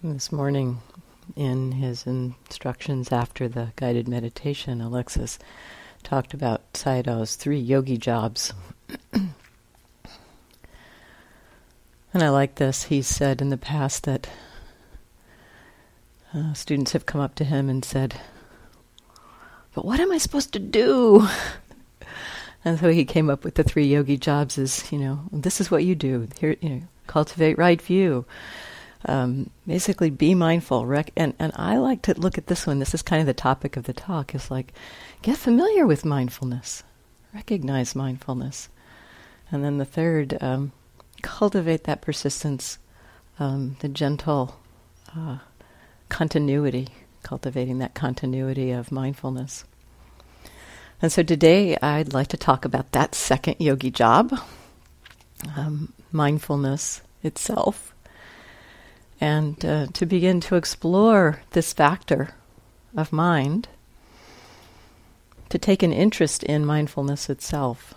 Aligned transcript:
This 0.00 0.30
morning, 0.30 0.78
in 1.34 1.72
his 1.72 2.06
instructions 2.06 3.10
after 3.10 3.48
the 3.48 3.72
guided 3.74 4.06
meditation, 4.06 4.80
Alexis 4.80 5.40
talked 6.04 6.32
about 6.32 6.72
Sayadaw's 6.72 7.34
three 7.34 7.58
yogi 7.58 7.98
jobs. 7.98 8.52
and 9.12 9.32
I 12.14 12.28
like 12.28 12.54
this. 12.54 12.84
He 12.84 13.02
said 13.02 13.40
in 13.40 13.48
the 13.48 13.56
past 13.56 14.04
that 14.04 14.28
uh, 16.32 16.52
students 16.52 16.92
have 16.92 17.06
come 17.06 17.20
up 17.20 17.34
to 17.34 17.44
him 17.44 17.68
and 17.68 17.84
said, 17.84 18.20
But 19.74 19.84
what 19.84 19.98
am 19.98 20.12
I 20.12 20.18
supposed 20.18 20.52
to 20.52 20.60
do? 20.60 21.26
and 22.64 22.78
so 22.78 22.90
he 22.90 23.04
came 23.04 23.28
up 23.28 23.42
with 23.42 23.56
the 23.56 23.64
three 23.64 23.86
yogi 23.86 24.16
jobs 24.16 24.58
as, 24.58 24.92
you 24.92 24.98
know, 25.00 25.22
this 25.32 25.60
is 25.60 25.72
what 25.72 25.82
you 25.82 25.96
do. 25.96 26.28
Here, 26.38 26.54
you 26.60 26.68
know, 26.68 26.82
cultivate 27.08 27.58
right 27.58 27.82
view 27.82 28.26
um, 29.04 29.50
basically 29.66 30.10
be 30.10 30.34
mindful. 30.34 30.86
Rec- 30.86 31.12
and, 31.16 31.34
and 31.38 31.52
I 31.56 31.76
like 31.76 32.02
to 32.02 32.18
look 32.18 32.38
at 32.38 32.46
this 32.46 32.66
one. 32.66 32.78
This 32.78 32.94
is 32.94 33.02
kind 33.02 33.20
of 33.20 33.26
the 33.26 33.34
topic 33.34 33.76
of 33.76 33.84
the 33.84 33.92
talk. 33.92 34.34
Is 34.34 34.50
like 34.50 34.72
get 35.22 35.36
familiar 35.36 35.86
with 35.86 36.04
mindfulness, 36.04 36.82
recognize 37.34 37.94
mindfulness, 37.94 38.68
and 39.50 39.64
then 39.64 39.78
the 39.78 39.84
third, 39.84 40.36
um, 40.40 40.72
cultivate 41.22 41.84
that 41.84 42.00
persistence, 42.00 42.78
um, 43.38 43.76
the 43.80 43.88
gentle 43.88 44.56
uh, 45.16 45.38
continuity, 46.08 46.88
cultivating 47.22 47.78
that 47.78 47.94
continuity 47.94 48.72
of 48.72 48.92
mindfulness. 48.92 49.64
And 51.00 51.12
so 51.12 51.22
today 51.22 51.76
I'd 51.76 52.12
like 52.12 52.26
to 52.28 52.36
talk 52.36 52.64
about 52.64 52.90
that 52.92 53.14
second 53.14 53.56
yogi 53.60 53.90
job, 53.90 54.36
um, 55.56 55.92
mindfulness 56.10 57.02
itself 57.22 57.94
and 59.20 59.64
uh, 59.64 59.86
to 59.92 60.06
begin 60.06 60.40
to 60.40 60.56
explore 60.56 61.40
this 61.50 61.72
factor 61.72 62.30
of 62.96 63.12
mind, 63.12 63.68
to 65.48 65.58
take 65.58 65.82
an 65.82 65.92
interest 65.92 66.42
in 66.42 66.64
mindfulness 66.64 67.28
itself. 67.28 67.94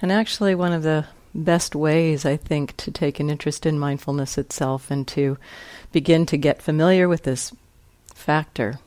And 0.00 0.10
actually, 0.10 0.54
one 0.54 0.72
of 0.72 0.82
the 0.82 1.06
best 1.34 1.74
ways, 1.74 2.24
I 2.24 2.36
think, 2.36 2.76
to 2.78 2.90
take 2.90 3.20
an 3.20 3.30
interest 3.30 3.66
in 3.66 3.78
mindfulness 3.78 4.38
itself 4.38 4.90
and 4.90 5.06
to 5.08 5.38
begin 5.92 6.26
to 6.26 6.36
get 6.36 6.62
familiar 6.62 7.08
with 7.08 7.24
this 7.24 7.52
factor 8.14 8.78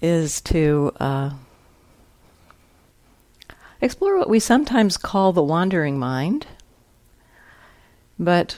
is 0.00 0.40
to 0.40 0.92
uh, 0.98 1.30
explore 3.80 4.18
what 4.18 4.28
we 4.28 4.40
sometimes 4.40 4.96
call 4.96 5.32
the 5.32 5.42
wandering 5.42 5.98
mind, 5.98 6.46
but 8.18 8.56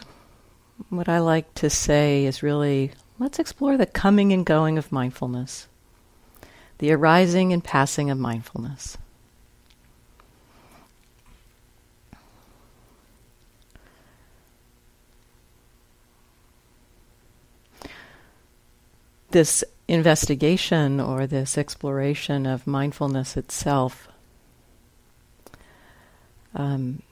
what 0.91 1.09
I 1.09 1.19
like 1.19 1.53
to 1.55 1.71
say 1.71 2.25
is 2.25 2.43
really 2.43 2.93
let's 3.19 3.39
explore 3.39 3.77
the 3.77 3.87
coming 3.87 4.33
and 4.33 4.45
going 4.45 4.79
of 4.79 4.93
mindfulness, 4.93 5.69
the 6.79 6.93
arising 6.93 7.53
and 7.53 7.63
passing 7.63 8.11
of 8.11 8.19
mindfulness. 8.19 8.99
This 19.31 19.65
investigation 19.89 21.01
or 21.01 21.27
this 21.27 21.59
exploration 21.59 22.47
of 22.47 22.67
mindfulness 22.67 23.37
itself 23.37 24.09
um, 26.55 27.03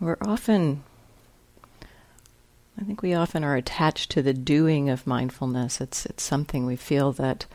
we're 0.00 0.18
often, 0.20 0.82
I 2.80 2.84
think 2.84 3.02
we 3.02 3.14
often 3.14 3.44
are 3.44 3.56
attached 3.56 4.10
to 4.12 4.22
the 4.22 4.34
doing 4.34 4.90
of 4.90 5.06
mindfulness. 5.06 5.80
It's 5.80 6.06
it's 6.06 6.22
something 6.22 6.66
we 6.66 6.76
feel 6.76 7.12
that, 7.12 7.46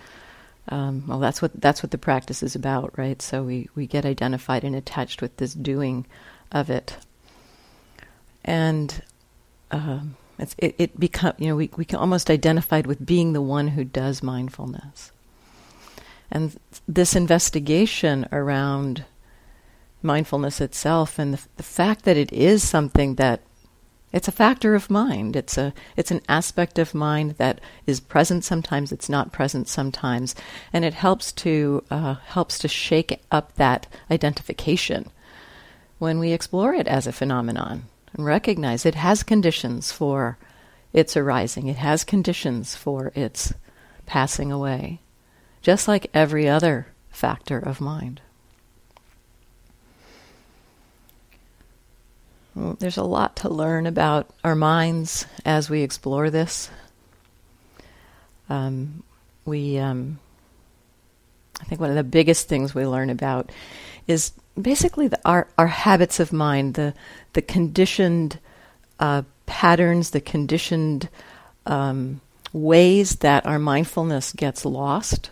um, 0.69 1.05
well, 1.07 1.19
that's 1.19 1.41
what 1.41 1.59
that's 1.59 1.83
what 1.83 1.91
the 1.91 1.97
practice 1.97 2.41
is 2.43 2.55
about, 2.55 2.97
right? 2.97 3.21
So 3.21 3.43
we 3.43 3.69
we 3.75 3.87
get 3.87 4.05
identified 4.05 4.63
and 4.63 4.75
attached 4.75 5.21
with 5.21 5.37
this 5.37 5.53
doing 5.53 6.05
of 6.51 6.69
it, 6.69 6.97
and. 8.43 9.01
Um, 9.71 10.17
it, 10.57 10.75
it 10.77 10.99
become 10.99 11.33
you 11.37 11.47
know 11.47 11.55
we 11.55 11.69
we 11.77 11.85
can 11.85 11.99
almost 11.99 12.29
identified 12.29 12.87
with 12.87 13.05
being 13.05 13.33
the 13.33 13.41
one 13.41 13.69
who 13.69 13.83
does 13.83 14.23
mindfulness, 14.23 15.11
and 16.31 16.57
this 16.87 17.15
investigation 17.15 18.27
around 18.31 19.05
mindfulness 20.03 20.61
itself 20.61 21.19
and 21.19 21.33
the, 21.33 21.41
the 21.57 21.63
fact 21.63 22.05
that 22.05 22.17
it 22.17 22.31
is 22.31 22.67
something 22.67 23.15
that 23.15 23.41
it's 24.11 24.27
a 24.27 24.33
factor 24.33 24.75
of 24.75 24.89
mind. 24.89 25.35
It's 25.35 25.57
a 25.57 25.73
it's 25.95 26.11
an 26.11 26.21
aspect 26.27 26.77
of 26.77 26.93
mind 26.93 27.31
that 27.37 27.61
is 27.85 27.99
present 27.99 28.43
sometimes. 28.43 28.91
It's 28.91 29.09
not 29.09 29.31
present 29.31 29.67
sometimes, 29.67 30.35
and 30.73 30.83
it 30.83 30.93
helps 30.93 31.31
to 31.33 31.83
uh, 31.89 32.15
helps 32.15 32.59
to 32.59 32.67
shake 32.67 33.21
up 33.31 33.55
that 33.55 33.87
identification 34.09 35.09
when 35.97 36.19
we 36.19 36.33
explore 36.33 36.73
it 36.73 36.87
as 36.87 37.07
a 37.07 37.13
phenomenon 37.13 37.85
and 38.13 38.25
recognize 38.25 38.85
it 38.85 38.95
has 38.95 39.23
conditions 39.23 39.91
for 39.91 40.37
its 40.91 41.15
arising. 41.15 41.67
It 41.67 41.77
has 41.77 42.03
conditions 42.03 42.75
for 42.75 43.13
its 43.15 43.53
passing 44.05 44.51
away, 44.51 44.99
just 45.61 45.87
like 45.87 46.11
every 46.13 46.49
other 46.49 46.87
factor 47.09 47.59
of 47.59 47.79
mind. 47.79 48.19
There's 52.55 52.97
a 52.97 53.03
lot 53.03 53.37
to 53.37 53.49
learn 53.49 53.85
about 53.85 54.29
our 54.43 54.55
minds 54.55 55.25
as 55.45 55.69
we 55.69 55.81
explore 55.81 56.29
this. 56.29 56.69
Um, 58.49 59.03
we, 59.45 59.77
um, 59.77 60.19
I 61.59 61.63
think, 61.63 61.79
one 61.79 61.89
of 61.89 61.95
the 61.95 62.03
biggest 62.03 62.47
things 62.49 62.75
we 62.75 62.85
learn 62.85 63.09
about 63.09 63.51
is 64.07 64.33
basically 64.59 65.07
the, 65.07 65.19
our 65.23 65.47
our 65.57 65.67
habits 65.67 66.19
of 66.19 66.33
mind, 66.33 66.73
the 66.73 66.93
the 67.33 67.41
conditioned 67.41 68.39
uh, 68.99 69.23
patterns, 69.45 70.09
the 70.09 70.21
conditioned 70.21 71.07
um, 71.65 72.19
ways 72.51 73.17
that 73.17 73.45
our 73.45 73.59
mindfulness 73.59 74.33
gets 74.33 74.65
lost 74.65 75.29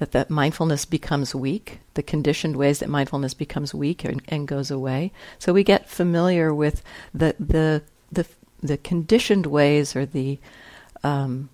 that 0.00 0.12
that 0.12 0.30
mindfulness 0.30 0.86
becomes 0.86 1.34
weak, 1.34 1.78
the 1.92 2.02
conditioned 2.02 2.56
ways 2.56 2.78
that 2.78 2.88
mindfulness 2.88 3.34
becomes 3.34 3.74
weak 3.74 4.02
and, 4.02 4.22
and 4.28 4.48
goes 4.48 4.70
away. 4.70 5.12
So 5.38 5.52
we 5.52 5.62
get 5.62 5.90
familiar 5.90 6.54
with 6.54 6.82
the 7.12 7.36
the 7.38 7.82
the, 8.10 8.26
the 8.62 8.78
conditioned 8.78 9.44
ways 9.44 9.94
or 9.94 10.06
the 10.06 10.38
um, 11.04 11.50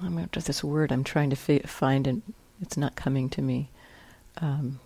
I'm 0.00 0.18
after 0.18 0.40
this 0.40 0.62
word 0.62 0.92
I'm 0.92 1.04
trying 1.04 1.30
to 1.30 1.36
fi- 1.36 1.58
find 1.66 2.06
and 2.06 2.22
it's 2.62 2.76
not 2.76 2.94
coming 2.94 3.28
to 3.30 3.42
me. 3.42 3.70
Um, 4.36 4.78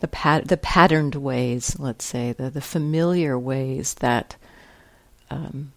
the 0.00 0.08
pat- 0.08 0.48
the 0.48 0.56
patterned 0.56 1.14
ways, 1.14 1.76
let's 1.78 2.04
say, 2.04 2.32
the 2.32 2.50
the 2.50 2.60
familiar 2.60 3.38
ways 3.38 3.94
that 3.94 4.34
um, 5.30 5.70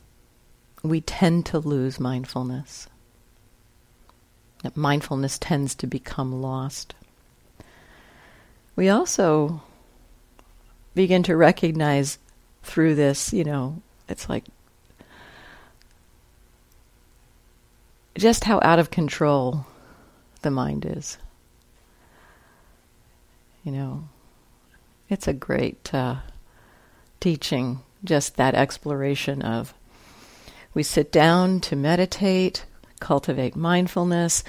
we 0.84 1.02
tend 1.02 1.46
to 1.48 1.60
lose 1.60 2.00
mindfulness. 2.00 2.88
That 4.64 4.78
mindfulness 4.78 5.38
tends 5.38 5.76
to 5.76 5.88
become 5.88 6.42
lost. 6.42 6.96
We 8.76 8.90
also 8.90 9.62
begin 10.96 11.24
to 11.24 11.36
recognize 11.36 12.18
through 12.64 12.96
this, 12.96 13.34
you 13.34 13.44
know, 13.44 13.82
it's 14.08 14.30
like 14.30 14.46
just 18.18 18.44
how 18.44 18.60
out 18.62 18.80
of 18.80 18.92
control 18.92 19.66
the 20.42 20.52
mind 20.52 20.86
is. 20.86 21.18
You 23.64 23.72
know, 23.72 24.04
it's 25.10 25.28
a 25.28 25.34
great 25.34 25.94
uh, 25.94 26.18
teaching, 27.20 27.82
just 28.04 28.38
that 28.38 28.56
exploration 28.56 29.42
of 29.42 29.74
we 30.74 30.84
sit 30.84 31.12
down 31.12 31.60
to 31.62 31.76
meditate, 31.76 32.66
cultivate 33.00 33.56
mindfulness. 33.56 34.44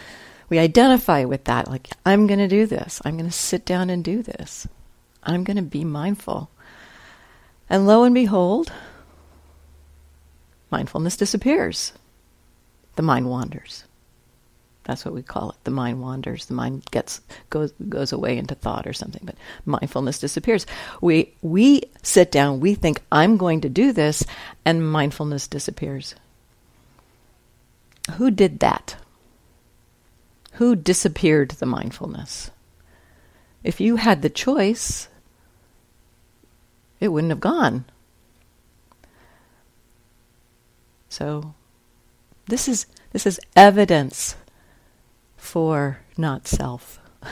We 0.48 0.58
identify 0.58 1.24
with 1.24 1.44
that, 1.44 1.68
like, 1.68 1.88
I'm 2.04 2.26
going 2.26 2.40
to 2.40 2.48
do 2.48 2.66
this. 2.66 3.00
I'm 3.04 3.16
going 3.16 3.30
to 3.30 3.36
sit 3.36 3.64
down 3.64 3.90
and 3.90 4.04
do 4.04 4.22
this. 4.22 4.66
I'm 5.22 5.44
going 5.44 5.56
to 5.56 5.62
be 5.62 5.84
mindful. 5.84 6.50
And 7.68 7.86
lo 7.86 8.04
and 8.04 8.14
behold, 8.14 8.72
mindfulness 10.70 11.16
disappears. 11.16 11.92
The 12.96 13.02
mind 13.02 13.28
wanders. 13.30 13.84
That's 14.90 15.04
what 15.04 15.14
we 15.14 15.22
call 15.22 15.50
it. 15.50 15.56
The 15.64 15.70
mind 15.70 16.02
wanders. 16.02 16.46
The 16.46 16.54
mind 16.54 16.84
gets 16.90 17.20
goes 17.48 17.72
goes 17.88 18.12
away 18.12 18.36
into 18.36 18.56
thought 18.56 18.86
or 18.86 18.92
something. 18.92 19.22
But 19.24 19.36
mindfulness 19.64 20.18
disappears. 20.18 20.66
We 21.00 21.32
we 21.42 21.82
sit 22.02 22.32
down. 22.32 22.58
We 22.58 22.74
think 22.74 23.00
I'm 23.12 23.36
going 23.36 23.60
to 23.60 23.68
do 23.68 23.92
this, 23.92 24.24
and 24.64 24.90
mindfulness 24.90 25.46
disappears. 25.46 26.16
Who 28.16 28.32
did 28.32 28.58
that? 28.60 28.96
Who 30.54 30.74
disappeared 30.74 31.52
the 31.52 31.66
mindfulness? 31.66 32.50
if 33.62 33.80
you 33.80 33.96
had 33.96 34.22
the 34.22 34.30
choice, 34.30 35.08
it 36.98 37.08
wouldn't 37.08 37.30
have 37.30 37.40
gone. 37.40 37.84
So 41.08 41.54
this 42.46 42.68
is 42.68 42.86
this 43.12 43.26
is 43.26 43.40
evidence 43.56 44.36
for 45.40 46.00
not 46.16 46.46
self. 46.46 47.00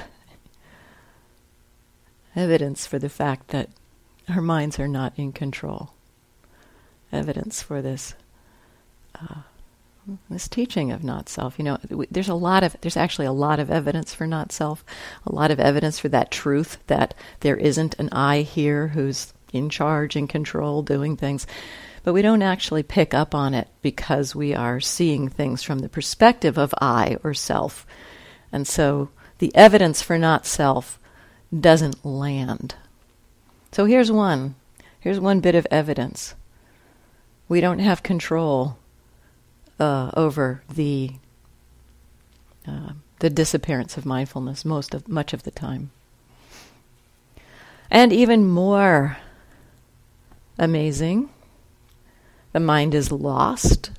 evidence 2.36 2.86
for 2.86 2.98
the 2.98 3.08
fact 3.08 3.48
that 3.48 3.68
our 4.28 4.40
minds 4.40 4.78
are 4.78 4.88
not 4.88 5.12
in 5.16 5.32
control. 5.32 5.90
Evidence 7.12 7.62
for 7.62 7.80
this 7.80 8.14
uh, 9.14 9.42
this 10.30 10.48
teaching 10.48 10.90
of 10.90 11.04
not 11.04 11.28
self. 11.28 11.58
You 11.58 11.64
know, 11.64 11.78
there's 12.10 12.28
a 12.28 12.34
lot 12.34 12.62
of 12.62 12.76
there's 12.80 12.96
actually 12.96 13.26
a 13.26 13.32
lot 13.32 13.60
of 13.60 13.70
evidence 13.70 14.14
for 14.14 14.26
not 14.26 14.52
self, 14.52 14.84
a 15.26 15.34
lot 15.34 15.50
of 15.50 15.60
evidence 15.60 15.98
for 15.98 16.08
that 16.08 16.30
truth 16.30 16.78
that 16.86 17.14
there 17.40 17.56
isn't 17.56 17.98
an 17.98 18.08
I 18.10 18.42
here 18.42 18.88
who's 18.88 19.32
in 19.52 19.70
charge 19.70 20.16
and 20.16 20.28
control 20.28 20.82
doing 20.82 21.16
things. 21.16 21.46
But 22.08 22.14
we 22.14 22.22
don't 22.22 22.40
actually 22.40 22.84
pick 22.84 23.12
up 23.12 23.34
on 23.34 23.52
it 23.52 23.68
because 23.82 24.34
we 24.34 24.54
are 24.54 24.80
seeing 24.80 25.28
things 25.28 25.62
from 25.62 25.80
the 25.80 25.90
perspective 25.90 26.56
of 26.56 26.74
I 26.80 27.18
or 27.22 27.34
self. 27.34 27.86
And 28.50 28.66
so 28.66 29.10
the 29.40 29.54
evidence 29.54 30.00
for 30.00 30.16
not 30.16 30.46
self 30.46 30.98
doesn't 31.52 32.06
land. 32.06 32.76
So 33.72 33.84
here's 33.84 34.10
one. 34.10 34.54
Here's 34.98 35.20
one 35.20 35.40
bit 35.40 35.54
of 35.54 35.66
evidence. 35.70 36.34
We 37.46 37.60
don't 37.60 37.80
have 37.80 38.02
control 38.02 38.78
uh, 39.78 40.10
over 40.14 40.62
the 40.66 41.10
uh, 42.66 42.92
the 43.18 43.28
disappearance 43.28 43.98
of 43.98 44.06
mindfulness 44.06 44.64
most 44.64 44.94
of 44.94 45.08
much 45.08 45.34
of 45.34 45.42
the 45.42 45.50
time. 45.50 45.90
And 47.90 48.14
even 48.14 48.48
more 48.48 49.18
amazing, 50.58 51.28
the 52.58 52.64
mind 52.64 52.92
is 52.92 53.12
lost 53.12 53.92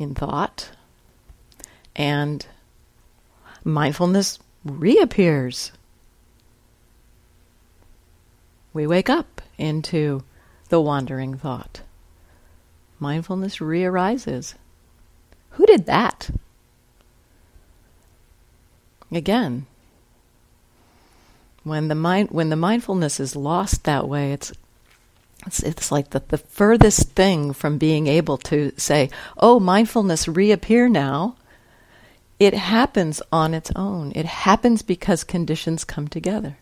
in 0.00 0.16
thought, 0.16 0.70
and 1.94 2.44
mindfulness 3.62 4.40
reappears. 4.64 5.70
We 8.72 8.84
wake 8.84 9.08
up 9.08 9.40
into 9.58 10.24
the 10.70 10.80
wandering 10.80 11.36
thought 11.36 11.82
mindfulness 12.98 13.58
rearises. 13.58 14.54
Who 15.50 15.66
did 15.66 15.86
that? 15.86 16.30
Again, 19.12 19.66
when 21.62 21.86
the 21.86 21.94
mind 21.94 22.30
when 22.32 22.48
the 22.48 22.56
mindfulness 22.56 23.20
is 23.20 23.36
lost 23.36 23.84
that 23.84 24.08
way, 24.08 24.32
it's 24.32 24.52
it's, 25.46 25.62
it's 25.62 25.90
like 25.90 26.10
the, 26.10 26.22
the 26.28 26.38
furthest 26.38 27.10
thing 27.12 27.52
from 27.52 27.78
being 27.78 28.06
able 28.06 28.36
to 28.38 28.72
say, 28.76 29.10
oh, 29.36 29.58
mindfulness 29.58 30.28
reappear 30.28 30.88
now. 30.88 31.36
It 32.38 32.54
happens 32.54 33.20
on 33.32 33.52
its 33.52 33.70
own. 33.76 34.12
It 34.14 34.26
happens 34.26 34.82
because 34.82 35.24
conditions 35.24 35.84
come 35.84 36.08
together 36.08 36.58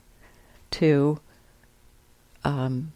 to 0.73 1.21
um, 2.45 2.93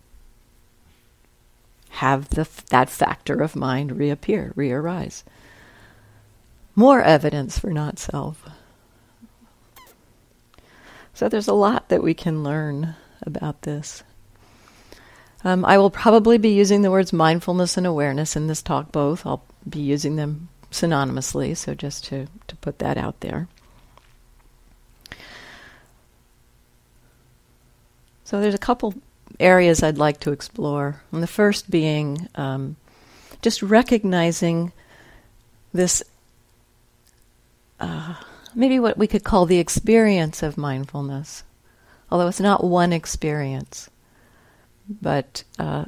have 1.90 2.28
the, 2.30 2.48
that 2.70 2.88
factor 2.88 3.40
of 3.40 3.54
mind 3.54 3.98
reappear, 3.98 4.52
rearise. 4.56 5.22
More 6.74 7.02
evidence 7.02 7.58
for 7.58 7.70
not 7.70 7.98
self. 7.98 8.48
So 11.14 11.28
there's 11.28 11.48
a 11.48 11.54
lot 11.54 11.88
that 11.90 12.02
we 12.02 12.14
can 12.14 12.42
learn 12.42 12.94
about 13.22 13.62
this. 13.62 14.02
Um, 15.44 15.64
I 15.64 15.78
will 15.78 15.90
probably 15.90 16.38
be 16.38 16.50
using 16.50 16.82
the 16.82 16.90
words 16.90 17.12
mindfulness 17.12 17.76
and 17.76 17.86
awareness 17.86 18.36
in 18.36 18.46
this 18.46 18.62
talk 18.62 18.92
both. 18.92 19.26
I'll 19.26 19.44
be 19.68 19.80
using 19.80 20.16
them 20.16 20.48
synonymously, 20.70 21.56
so 21.56 21.74
just 21.74 22.04
to, 22.06 22.26
to 22.46 22.56
put 22.56 22.78
that 22.78 22.96
out 22.96 23.20
there. 23.20 23.48
So 28.24 28.40
there's 28.40 28.54
a 28.54 28.58
couple 28.58 28.94
areas 29.38 29.82
I'd 29.82 29.98
like 29.98 30.20
to 30.20 30.32
explore. 30.32 31.02
And 31.10 31.22
the 31.22 31.26
first 31.26 31.70
being 31.70 32.28
um, 32.34 32.76
just 33.42 33.62
recognizing 33.62 34.72
this, 35.74 36.02
uh, 37.80 38.14
maybe 38.54 38.78
what 38.78 38.96
we 38.96 39.06
could 39.06 39.24
call 39.24 39.44
the 39.44 39.58
experience 39.58 40.42
of 40.42 40.56
mindfulness, 40.56 41.42
although 42.10 42.28
it's 42.28 42.40
not 42.40 42.64
one 42.64 42.92
experience, 42.92 43.90
but 45.00 45.44
uh, 45.58 45.86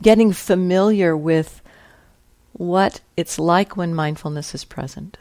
getting 0.00 0.32
familiar 0.32 1.16
with 1.16 1.60
what 2.52 3.00
it's 3.16 3.38
like 3.38 3.76
when 3.76 3.94
mindfulness 3.94 4.54
is 4.54 4.64
present. 4.64 5.16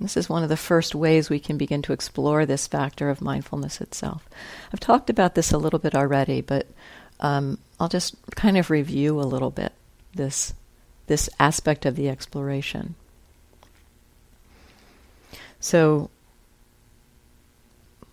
This 0.00 0.16
is 0.16 0.28
one 0.28 0.42
of 0.42 0.50
the 0.50 0.56
first 0.56 0.94
ways 0.94 1.30
we 1.30 1.40
can 1.40 1.56
begin 1.56 1.80
to 1.82 1.92
explore 1.92 2.44
this 2.44 2.66
factor 2.66 3.08
of 3.08 3.22
mindfulness 3.22 3.80
itself. 3.80 4.28
I've 4.72 4.80
talked 4.80 5.08
about 5.08 5.34
this 5.34 5.52
a 5.52 5.58
little 5.58 5.78
bit 5.78 5.94
already, 5.94 6.42
but 6.42 6.66
um, 7.20 7.58
I'll 7.80 7.88
just 7.88 8.14
kind 8.34 8.58
of 8.58 8.70
review 8.70 9.18
a 9.18 9.22
little 9.22 9.50
bit 9.50 9.72
this 10.14 10.54
this 11.06 11.30
aspect 11.38 11.86
of 11.86 11.94
the 11.94 12.08
exploration. 12.08 12.96
So, 15.60 16.10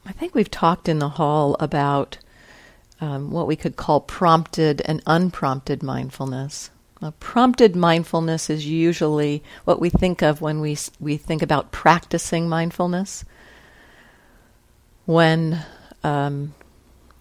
I 0.05 0.11
think 0.11 0.35
we've 0.35 0.51
talked 0.51 0.87
in 0.87 0.99
the 0.99 1.09
hall 1.09 1.55
about 1.59 2.19
um, 3.01 3.31
what 3.31 3.47
we 3.47 3.55
could 3.55 3.75
call 3.75 4.01
prompted 4.01 4.81
and 4.81 5.01
unprompted 5.05 5.83
mindfulness. 5.83 6.69
Prompted 7.19 7.75
mindfulness 7.75 8.49
is 8.49 8.65
usually 8.65 9.43
what 9.65 9.81
we 9.81 9.89
think 9.89 10.21
of 10.21 10.39
when 10.39 10.61
we 10.61 10.77
we 11.01 11.17
think 11.17 11.41
about 11.41 11.73
practicing 11.73 12.47
mindfulness. 12.47 13.25
When 15.05 15.59
um, 16.03 16.53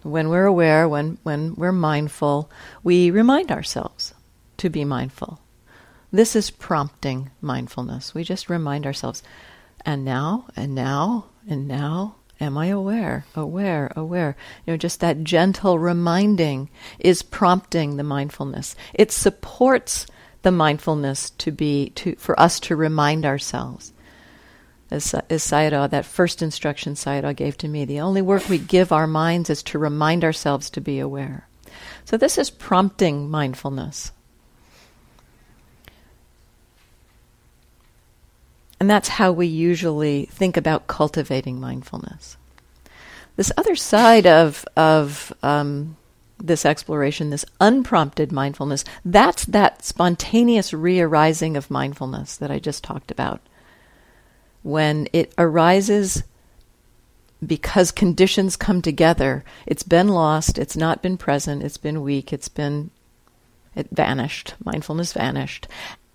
when 0.03 0.29
we're 0.29 0.45
aware, 0.45 0.87
when 0.87 1.17
when 1.23 1.55
we're 1.55 1.73
mindful, 1.73 2.49
we 2.81 3.11
remind 3.11 3.51
ourselves 3.51 4.13
to 4.57 4.69
be 4.69 4.85
mindful. 4.85 5.41
This 6.13 6.35
is 6.35 6.49
prompting 6.49 7.31
mindfulness. 7.41 8.13
We 8.13 8.23
just 8.23 8.49
remind 8.49 8.85
ourselves, 8.85 9.21
and 9.83 10.05
now, 10.05 10.45
and 10.55 10.75
now, 10.75 11.25
and 11.49 11.67
now, 11.67 12.15
Am 12.41 12.57
I 12.57 12.67
aware? 12.67 13.25
Aware, 13.35 13.91
aware. 13.95 14.35
You 14.65 14.73
know, 14.73 14.77
just 14.77 14.99
that 14.99 15.23
gentle 15.23 15.79
reminding 15.79 16.69
is 16.99 17.21
prompting 17.21 17.97
the 17.97 18.03
mindfulness. 18.03 18.75
It 18.93 19.11
supports 19.11 20.07
the 20.41 20.51
mindfulness 20.51 21.29
to 21.31 21.51
be 21.51 21.91
to 21.95 22.15
for 22.15 22.37
us 22.39 22.59
to 22.61 22.75
remind 22.75 23.25
ourselves. 23.25 23.93
As, 24.91 25.13
as 25.29 25.43
Sayadaw, 25.43 25.89
that 25.89 26.05
first 26.05 26.41
instruction 26.41 26.93
Sayadaw 26.93 27.35
gave 27.35 27.57
to 27.59 27.67
me, 27.67 27.85
the 27.85 28.01
only 28.01 28.21
work 28.21 28.47
we 28.47 28.59
give 28.59 28.91
our 28.91 29.07
minds 29.07 29.49
is 29.49 29.63
to 29.63 29.79
remind 29.79 30.23
ourselves 30.23 30.69
to 30.71 30.81
be 30.81 30.99
aware. 30.99 31.47
So 32.05 32.17
this 32.17 32.37
is 32.37 32.51
prompting 32.51 33.31
mindfulness. 33.31 34.11
And 38.83 38.89
that's 38.89 39.07
how 39.07 39.31
we 39.31 39.47
usually 39.47 40.25
think 40.25 40.57
about 40.57 40.87
cultivating 40.87 41.57
mindfulness. 41.57 42.35
This 43.37 43.49
other 43.55 43.77
side 43.77 44.27
of, 44.27 44.65
of 44.75 45.31
um, 45.41 45.95
this 46.37 46.65
exploration, 46.65 47.29
this 47.29 47.45
unprompted 47.61 48.33
mindfulness, 48.33 48.83
that's 49.05 49.45
that 49.45 49.85
spontaneous 49.85 50.73
re 50.73 50.99
arising 50.99 51.55
of 51.55 51.71
mindfulness 51.71 52.35
that 52.35 52.51
I 52.51 52.59
just 52.59 52.83
talked 52.83 53.09
about. 53.09 53.39
When 54.63 55.07
it 55.13 55.33
arises 55.37 56.23
because 57.41 57.89
conditions 57.89 58.57
come 58.57 58.81
together, 58.81 59.45
it's 59.65 59.83
been 59.83 60.09
lost, 60.09 60.57
it's 60.57 60.75
not 60.75 61.01
been 61.01 61.15
present, 61.15 61.63
it's 61.63 61.77
been 61.77 62.01
weak, 62.01 62.33
it's 62.33 62.49
been, 62.49 62.91
it 63.75 63.87
vanished, 63.91 64.55
mindfulness 64.61 65.13
vanished 65.13 65.69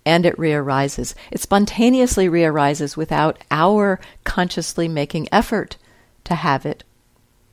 and 0.09 0.25
it 0.25 0.35
rearises. 0.37 1.13
It 1.29 1.39
spontaneously 1.39 2.27
rearises 2.27 2.97
without 2.97 3.37
our 3.51 3.99
consciously 4.23 4.87
making 4.87 5.29
effort 5.31 5.77
to 6.23 6.33
have 6.33 6.65
it 6.65 6.83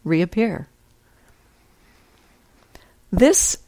reappear. 0.05 0.67
This 3.13 3.59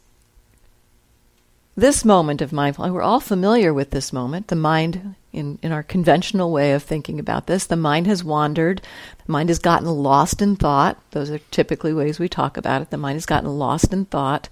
this 1.75 2.03
moment 2.03 2.41
of 2.41 2.51
mindfulness, 2.51 2.91
we're 2.91 3.03
all 3.03 3.21
familiar 3.21 3.73
with 3.73 3.91
this 3.91 4.11
moment. 4.11 4.47
The 4.47 4.55
mind, 4.55 5.15
in, 5.31 5.59
in 5.61 5.71
our 5.71 5.83
conventional 5.83 6.51
way 6.51 6.73
of 6.73 6.83
thinking 6.83 7.19
about 7.19 7.47
this, 7.47 7.67
the 7.67 7.77
mind 7.77 8.05
has 8.07 8.21
wandered. 8.21 8.81
The 9.25 9.31
mind 9.31 9.47
has 9.47 9.59
gotten 9.59 9.87
lost 9.87 10.41
in 10.41 10.57
thought. 10.57 10.99
Those 11.11 11.29
are 11.29 11.39
typically 11.51 11.93
ways 11.93 12.19
we 12.19 12.27
talk 12.27 12.57
about 12.57 12.81
it. 12.81 12.89
The 12.89 12.97
mind 12.97 13.15
has 13.15 13.25
gotten 13.25 13.57
lost 13.57 13.93
in 13.93 14.05
thought. 14.05 14.49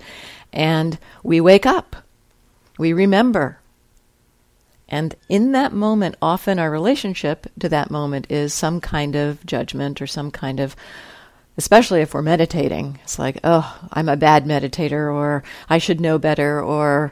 And 0.54 0.98
we 1.22 1.42
wake 1.42 1.66
up. 1.66 1.98
We 2.78 2.94
remember. 2.94 3.60
And 4.90 5.16
in 5.28 5.52
that 5.52 5.74
moment, 5.74 6.16
often 6.22 6.60
our 6.60 6.72
relationship 6.72 7.48
to 7.60 7.70
that 7.70 7.92
moment 7.92 8.28
is 8.30 8.54
some 8.54 8.80
kind 8.80 9.16
of 9.16 9.46
judgment 9.46 10.02
or 10.02 10.08
some 10.08 10.32
kind 10.32 10.60
of 10.60 10.76
especially 11.58 12.02
if 12.02 12.14
we're 12.14 12.22
meditating. 12.22 13.00
It's 13.04 13.20
like, 13.20 13.40
oh, 13.44 13.80
I'm 13.92 14.10
a 14.10 14.16
bad 14.16 14.46
meditator, 14.46 15.12
or 15.14 15.44
I 15.70 15.80
should 15.80 16.00
know 16.00 16.20
better, 16.20 16.62
or 16.62 17.12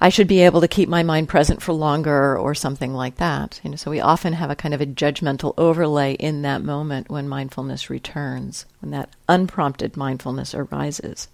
I 0.00 0.08
should 0.08 0.28
be 0.28 0.42
able 0.42 0.60
to 0.60 0.68
keep 0.68 0.88
my 0.88 1.02
mind 1.02 1.28
present 1.28 1.60
for 1.60 1.72
longer, 1.72 2.38
or 2.38 2.54
something 2.54 2.94
like 2.94 3.16
that. 3.16 3.60
You 3.62 3.70
know, 3.70 3.76
so 3.76 3.90
we 3.90 4.00
often 4.00 4.34
have 4.34 4.50
a 4.50 4.56
kind 4.56 4.72
of 4.72 4.80
a 4.80 4.86
judgmental 4.86 5.54
overlay 5.58 6.14
in 6.14 6.42
that 6.42 6.62
moment 6.62 7.10
when 7.10 7.28
mindfulness 7.28 7.90
returns, 7.90 8.66
when 8.80 8.92
that 8.92 9.10
unprompted 9.28 9.96
mindfulness 9.96 10.54
arises. 10.54 11.28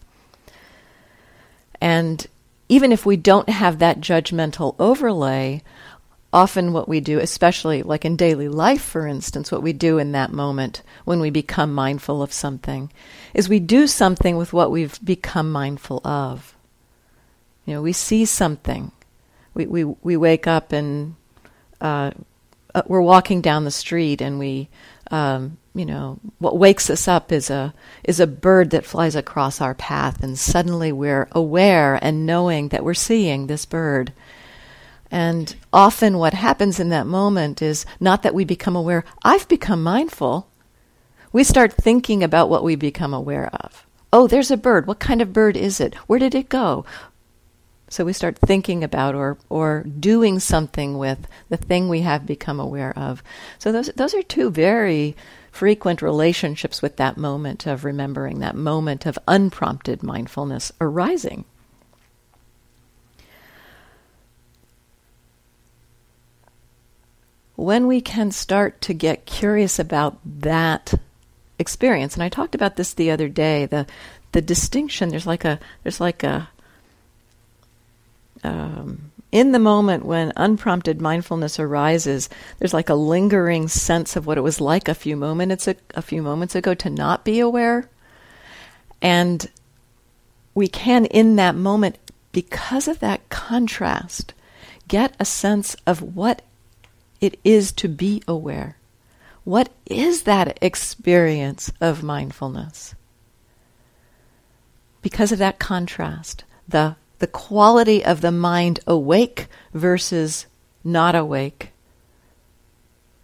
And 1.80 2.26
even 2.68 2.92
if 2.92 3.06
we 3.06 3.16
don't 3.16 3.48
have 3.48 3.78
that 3.78 4.00
judgmental 4.00 4.74
overlay, 4.78 5.62
often 6.32 6.72
what 6.72 6.88
we 6.88 7.00
do, 7.00 7.18
especially 7.18 7.82
like 7.82 8.04
in 8.04 8.16
daily 8.16 8.48
life, 8.48 8.82
for 8.82 9.06
instance, 9.06 9.50
what 9.50 9.62
we 9.62 9.72
do 9.72 9.98
in 9.98 10.12
that 10.12 10.32
moment 10.32 10.82
when 11.04 11.20
we 11.20 11.30
become 11.30 11.72
mindful 11.72 12.22
of 12.22 12.32
something, 12.32 12.92
is 13.32 13.48
we 13.48 13.60
do 13.60 13.86
something 13.86 14.36
with 14.36 14.52
what 14.52 14.70
we've 14.70 15.02
become 15.04 15.50
mindful 15.50 16.06
of. 16.06 16.54
You 17.64 17.74
know, 17.74 17.82
we 17.82 17.92
see 17.92 18.24
something. 18.24 18.92
We, 19.54 19.66
we, 19.66 19.84
we 19.84 20.16
wake 20.16 20.46
up 20.46 20.72
and 20.72 21.16
uh, 21.80 22.12
uh 22.74 22.82
we're 22.86 23.00
walking 23.00 23.40
down 23.40 23.64
the 23.64 23.70
street 23.70 24.20
and 24.20 24.38
we, 24.38 24.68
um, 25.10 25.58
you 25.74 25.84
know, 25.84 26.18
what 26.38 26.58
wakes 26.58 26.90
us 26.90 27.08
up 27.08 27.32
is 27.32 27.50
a, 27.50 27.72
is 28.04 28.20
a 28.20 28.26
bird 28.26 28.70
that 28.70 28.84
flies 28.84 29.14
across 29.16 29.60
our 29.60 29.74
path 29.74 30.22
and 30.22 30.38
suddenly 30.38 30.92
we're 30.92 31.28
aware 31.32 31.98
and 32.02 32.26
knowing 32.26 32.68
that 32.68 32.84
we're 32.84 32.94
seeing 32.94 33.46
this 33.46 33.64
bird 33.64 34.12
and 35.10 35.54
often 35.72 36.18
what 36.18 36.34
happens 36.34 36.78
in 36.78 36.90
that 36.90 37.06
moment 37.06 37.62
is 37.62 37.86
not 37.98 38.22
that 38.22 38.34
we 38.34 38.44
become 38.44 38.76
aware, 38.76 39.04
I've 39.22 39.48
become 39.48 39.82
mindful. 39.82 40.48
We 41.32 41.44
start 41.44 41.72
thinking 41.72 42.22
about 42.22 42.50
what 42.50 42.64
we 42.64 42.76
become 42.76 43.14
aware 43.14 43.48
of. 43.48 43.86
Oh, 44.12 44.26
there's 44.26 44.50
a 44.50 44.56
bird. 44.56 44.86
What 44.86 44.98
kind 44.98 45.20
of 45.20 45.32
bird 45.32 45.56
is 45.56 45.80
it? 45.80 45.94
Where 46.06 46.18
did 46.18 46.34
it 46.34 46.48
go? 46.48 46.84
So 47.88 48.04
we 48.04 48.12
start 48.12 48.38
thinking 48.38 48.84
about 48.84 49.14
or, 49.14 49.38
or 49.48 49.84
doing 49.84 50.38
something 50.40 50.98
with 50.98 51.26
the 51.48 51.56
thing 51.56 51.88
we 51.88 52.02
have 52.02 52.26
become 52.26 52.60
aware 52.60 52.96
of. 52.98 53.22
So 53.58 53.72
those, 53.72 53.88
those 53.96 54.14
are 54.14 54.22
two 54.22 54.50
very 54.50 55.16
frequent 55.50 56.02
relationships 56.02 56.82
with 56.82 56.96
that 56.96 57.16
moment 57.16 57.66
of 57.66 57.84
remembering, 57.84 58.40
that 58.40 58.54
moment 58.54 59.06
of 59.06 59.18
unprompted 59.26 60.02
mindfulness 60.02 60.70
arising. 60.80 61.44
when 67.58 67.88
we 67.88 68.00
can 68.00 68.30
start 68.30 68.80
to 68.80 68.94
get 68.94 69.26
curious 69.26 69.80
about 69.80 70.16
that 70.24 70.94
experience, 71.58 72.14
and 72.14 72.22
I 72.22 72.28
talked 72.28 72.54
about 72.54 72.76
this 72.76 72.94
the 72.94 73.10
other 73.10 73.28
day, 73.28 73.66
the 73.66 73.84
the 74.30 74.40
distinction. 74.40 75.08
There's 75.08 75.26
like 75.26 75.44
a 75.44 75.58
there's 75.82 76.00
like 76.00 76.22
a 76.22 76.48
um, 78.48 79.12
in 79.30 79.52
the 79.52 79.58
moment 79.58 80.04
when 80.04 80.32
unprompted 80.36 81.00
mindfulness 81.00 81.58
arises, 81.58 82.28
there's 82.58 82.74
like 82.74 82.88
a 82.88 82.94
lingering 82.94 83.68
sense 83.68 84.16
of 84.16 84.26
what 84.26 84.38
it 84.38 84.42
was 84.42 84.60
like 84.60 84.88
a 84.88 84.94
few 84.94 85.16
moments 85.16 85.68
a, 85.68 85.76
a 85.94 86.02
few 86.02 86.22
moments 86.22 86.54
ago 86.54 86.74
to 86.74 86.88
not 86.88 87.24
be 87.24 87.38
aware, 87.38 87.88
and 89.02 89.50
we 90.54 90.66
can 90.66 91.04
in 91.06 91.36
that 91.36 91.54
moment 91.54 91.98
because 92.32 92.88
of 92.88 93.00
that 93.00 93.28
contrast 93.28 94.32
get 94.88 95.14
a 95.20 95.24
sense 95.24 95.76
of 95.86 96.00
what 96.00 96.42
it 97.20 97.38
is 97.44 97.72
to 97.72 97.88
be 97.88 98.22
aware. 98.26 98.76
What 99.44 99.70
is 99.86 100.22
that 100.22 100.58
experience 100.62 101.70
of 101.80 102.02
mindfulness? 102.02 102.94
Because 105.02 105.32
of 105.32 105.38
that 105.38 105.58
contrast, 105.58 106.44
the, 106.66 106.96
the 107.18 107.26
quality 107.26 108.04
of 108.04 108.20
the 108.20 108.32
mind 108.32 108.80
awake 108.86 109.46
versus 109.74 110.46
not 110.84 111.14
awake 111.14 111.70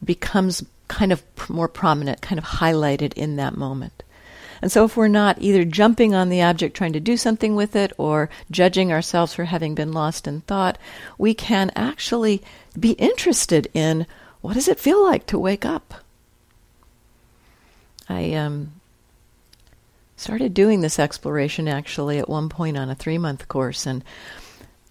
becomes 0.05 0.65
kind 0.89 1.13
of 1.13 1.23
more 1.49 1.69
prominent, 1.69 2.21
kind 2.21 2.39
of 2.39 2.45
highlighted 2.45 3.13
in 3.15 3.37
that 3.37 3.57
moment. 3.57 4.03
And 4.63 4.73
so, 4.73 4.85
if 4.85 4.97
we're 4.97 5.09
not 5.09 5.41
either 5.41 5.65
jumping 5.65 6.15
on 6.15 6.29
the 6.29 6.43
object 6.43 6.77
trying 6.77 6.95
to 6.95 7.01
do 7.01 7.17
something 7.17 7.55
with 7.55 7.77
it 7.77 7.93
or 7.99 8.31
judging 8.51 8.93
ourselves 8.93 9.35
for 9.35 9.45
having 9.45 9.75
been 9.75 9.93
lost 9.93 10.27
in 10.27 10.41
thought, 10.43 10.79
we 11.19 11.35
can 11.35 11.71
actually 11.77 12.43
be 12.79 12.93
interested 12.93 13.69
in 13.75 14.07
what 14.41 14.55
does 14.55 14.69
it 14.69 14.81
feel 14.81 15.03
like 15.03 15.27
to 15.27 15.39
wake 15.39 15.65
up? 15.65 15.95
I 18.09 18.35
um, 18.35 18.73
started 20.25 20.54
doing 20.54 20.81
this 20.81 20.99
exploration 20.99 21.69
actually 21.69 22.19
at 22.19 22.31
one 22.31 22.49
point 22.49 22.78
on 22.78 22.88
a 22.88 22.95
three 22.95 23.19
month 23.19 23.47
course, 23.47 23.85
and 23.85 24.02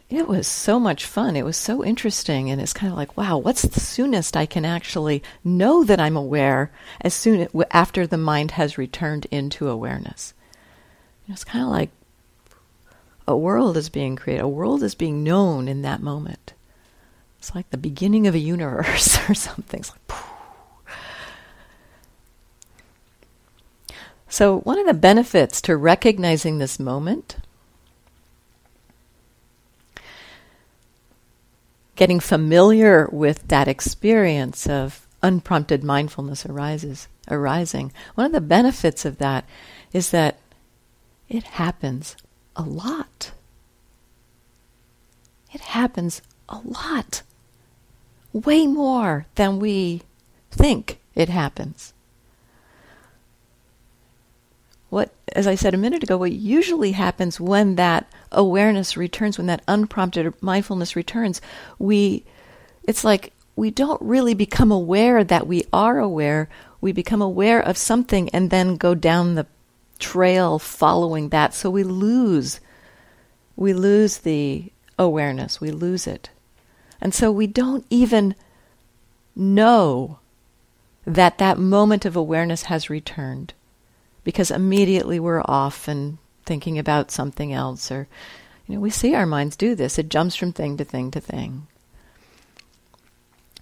it 0.08 0.28
was 0.28 0.48
so 0.48 0.80
much 0.80 1.08
fun. 1.08 1.36
It 1.36 1.44
was 1.44 1.58
so 1.58 1.84
interesting, 1.84 2.52
and 2.52 2.62
it's 2.62 2.72
kind 2.72 2.94
of 2.94 2.98
like, 2.98 3.18
wow, 3.18 3.40
what's 3.40 3.64
the 3.64 3.80
soonest 3.80 4.38
I 4.38 4.46
can 4.46 4.64
actually 4.64 5.24
know 5.44 5.84
that 5.86 6.00
I'm 6.00 6.16
aware 6.16 6.72
as 7.02 7.16
soon 7.16 7.48
after 7.72 8.06
the 8.06 8.18
mind 8.18 8.52
has 8.52 8.78
returned 8.78 9.26
into 9.32 9.70
awareness? 9.70 10.36
It's 11.28 11.44
kind 11.44 11.66
of 11.66 11.72
like 11.72 11.90
a 13.28 13.36
world 13.36 13.76
is 13.76 13.90
being 13.90 14.16
created, 14.16 14.44
a 14.44 14.48
world 14.48 14.84
is 14.84 14.94
being 14.94 15.24
known 15.24 15.68
in 15.68 15.82
that 15.82 16.04
moment. 16.04 16.54
It's 17.40 17.56
like 17.56 17.72
the 17.72 17.78
beginning 17.78 18.28
of 18.28 18.36
a 18.36 18.40
universe 18.40 19.18
or 19.30 19.34
something. 19.34 19.80
It's 19.80 19.90
like, 19.90 20.23
So, 24.34 24.62
one 24.62 24.80
of 24.80 24.88
the 24.88 24.96
benefits 24.96 25.62
to 25.62 25.78
recognizing 25.78 26.58
this 26.58 26.80
moment, 26.80 27.36
getting 31.96 32.20
familiar 32.20 33.08
with 33.12 33.48
that 33.50 33.68
experience 33.68 34.66
of 34.68 35.08
unprompted 35.22 35.84
mindfulness 35.84 36.48
arises, 36.48 37.08
arising, 37.30 37.94
one 38.16 38.26
of 38.26 38.32
the 38.32 38.42
benefits 38.42 39.06
of 39.06 39.20
that 39.20 39.46
is 39.92 40.10
that 40.10 40.40
it 41.30 41.44
happens 41.44 42.18
a 42.56 42.64
lot. 42.64 43.34
It 45.54 45.62
happens 45.62 46.24
a 46.50 46.58
lot 46.58 47.22
way 48.34 48.66
more 48.66 49.28
than 49.36 49.60
we 49.60 50.02
think 50.50 50.98
it 51.14 51.30
happens. 51.30 51.94
What, 54.94 55.10
as 55.34 55.48
I 55.48 55.56
said 55.56 55.74
a 55.74 55.78
minute 55.78 56.04
ago, 56.04 56.18
what 56.18 56.32
usually 56.32 56.92
happens 56.92 57.40
when 57.40 57.76
that 57.76 58.08
awareness 58.32 58.96
returns, 58.96 59.38
when 59.38 59.48
that 59.48 59.64
unprompted 59.68 60.34
mindfulness 60.42 60.96
returns, 60.96 61.42
we, 61.80 62.24
it's 62.84 63.04
like 63.04 63.34
we 63.56 63.72
don't 63.72 64.02
really 64.02 64.36
become 64.36 64.72
aware 64.72 65.24
that 65.24 65.48
we 65.48 65.66
are 65.74 66.00
aware. 66.00 66.50
We 66.82 66.92
become 66.92 67.22
aware 67.22 67.60
of 67.60 67.78
something 67.78 68.30
and 68.30 68.50
then 68.50 68.78
go 68.78 68.94
down 68.96 69.36
the 69.36 69.48
trail 70.00 70.60
following 70.60 71.30
that. 71.30 71.54
So 71.54 71.70
we 71.70 71.84
lose, 71.84 72.60
we 73.56 73.74
lose 73.74 74.20
the 74.20 74.72
awareness. 75.00 75.60
We 75.60 75.72
lose 75.72 76.06
it. 76.08 76.30
And 77.02 77.14
so 77.14 77.32
we 77.32 77.48
don't 77.48 77.86
even 77.90 78.36
know 79.36 80.20
that 81.06 81.40
that 81.40 81.58
moment 81.58 82.06
of 82.06 82.16
awareness 82.16 82.64
has 82.64 82.90
returned 82.90 83.54
because 84.24 84.52
immediately 84.52 85.20
we're 85.20 85.42
off 85.46 85.88
and 85.88 86.18
thinking 86.46 86.78
about 86.78 87.12
something 87.12 87.54
else 87.54 87.92
or 87.92 88.08
you 88.68 88.76
know 88.76 88.82
we 88.82 88.90
see 88.90 89.14
our 89.16 89.26
minds 89.26 89.56
do 89.56 89.76
this. 89.76 89.98
It 90.00 90.10
jumps 90.10 90.36
from 90.36 90.54
thing 90.54 90.78
to 90.78 90.84
thing 90.84 91.12
to 91.12 91.20
thing. 91.20 91.68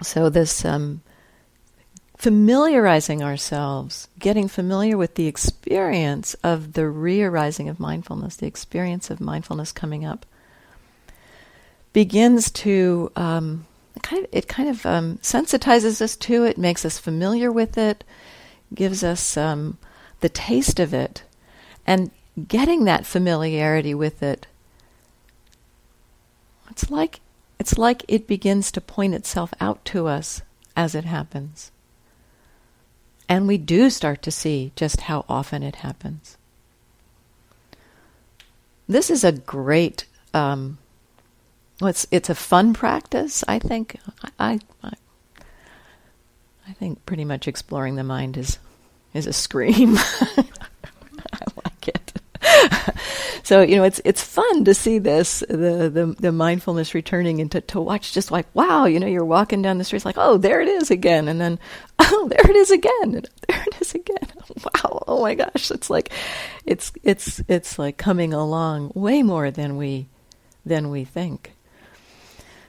So 0.03 0.29
this 0.29 0.65
um, 0.65 1.01
familiarizing 2.17 3.23
ourselves 3.23 4.07
getting 4.19 4.47
familiar 4.47 4.97
with 4.97 5.15
the 5.15 5.27
experience 5.27 6.33
of 6.43 6.73
the 6.73 6.87
re-arising 6.87 7.69
of 7.69 7.79
mindfulness 7.79 8.35
the 8.35 8.47
experience 8.47 9.09
of 9.09 9.19
mindfulness 9.19 9.71
coming 9.71 10.05
up 10.05 10.25
begins 11.93 12.51
to 12.51 13.11
um, 13.15 13.65
kind 14.01 14.23
of, 14.23 14.29
it 14.31 14.47
kind 14.47 14.69
of 14.69 14.85
um, 14.85 15.17
sensitizes 15.17 16.01
us 16.01 16.15
to 16.15 16.43
it, 16.43 16.57
makes 16.57 16.85
us 16.85 16.97
familiar 16.97 17.51
with 17.51 17.77
it, 17.77 18.03
gives 18.73 19.03
us 19.03 19.35
um, 19.37 19.77
the 20.21 20.29
taste 20.29 20.79
of 20.79 20.93
it, 20.93 21.23
and 21.85 22.11
getting 22.47 22.85
that 22.85 23.05
familiarity 23.05 23.93
with 23.93 24.23
it. 24.23 24.47
It's 26.69 26.89
like 26.89 27.19
it's 27.59 27.77
like 27.77 28.03
it 28.07 28.25
begins 28.25 28.71
to 28.71 28.81
point 28.81 29.13
itself 29.13 29.53
out 29.59 29.83
to 29.85 30.07
us 30.07 30.41
as 30.75 30.95
it 30.95 31.05
happens. 31.05 31.71
And 33.29 33.47
we 33.47 33.57
do 33.57 33.89
start 33.89 34.21
to 34.23 34.31
see 34.31 34.71
just 34.75 35.01
how 35.01 35.25
often 35.29 35.63
it 35.63 35.77
happens. 35.77 36.37
This 38.87 39.09
is 39.09 39.23
a 39.23 39.31
great 39.31 40.05
um, 40.33 40.77
it's 41.81 42.07
it's 42.11 42.29
a 42.29 42.35
fun 42.35 42.73
practice. 42.73 43.43
I 43.47 43.59
think 43.59 43.97
I, 44.39 44.59
I 44.83 44.91
I 46.67 46.73
think 46.73 47.05
pretty 47.05 47.25
much 47.25 47.47
exploring 47.47 47.95
the 47.95 48.03
mind 48.03 48.37
is 48.37 48.57
is 49.13 49.27
a 49.27 49.33
scream. 49.33 49.97
I 51.33 51.43
like 51.63 51.87
it. 51.87 52.13
so 53.43 53.61
you 53.61 53.75
know 53.75 53.83
it's 53.83 54.01
it's 54.03 54.23
fun 54.23 54.65
to 54.65 54.73
see 54.73 54.99
this 54.99 55.43
the 55.47 55.89
the, 55.93 56.15
the 56.19 56.31
mindfulness 56.31 56.93
returning 56.93 57.39
and 57.39 57.51
to, 57.51 57.61
to 57.61 57.79
watch 57.79 58.13
just 58.13 58.31
like 58.31 58.47
wow 58.55 58.85
you 58.85 58.99
know 58.99 59.05
you're 59.05 59.23
walking 59.23 59.61
down 59.61 59.77
the 59.77 59.83
street 59.83 60.03
like 60.03 60.17
oh 60.17 60.37
there 60.37 60.61
it 60.61 60.67
is 60.67 60.91
again. 60.91 61.27
And 61.27 61.39
then 61.39 61.59
oh 61.99 62.27
there 62.29 62.49
it 62.49 62.55
is 62.55 62.71
again. 62.71 62.91
And 63.03 63.29
there 63.47 63.63
it 63.67 63.81
is 63.81 63.93
again. 63.93 64.17
Wow. 64.63 65.03
Oh 65.07 65.21
my 65.21 65.35
gosh. 65.35 65.71
It's 65.71 65.89
like 65.89 66.11
it's 66.65 66.91
it's 67.03 67.41
it's 67.47 67.77
like 67.79 67.97
coming 67.97 68.33
along 68.33 68.91
way 68.95 69.23
more 69.23 69.51
than 69.51 69.77
we 69.77 70.07
than 70.65 70.89
we 70.89 71.03
think. 71.03 71.53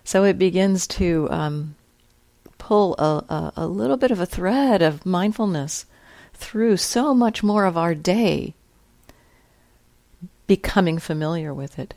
So 0.04 0.24
it 0.24 0.38
begins 0.38 0.86
to 0.88 1.28
um, 1.30 1.76
pull 2.58 2.94
a, 2.98 3.24
a, 3.32 3.52
a 3.58 3.66
little 3.66 3.96
bit 3.96 4.10
of 4.10 4.20
a 4.20 4.26
thread 4.26 4.82
of 4.82 5.06
mindfulness 5.06 5.86
through 6.42 6.76
so 6.76 7.14
much 7.14 7.42
more 7.42 7.64
of 7.64 7.76
our 7.78 7.94
day 7.94 8.54
becoming 10.46 10.98
familiar 10.98 11.54
with 11.54 11.78
it. 11.78 11.94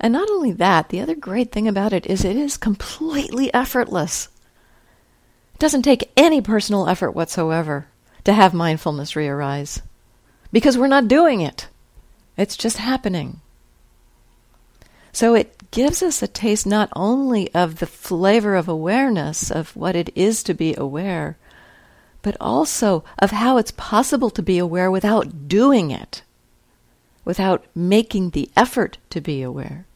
And 0.00 0.12
not 0.12 0.28
only 0.30 0.52
that, 0.52 0.88
the 0.88 1.00
other 1.00 1.14
great 1.14 1.52
thing 1.52 1.68
about 1.68 1.92
it 1.92 2.06
is 2.06 2.24
it 2.24 2.36
is 2.36 2.56
completely 2.56 3.52
effortless. 3.52 4.28
It 5.54 5.60
doesn't 5.60 5.82
take 5.82 6.10
any 6.16 6.40
personal 6.40 6.88
effort 6.88 7.12
whatsoever 7.12 7.86
to 8.24 8.32
have 8.32 8.54
mindfulness 8.54 9.14
re-arise 9.14 9.82
because 10.52 10.78
we're 10.78 10.86
not 10.86 11.08
doing 11.08 11.40
it. 11.40 11.68
It's 12.36 12.56
just 12.56 12.78
happening. 12.78 13.40
So 15.12 15.34
it 15.34 15.70
gives 15.70 16.02
us 16.02 16.22
a 16.22 16.26
taste 16.26 16.66
not 16.66 16.88
only 16.96 17.52
of 17.54 17.78
the 17.78 17.86
flavor 17.86 18.56
of 18.56 18.68
awareness, 18.68 19.50
of 19.50 19.76
what 19.76 19.94
it 19.94 20.10
is 20.16 20.42
to 20.44 20.54
be 20.54 20.74
aware, 20.76 21.36
but 22.24 22.36
also 22.40 23.04
of 23.18 23.32
how 23.32 23.58
it's 23.58 23.70
possible 23.70 24.30
to 24.30 24.42
be 24.42 24.58
aware 24.58 24.90
without 24.90 25.46
doing 25.46 25.90
it, 25.90 26.22
without 27.22 27.66
making 27.74 28.30
the 28.30 28.50
effort 28.56 28.96
to 29.10 29.20
be 29.20 29.42
aware. 29.42 29.86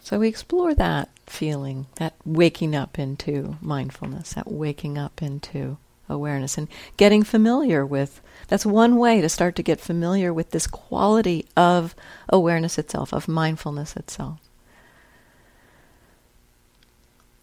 So 0.00 0.18
we 0.18 0.26
explore 0.26 0.74
that 0.74 1.08
feeling, 1.26 1.86
that 1.94 2.14
waking 2.26 2.74
up 2.74 2.98
into 2.98 3.56
mindfulness, 3.62 4.34
that 4.34 4.50
waking 4.50 4.98
up 4.98 5.22
into 5.22 5.78
awareness 6.08 6.58
and 6.58 6.68
getting 6.96 7.22
familiar 7.22 7.84
with 7.84 8.20
that's 8.48 8.66
one 8.66 8.96
way 8.96 9.20
to 9.20 9.28
start 9.28 9.56
to 9.56 9.62
get 9.62 9.80
familiar 9.80 10.32
with 10.32 10.50
this 10.50 10.66
quality 10.66 11.46
of 11.56 11.94
awareness 12.28 12.78
itself 12.78 13.12
of 13.12 13.26
mindfulness 13.26 13.96
itself. 13.96 14.38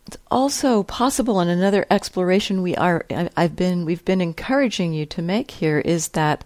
It's 0.08 0.18
also 0.30 0.84
possible 0.84 1.40
and 1.40 1.50
another 1.50 1.86
exploration 1.90 2.62
we 2.62 2.76
are 2.76 3.06
I've 3.36 3.56
been 3.56 3.86
we've 3.86 4.06
been 4.06 4.22
encouraging 4.22 4.94
you 4.94 5.06
to 5.08 5.22
make 5.22 5.52
here 5.52 5.80
is 5.80 6.10
that 6.10 6.44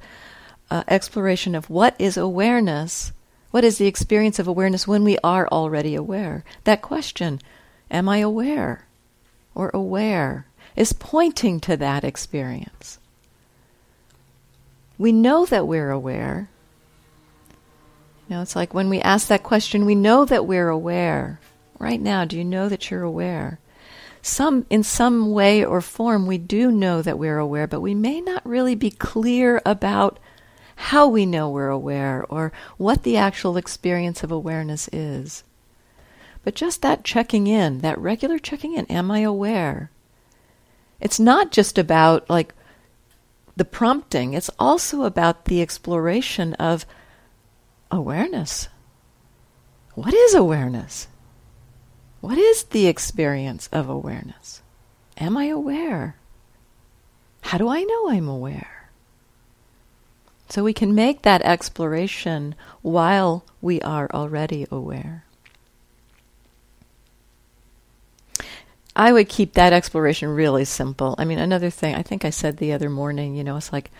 uh, 0.69 0.83
exploration 0.87 1.55
of 1.55 1.69
what 1.69 1.95
is 1.99 2.17
awareness 2.17 3.11
what 3.51 3.63
is 3.63 3.77
the 3.77 3.87
experience 3.87 4.37
of 4.37 4.49
awareness 4.49 4.85
when 4.85 5.05
we 5.05 5.17
are 5.23 5.47
already 5.47 5.95
aware? 5.95 6.43
That 6.65 6.81
question 6.81 7.39
am 7.89 8.09
i 8.09 8.17
aware 8.17 8.85
or 9.53 9.71
aware 9.73 10.45
is 10.75 10.93
pointing 10.93 11.59
to 11.61 11.77
that 11.77 12.03
experience. 12.03 12.99
We 14.97 15.11
know 15.11 15.45
that 15.45 15.67
we're 15.67 15.91
aware. 15.91 16.49
You 18.27 18.35
know, 18.35 18.41
it's 18.41 18.55
like 18.55 18.73
when 18.73 18.89
we 18.89 19.01
ask 19.01 19.27
that 19.27 19.43
question, 19.43 19.85
we 19.85 19.95
know 19.95 20.25
that 20.25 20.45
we're 20.45 20.69
aware. 20.69 21.39
Right 21.77 22.01
now, 22.01 22.25
do 22.25 22.37
you 22.37 22.43
know 22.43 22.69
that 22.69 22.89
you're 22.89 23.03
aware? 23.03 23.59
Some, 24.21 24.65
in 24.69 24.81
some 24.83 25.31
way 25.31 25.63
or 25.63 25.81
form, 25.81 26.25
we 26.25 26.37
do 26.37 26.71
know 26.71 27.01
that 27.01 27.19
we're 27.19 27.37
aware, 27.37 27.67
but 27.67 27.81
we 27.81 27.93
may 27.93 28.21
not 28.21 28.45
really 28.45 28.73
be 28.73 28.89
clear 28.89 29.61
about 29.65 30.19
how 30.75 31.07
we 31.07 31.25
know 31.25 31.49
we're 31.49 31.69
aware 31.69 32.25
or 32.29 32.51
what 32.77 33.03
the 33.03 33.17
actual 33.17 33.57
experience 33.57 34.23
of 34.23 34.31
awareness 34.31 34.89
is. 34.91 35.43
But 36.43 36.55
just 36.55 36.81
that 36.81 37.03
checking 37.03 37.47
in, 37.47 37.79
that 37.79 37.99
regular 37.99 38.39
checking 38.39 38.73
in, 38.73 38.85
am 38.87 39.11
I 39.11 39.19
aware? 39.19 39.91
It's 40.99 41.19
not 41.19 41.51
just 41.51 41.77
about 41.77 42.29
like 42.29 42.53
the 43.55 43.65
prompting, 43.65 44.33
it's 44.33 44.49
also 44.59 45.03
about 45.03 45.45
the 45.45 45.61
exploration 45.61 46.53
of 46.55 46.85
awareness. 47.91 48.67
What 49.93 50.13
is 50.13 50.33
awareness? 50.33 51.07
What 52.21 52.37
is 52.37 52.63
the 52.63 52.87
experience 52.87 53.69
of 53.71 53.87
awareness? 53.87 54.61
Am 55.17 55.37
I 55.37 55.45
aware? 55.45 56.15
How 57.41 57.57
do 57.57 57.69
I 57.69 57.83
know 57.83 58.09
I'm 58.09 58.27
aware? 58.27 58.89
So 60.49 60.63
we 60.63 60.73
can 60.73 60.95
make 60.95 61.21
that 61.21 61.41
exploration 61.43 62.55
while 62.81 63.45
we 63.61 63.81
are 63.81 64.09
already 64.13 64.65
aware. 64.71 65.24
I 68.95 69.11
would 69.11 69.27
keep 69.27 69.53
that 69.53 69.73
exploration 69.73 70.29
really 70.29 70.65
simple. 70.65 71.15
I 71.17 71.25
mean, 71.25 71.39
another 71.39 71.69
thing, 71.69 71.95
I 71.95 72.01
think 72.01 72.23
I 72.23 72.29
said 72.29 72.57
the 72.57 72.73
other 72.73 72.89
morning, 72.89 73.35
you 73.35 73.43
know, 73.43 73.57
it's 73.57 73.73
like, 73.73 73.91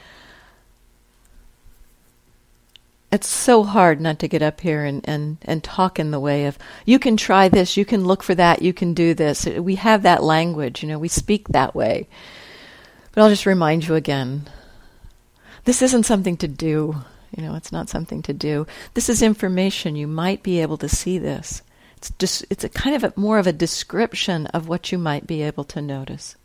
it's 3.11 3.27
so 3.27 3.63
hard 3.63 3.99
not 3.99 4.19
to 4.19 4.27
get 4.27 4.41
up 4.41 4.61
here 4.61 4.83
and, 4.85 5.07
and, 5.07 5.37
and 5.43 5.63
talk 5.63 5.99
in 5.99 6.11
the 6.11 6.19
way 6.19 6.45
of, 6.45 6.57
you 6.85 6.99
can 6.99 7.17
try 7.17 7.49
this, 7.49 7.77
you 7.77 7.85
can 7.85 8.05
look 8.05 8.23
for 8.23 8.35
that, 8.35 8.61
you 8.61 8.73
can 8.73 8.93
do 8.93 9.13
this. 9.13 9.45
We 9.45 9.75
have 9.75 10.03
that 10.03 10.23
language, 10.23 10.81
you 10.81 10.89
know, 10.89 10.99
we 10.99 11.07
speak 11.07 11.49
that 11.49 11.75
way. 11.75 12.07
But 13.11 13.21
I'll 13.21 13.29
just 13.29 13.45
remind 13.45 13.87
you 13.87 13.95
again 13.95 14.49
this 15.65 15.81
isn't 15.81 16.03
something 16.03 16.37
to 16.37 16.47
do. 16.47 17.03
You 17.35 17.43
know, 17.43 17.55
it's 17.55 17.71
not 17.71 17.89
something 17.89 18.21
to 18.23 18.33
do. 18.33 18.65
This 18.93 19.09
is 19.09 19.21
information. 19.21 19.95
You 19.95 20.07
might 20.07 20.41
be 20.41 20.61
able 20.61 20.77
to 20.77 20.87
see 20.87 21.17
this. 21.17 21.61
It's 22.05 22.17
just 22.19 22.45
it's 22.51 22.63
a 22.63 22.69
kind 22.69 22.95
of 22.95 23.03
a, 23.03 23.19
more 23.19 23.39
of 23.39 23.47
a 23.47 23.53
description 23.53 24.45
of 24.47 24.67
what 24.67 24.91
you 24.91 24.97
might 24.99 25.25
be 25.25 25.41
able 25.41 25.63
to 25.65 25.81
notice. 25.81 26.35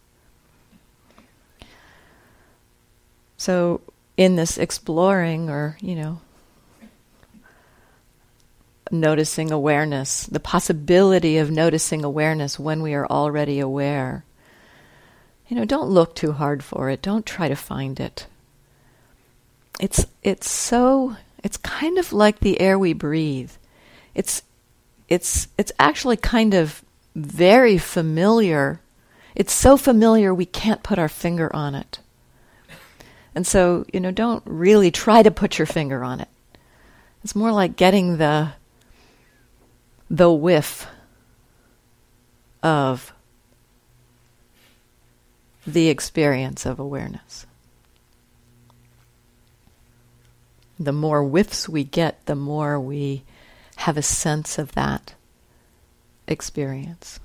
So 3.37 3.83
in 4.17 4.37
this 4.37 4.57
exploring 4.57 5.51
or, 5.51 5.77
you 5.81 5.97
know, 5.97 6.21
noticing 8.91 9.53
awareness, 9.53 10.25
the 10.25 10.41
possibility 10.41 11.37
of 11.37 11.51
noticing 11.51 12.05
awareness 12.05 12.59
when 12.59 12.81
we 12.81 12.95
are 12.95 13.07
already 13.07 13.61
aware. 13.61 14.25
You 15.49 15.57
know, 15.57 15.67
don't 15.67 15.91
look 15.91 16.15
too 16.15 16.33
hard 16.33 16.63
for 16.65 16.89
it. 16.89 17.03
Don't 17.03 17.27
try 17.27 17.49
to 17.49 17.57
find 17.57 18.01
it. 18.01 18.27
It's 19.79 20.07
it's 20.23 20.49
so 20.49 21.17
it's 21.45 21.59
kind 21.59 21.99
of 21.99 22.15
like 22.15 22.41
the 22.41 22.61
air 22.61 22.79
we 22.79 22.95
breathe. 22.95 23.53
It's 24.15 24.43
it's 25.11 25.49
it's 25.59 25.73
actually 25.79 26.17
kind 26.17 26.55
of 26.55 26.83
very 27.17 27.77
familiar. 27.77 28.81
It's 29.35 29.53
so 29.53 29.77
familiar 29.77 30.33
we 30.33 30.47
can't 30.47 30.83
put 30.83 30.99
our 30.99 31.09
finger 31.09 31.55
on 31.55 31.75
it. 31.75 31.99
And 33.35 33.47
so, 33.47 33.85
you 33.93 34.01
know, 34.01 34.11
don't 34.11 34.43
really 34.47 34.91
try 34.91 35.23
to 35.23 35.31
put 35.31 35.59
your 35.59 35.67
finger 35.67 36.03
on 36.03 36.21
it. 36.21 36.29
It's 37.23 37.37
more 37.37 37.53
like 37.53 37.77
getting 37.77 38.17
the 38.17 38.53
the 40.09 40.33
whiff 40.33 40.87
of 42.63 43.13
the 45.67 45.89
experience 45.89 46.67
of 46.67 46.79
awareness. 46.79 47.47
The 50.79 50.93
more 50.93 51.23
whiffs 51.23 51.69
we 51.69 51.85
get, 51.85 52.25
the 52.27 52.35
more 52.35 52.81
we 52.81 53.23
have 53.81 53.97
a 53.97 54.03
sense 54.03 54.59
of 54.59 54.73
that 54.73 55.15
experience. 56.29 57.19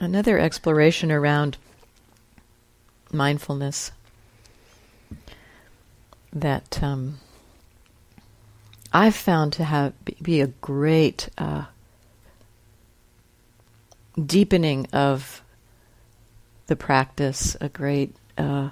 Another 0.00 0.38
exploration 0.38 1.12
around 1.12 1.58
mindfulness 3.12 3.92
that 6.32 6.82
um, 6.82 7.18
I've 8.94 9.14
found 9.14 9.52
to 9.54 9.64
have 9.64 9.92
be 10.22 10.40
a 10.40 10.46
great 10.46 11.28
uh, 11.36 11.66
deepening 14.26 14.86
of 14.92 15.42
the 16.66 16.76
practice, 16.76 17.56
a 17.60 17.68
great 17.68 18.14
uh, 18.38 18.70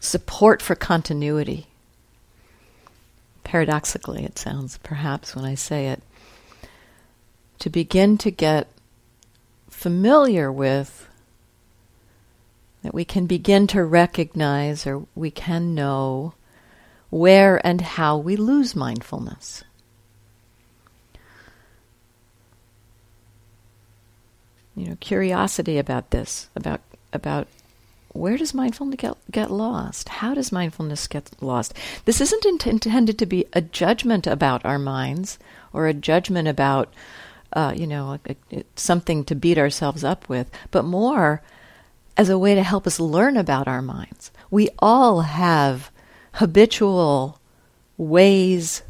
support 0.00 0.60
for 0.60 0.74
continuity. 0.74 1.66
Paradoxically, 3.44 4.24
it 4.24 4.38
sounds 4.38 4.78
perhaps 4.78 5.36
when 5.36 5.44
I 5.44 5.54
say 5.54 5.88
it, 5.88 6.02
to 7.60 7.70
begin 7.70 8.18
to 8.18 8.30
get 8.30 8.68
familiar 9.70 10.50
with 10.50 11.08
that 12.82 12.94
we 12.94 13.04
can 13.04 13.26
begin 13.26 13.66
to 13.68 13.84
recognize 13.84 14.86
or 14.86 15.06
we 15.14 15.30
can 15.30 15.74
know 15.74 16.34
where 17.10 17.64
and 17.66 17.80
how 17.80 18.16
we 18.16 18.36
lose 18.36 18.76
mindfulness. 18.76 19.64
You 24.76 24.90
know, 24.90 24.96
curiosity 25.00 25.78
about 25.78 26.10
this, 26.10 26.48
about 26.54 26.80
about 27.12 27.48
where 28.12 28.36
does 28.36 28.54
mindfulness 28.54 28.96
get, 28.98 29.16
get 29.30 29.50
lost? 29.50 30.08
How 30.08 30.34
does 30.34 30.52
mindfulness 30.52 31.06
get 31.06 31.30
lost? 31.40 31.74
This 32.04 32.20
isn't 32.20 32.44
int- 32.44 32.66
intended 32.66 33.18
to 33.18 33.26
be 33.26 33.46
a 33.52 33.60
judgment 33.60 34.26
about 34.26 34.64
our 34.64 34.78
minds 34.78 35.38
or 35.72 35.86
a 35.86 35.94
judgment 35.94 36.48
about, 36.48 36.92
uh, 37.52 37.74
you 37.76 37.86
know, 37.86 38.18
a, 38.28 38.36
a, 38.52 38.64
something 38.74 39.24
to 39.24 39.34
beat 39.34 39.58
ourselves 39.58 40.04
up 40.04 40.28
with, 40.28 40.50
but 40.70 40.84
more 40.84 41.42
as 42.16 42.28
a 42.28 42.38
way 42.38 42.54
to 42.54 42.62
help 42.62 42.86
us 42.86 42.98
learn 42.98 43.36
about 43.36 43.68
our 43.68 43.82
minds. 43.82 44.30
We 44.50 44.70
all 44.78 45.20
have 45.22 45.90
habitual 46.34 47.38
ways 47.98 48.82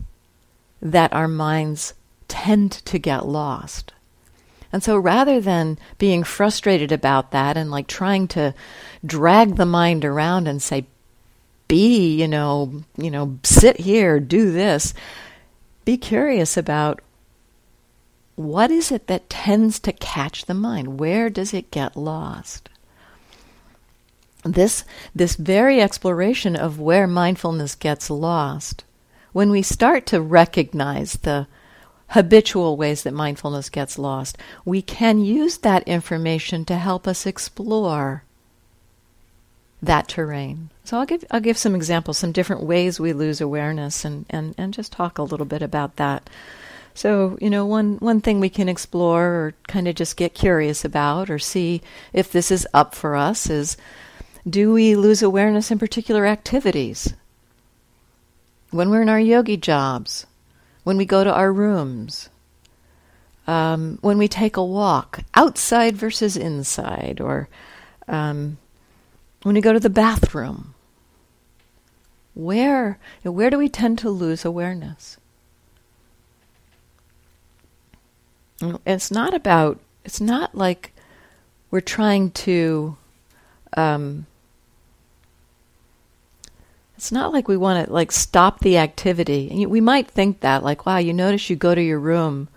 that 0.80 1.12
our 1.12 1.28
minds 1.28 1.94
tend 2.28 2.72
to 2.72 2.98
get 2.98 3.26
lost. 3.26 3.92
And 4.72 4.82
so 4.82 4.96
rather 4.96 5.40
than 5.40 5.78
being 5.98 6.24
frustrated 6.24 6.92
about 6.92 7.30
that 7.30 7.56
and 7.56 7.70
like 7.70 7.86
trying 7.86 8.28
to 8.28 8.54
drag 9.04 9.56
the 9.56 9.66
mind 9.66 10.04
around 10.04 10.48
and 10.48 10.62
say, 10.62 10.86
be, 11.68 12.20
you 12.20 12.28
know, 12.28 12.82
you 12.96 13.10
know, 13.10 13.38
sit 13.42 13.80
here, 13.80 14.20
do 14.20 14.52
this, 14.52 14.94
be 15.84 15.96
curious 15.96 16.56
about 16.56 17.00
what 18.36 18.70
is 18.70 18.92
it 18.92 19.06
that 19.06 19.30
tends 19.30 19.80
to 19.80 19.92
catch 19.92 20.44
the 20.44 20.54
mind? 20.54 21.00
Where 21.00 21.30
does 21.30 21.54
it 21.54 21.70
get 21.70 21.96
lost? 21.96 22.68
This, 24.44 24.84
this 25.14 25.34
very 25.36 25.80
exploration 25.80 26.54
of 26.54 26.78
where 26.78 27.06
mindfulness 27.06 27.74
gets 27.74 28.10
lost, 28.10 28.84
when 29.32 29.50
we 29.50 29.62
start 29.62 30.06
to 30.06 30.20
recognize 30.20 31.14
the 31.14 31.48
habitual 32.08 32.76
ways 32.76 33.02
that 33.02 33.14
mindfulness 33.14 33.68
gets 33.68 33.98
lost, 33.98 34.38
we 34.64 34.82
can 34.82 35.18
use 35.18 35.58
that 35.58 35.86
information 35.88 36.64
to 36.64 36.76
help 36.76 37.06
us 37.06 37.26
explore 37.26 38.22
that 39.82 40.08
terrain. 40.08 40.70
So 40.84 40.98
I'll 40.98 41.06
give 41.06 41.24
I'll 41.30 41.40
give 41.40 41.58
some 41.58 41.74
examples, 41.74 42.18
some 42.18 42.32
different 42.32 42.62
ways 42.62 42.98
we 42.98 43.12
lose 43.12 43.40
awareness 43.40 44.04
and, 44.04 44.24
and, 44.30 44.54
and 44.56 44.72
just 44.72 44.92
talk 44.92 45.18
a 45.18 45.22
little 45.22 45.46
bit 45.46 45.62
about 45.62 45.96
that. 45.96 46.28
So, 46.94 47.36
you 47.42 47.50
know, 47.50 47.66
one 47.66 47.96
one 47.96 48.20
thing 48.20 48.40
we 48.40 48.48
can 48.48 48.68
explore 48.68 49.24
or 49.24 49.54
kind 49.68 49.86
of 49.86 49.94
just 49.94 50.16
get 50.16 50.32
curious 50.32 50.84
about 50.84 51.28
or 51.28 51.38
see 51.38 51.82
if 52.12 52.32
this 52.32 52.50
is 52.50 52.66
up 52.72 52.94
for 52.94 53.16
us 53.16 53.50
is 53.50 53.76
do 54.48 54.72
we 54.72 54.96
lose 54.96 55.22
awareness 55.22 55.70
in 55.70 55.78
particular 55.78 56.24
activities? 56.24 57.12
When 58.70 58.90
we're 58.90 59.02
in 59.02 59.08
our 59.08 59.20
yogi 59.20 59.56
jobs, 59.56 60.26
when 60.86 60.96
we 60.96 61.04
go 61.04 61.24
to 61.24 61.34
our 61.34 61.52
rooms, 61.52 62.28
um, 63.48 63.98
when 64.02 64.18
we 64.18 64.28
take 64.28 64.56
a 64.56 64.64
walk, 64.64 65.18
outside 65.34 65.96
versus 65.96 66.36
inside, 66.36 67.20
or 67.20 67.48
um, 68.06 68.56
when 69.42 69.56
we 69.56 69.60
go 69.60 69.72
to 69.72 69.80
the 69.80 69.90
bathroom. 69.90 70.74
Where, 72.34 73.00
where 73.24 73.50
do 73.50 73.58
we 73.58 73.68
tend 73.68 73.98
to 73.98 74.10
lose 74.10 74.44
awareness? 74.44 75.16
It's 78.86 79.10
not 79.10 79.34
about, 79.34 79.80
it's 80.04 80.20
not 80.20 80.54
like 80.54 80.92
we're 81.72 81.80
trying 81.80 82.30
to 82.46 82.96
um, 83.76 84.26
it's 86.96 87.12
not 87.12 87.32
like 87.32 87.46
we 87.46 87.56
want 87.56 87.86
to 87.86 87.92
like 87.92 88.10
stop 88.10 88.60
the 88.60 88.78
activity. 88.78 89.66
We 89.66 89.80
might 89.80 90.08
think 90.08 90.40
that, 90.40 90.64
like, 90.64 90.86
wow, 90.86 90.98
you 90.98 91.12
notice 91.12 91.50
you 91.50 91.56
go 91.56 91.74
to 91.74 91.82
your 91.82 92.00
room 92.00 92.48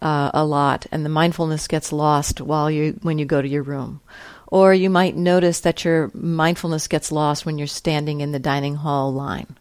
uh, 0.00 0.30
a 0.32 0.44
lot, 0.44 0.86
and 0.90 1.04
the 1.04 1.10
mindfulness 1.10 1.68
gets 1.68 1.92
lost 1.92 2.40
while 2.40 2.70
you 2.70 2.98
when 3.02 3.18
you 3.18 3.26
go 3.26 3.42
to 3.42 3.48
your 3.48 3.62
room, 3.62 4.00
or 4.46 4.72
you 4.72 4.88
might 4.88 5.16
notice 5.16 5.60
that 5.60 5.84
your 5.84 6.10
mindfulness 6.14 6.88
gets 6.88 7.12
lost 7.12 7.44
when 7.44 7.58
you're 7.58 7.66
standing 7.66 8.20
in 8.20 8.32
the 8.32 8.38
dining 8.38 8.76
hall 8.76 9.12
line, 9.12 9.56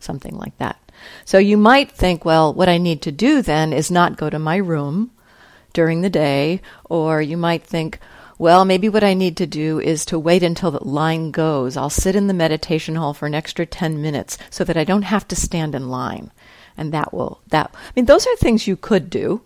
something 0.00 0.36
like 0.36 0.58
that. 0.58 0.78
So 1.24 1.38
you 1.38 1.56
might 1.56 1.92
think, 1.92 2.24
well, 2.24 2.52
what 2.52 2.68
I 2.68 2.78
need 2.78 3.02
to 3.02 3.12
do 3.12 3.40
then 3.40 3.72
is 3.72 3.90
not 3.90 4.16
go 4.16 4.30
to 4.30 4.38
my 4.38 4.56
room 4.56 5.10
during 5.72 6.00
the 6.00 6.10
day, 6.10 6.60
or 6.84 7.20
you 7.22 7.36
might 7.36 7.64
think, 7.64 7.98
well, 8.38 8.64
maybe 8.64 8.88
what 8.88 9.04
I 9.04 9.14
need 9.14 9.36
to 9.38 9.46
do 9.46 9.80
is 9.80 10.04
to 10.06 10.18
wait 10.18 10.42
until 10.42 10.70
the 10.70 10.84
line 10.84 11.30
goes. 11.30 11.76
I'll 11.76 11.90
sit 11.90 12.16
in 12.16 12.26
the 12.26 12.34
meditation 12.34 12.96
hall 12.96 13.14
for 13.14 13.26
an 13.26 13.34
extra 13.34 13.64
10 13.64 14.02
minutes 14.02 14.38
so 14.50 14.64
that 14.64 14.76
I 14.76 14.84
don't 14.84 15.02
have 15.02 15.28
to 15.28 15.36
stand 15.36 15.74
in 15.74 15.88
line. 15.88 16.32
And 16.76 16.92
that 16.92 17.14
will, 17.14 17.40
that, 17.48 17.70
I 17.72 17.92
mean, 17.94 18.06
those 18.06 18.26
are 18.26 18.36
things 18.36 18.66
you 18.66 18.76
could 18.76 19.08
do. 19.08 19.42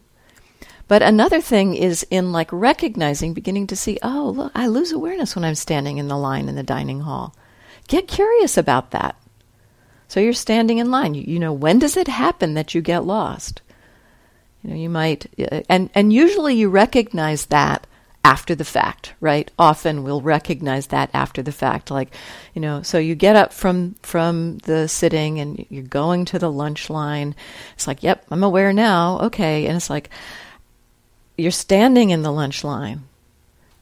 But 0.87 1.03
another 1.03 1.42
thing 1.42 1.74
is 1.74 2.07
in 2.11 2.33
like 2.33 2.51
recognizing, 2.51 3.35
beginning 3.35 3.66
to 3.66 3.77
see, 3.77 3.98
oh, 4.03 4.33
look, 4.35 4.53
I 4.55 4.66
lose 4.66 4.90
awareness 4.90 5.37
when 5.37 5.44
I'm 5.44 5.55
standing 5.55 5.98
in 5.98 6.09
the 6.09 6.16
line 6.16 6.48
in 6.48 6.57
the 6.57 6.62
dining 6.62 7.01
hall. 7.01 7.35
Get 7.88 8.09
curious 8.09 8.57
about 8.57 8.90
that. 8.92 9.14
So 10.09 10.20
you're 10.20 10.33
standing 10.33 10.79
in 10.79 10.90
line. 10.90 11.12
You, 11.12 11.24
you 11.27 11.38
know, 11.38 11.53
when 11.53 11.79
does 11.79 11.98
it 11.98 12.09
happen 12.09 12.55
that 12.55 12.74
you 12.74 12.81
get 12.81 13.05
lost? 13.05 13.61
You 14.62 14.70
know, 14.70 14.77
you 14.77 14.88
might, 14.88 15.27
uh, 15.38 15.61
and, 15.68 15.90
and 15.94 16.11
usually 16.11 16.55
you 16.55 16.70
recognize 16.70 17.46
that 17.46 17.87
after 18.29 18.55
the 18.55 18.64
fact, 18.64 19.14
right? 19.21 19.51
Often 19.59 20.03
we'll 20.03 20.21
recognize 20.21 20.88
that 20.88 21.09
after 21.14 21.43
the 21.43 21.51
fact. 21.51 21.91
Like, 21.91 22.14
you 22.53 22.61
know, 22.61 22.83
so 22.83 22.99
you 22.99 23.14
get 23.14 23.37
up 23.37 23.55
from 23.55 23.95
from 24.03 24.59
the 24.59 24.87
sitting 24.87 25.41
and 25.41 25.64
you're 25.71 25.83
going 25.83 26.27
to 26.27 26.38
the 26.38 26.53
lunch 26.53 26.91
line. 26.91 27.35
It's 27.73 27.87
like, 27.87 28.03
yep, 28.03 28.27
I'm 28.31 28.45
aware 28.45 28.75
now. 28.75 29.19
Okay, 29.21 29.64
and 29.67 29.77
it's 29.77 29.88
like 29.88 30.11
you're 31.38 31.51
standing 31.51 32.11
in 32.11 32.21
the 32.21 32.31
lunch 32.31 32.64
line. 32.64 33.05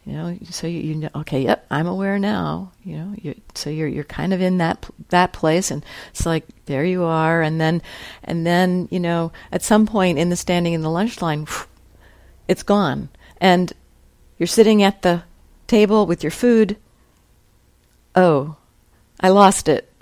You 0.04 0.12
know, 0.12 0.38
so 0.50 0.68
you, 0.68 0.78
you 0.78 0.94
know, 0.94 1.10
okay, 1.16 1.42
yep, 1.42 1.66
I'm 1.68 1.88
aware 1.88 2.16
now. 2.16 2.70
You 2.84 2.98
know, 2.98 3.14
you, 3.20 3.34
so 3.56 3.68
you're 3.68 3.88
you're 3.88 4.04
kind 4.04 4.32
of 4.32 4.40
in 4.40 4.58
that 4.58 4.88
that 5.08 5.32
place, 5.32 5.72
and 5.72 5.84
it's 6.10 6.24
like 6.24 6.44
there 6.66 6.84
you 6.84 7.02
are, 7.02 7.42
and 7.42 7.60
then 7.60 7.82
and 8.22 8.46
then 8.46 8.86
you 8.92 9.00
know, 9.00 9.32
at 9.50 9.64
some 9.64 9.86
point 9.86 10.20
in 10.20 10.28
the 10.28 10.36
standing 10.36 10.72
in 10.72 10.82
the 10.82 10.90
lunch 10.98 11.20
line, 11.20 11.48
it's 12.46 12.62
gone, 12.62 13.08
and 13.40 13.72
you're 14.38 14.46
sitting 14.46 14.82
at 14.82 15.02
the 15.02 15.22
table 15.66 16.06
with 16.06 16.22
your 16.22 16.30
food. 16.30 16.76
Oh, 18.14 18.56
I 19.20 19.28
lost 19.28 19.68
it. 19.68 19.92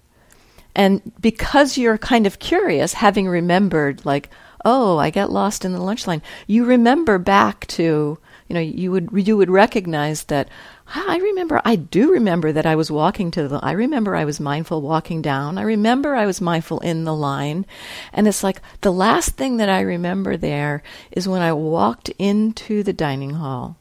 And 0.74 1.12
because 1.20 1.78
you're 1.78 1.98
kind 1.98 2.26
of 2.26 2.40
curious, 2.40 2.94
having 2.94 3.28
remembered, 3.28 4.04
like, 4.04 4.28
oh, 4.64 4.98
I 4.98 5.10
get 5.10 5.30
lost 5.30 5.64
in 5.64 5.72
the 5.72 5.80
lunch 5.80 6.06
line, 6.06 6.22
you 6.46 6.64
remember 6.64 7.18
back 7.18 7.66
to, 7.68 8.18
you 8.48 8.54
know, 8.54 8.60
you 8.60 8.90
would 8.90 9.10
you 9.12 9.36
would 9.36 9.50
recognize 9.50 10.24
that. 10.24 10.48
Ah, 10.88 11.04
I 11.08 11.16
remember, 11.16 11.62
I 11.64 11.76
do 11.76 12.12
remember 12.12 12.52
that 12.52 12.66
I 12.66 12.76
was 12.76 12.90
walking 12.90 13.30
to 13.32 13.48
the. 13.48 13.58
I 13.62 13.72
remember 13.72 14.16
I 14.16 14.24
was 14.24 14.40
mindful 14.40 14.82
walking 14.82 15.22
down. 15.22 15.58
I 15.58 15.62
remember 15.62 16.14
I 16.14 16.26
was 16.26 16.40
mindful 16.40 16.80
in 16.80 17.04
the 17.04 17.14
line, 17.14 17.66
and 18.12 18.26
it's 18.26 18.42
like 18.42 18.60
the 18.80 18.92
last 18.92 19.36
thing 19.36 19.58
that 19.58 19.68
I 19.68 19.80
remember 19.80 20.36
there 20.36 20.82
is 21.12 21.28
when 21.28 21.40
I 21.40 21.52
walked 21.52 22.08
into 22.18 22.82
the 22.82 22.92
dining 22.92 23.34
hall 23.34 23.78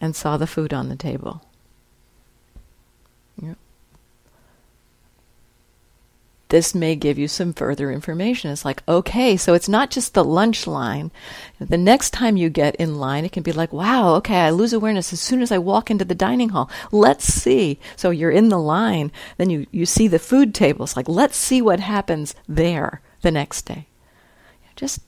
and 0.00 0.16
saw 0.16 0.36
the 0.36 0.46
food 0.46 0.72
on 0.72 0.88
the 0.88 0.96
table. 0.96 1.42
Yeah. 3.40 3.54
This 6.48 6.74
may 6.74 6.96
give 6.96 7.16
you 7.16 7.28
some 7.28 7.52
further 7.52 7.92
information. 7.92 8.50
It's 8.50 8.64
like, 8.64 8.82
okay, 8.88 9.36
so 9.36 9.54
it's 9.54 9.68
not 9.68 9.90
just 9.90 10.14
the 10.14 10.24
lunch 10.24 10.66
line. 10.66 11.12
The 11.60 11.78
next 11.78 12.10
time 12.10 12.36
you 12.36 12.50
get 12.50 12.74
in 12.76 12.98
line, 12.98 13.24
it 13.24 13.30
can 13.30 13.44
be 13.44 13.52
like, 13.52 13.72
wow, 13.72 14.14
okay, 14.16 14.40
I 14.40 14.50
lose 14.50 14.72
awareness 14.72 15.12
as 15.12 15.20
soon 15.20 15.42
as 15.42 15.52
I 15.52 15.58
walk 15.58 15.90
into 15.90 16.04
the 16.04 16.14
dining 16.14 16.48
hall. 16.48 16.68
Let's 16.90 17.24
see. 17.24 17.78
So 17.94 18.10
you're 18.10 18.32
in 18.32 18.48
the 18.48 18.58
line, 18.58 19.12
then 19.36 19.48
you, 19.48 19.66
you 19.70 19.86
see 19.86 20.08
the 20.08 20.18
food 20.18 20.52
table. 20.52 20.84
It's 20.84 20.96
like, 20.96 21.08
let's 21.08 21.36
see 21.36 21.62
what 21.62 21.78
happens 21.78 22.34
there 22.48 23.00
the 23.22 23.30
next 23.30 23.62
day. 23.62 23.86
Just 24.74 25.02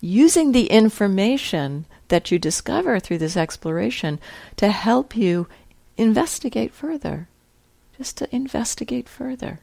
using 0.00 0.52
the 0.52 0.66
information 0.66 1.86
that 2.08 2.30
you 2.30 2.38
discover 2.38 3.00
through 3.00 3.18
this 3.18 3.36
exploration 3.36 4.18
to 4.56 4.68
help 4.68 5.16
you 5.16 5.46
investigate 5.96 6.72
further. 6.72 7.28
Just 7.96 8.18
to 8.18 8.34
investigate 8.34 9.08
further. 9.08 9.60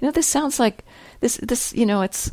You 0.00 0.06
know, 0.06 0.12
this 0.12 0.28
sounds 0.28 0.60
like 0.60 0.84
this. 1.20 1.36
This, 1.36 1.72
you 1.72 1.86
know, 1.86 2.02
it's 2.02 2.32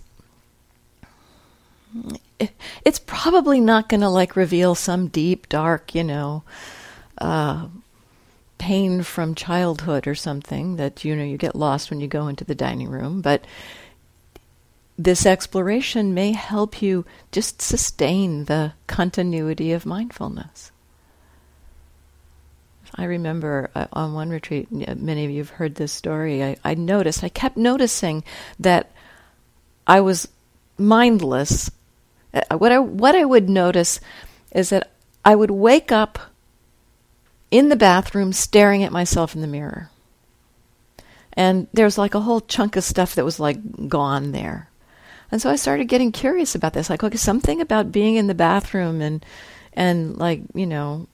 it, 2.39 2.51
it's 2.85 2.99
probably 2.99 3.59
not 3.59 3.89
going 3.89 4.01
to 4.01 4.09
like 4.09 4.35
reveal 4.35 4.75
some 4.75 5.07
deep, 5.07 5.49
dark, 5.49 5.93
you 5.95 6.03
know, 6.03 6.43
uh, 7.19 7.67
pain 8.57 9.03
from 9.03 9.35
childhood 9.35 10.07
or 10.07 10.15
something 10.15 10.75
that 10.75 11.03
you 11.03 11.15
know 11.15 11.23
you 11.23 11.37
get 11.37 11.55
lost 11.55 11.89
when 11.89 11.99
you 11.99 12.07
go 12.07 12.27
into 12.27 12.43
the 12.43 12.55
dining 12.55 12.89
room, 12.89 13.21
but 13.21 13.43
this 14.99 15.25
exploration 15.25 16.13
may 16.13 16.33
help 16.33 16.81
you 16.81 17.05
just 17.31 17.61
sustain 17.61 18.43
the 18.45 18.73
continuity 18.85 19.71
of 19.71 19.85
mindfulness. 19.85 20.73
I 22.95 23.05
remember 23.05 23.71
uh, 23.73 23.87
on 23.93 24.13
one 24.13 24.29
retreat, 24.29 24.69
many 24.69 25.23
of 25.23 25.31
you 25.31 25.37
have 25.37 25.51
heard 25.51 25.75
this 25.75 25.93
story. 25.93 26.43
I, 26.43 26.57
I 26.65 26.73
noticed, 26.73 27.23
I 27.23 27.29
kept 27.29 27.55
noticing 27.55 28.25
that 28.59 28.91
I 29.87 30.01
was 30.01 30.27
mindless. 30.77 31.71
Uh, 32.33 32.57
what 32.57 32.73
I 32.73 32.79
what 32.79 33.15
I 33.15 33.23
would 33.23 33.49
notice 33.49 34.01
is 34.51 34.69
that 34.69 34.91
I 35.23 35.33
would 35.33 35.51
wake 35.51 35.93
up 35.93 36.19
in 37.51 37.69
the 37.69 37.77
bathroom 37.77 38.33
staring 38.33 38.83
at 38.83 38.91
myself 38.91 39.33
in 39.33 39.39
the 39.39 39.47
mirror. 39.47 39.91
And 41.33 41.67
there's 41.71 41.97
like 41.97 42.15
a 42.15 42.19
whole 42.19 42.41
chunk 42.41 42.75
of 42.75 42.83
stuff 42.83 43.15
that 43.15 43.23
was 43.23 43.39
like 43.39 43.87
gone 43.87 44.33
there. 44.33 44.68
And 45.31 45.41
so 45.41 45.49
I 45.49 45.55
started 45.55 45.85
getting 45.85 46.11
curious 46.11 46.55
about 46.55 46.73
this. 46.73 46.89
Like, 46.89 47.03
okay, 47.03 47.17
something 47.17 47.61
about 47.61 47.91
being 47.91 48.15
in 48.15 48.27
the 48.27 48.33
bathroom 48.33 49.01
and 49.01 49.25
and 49.73 50.17
like, 50.17 50.41
you 50.53 50.65
know, 50.65 51.07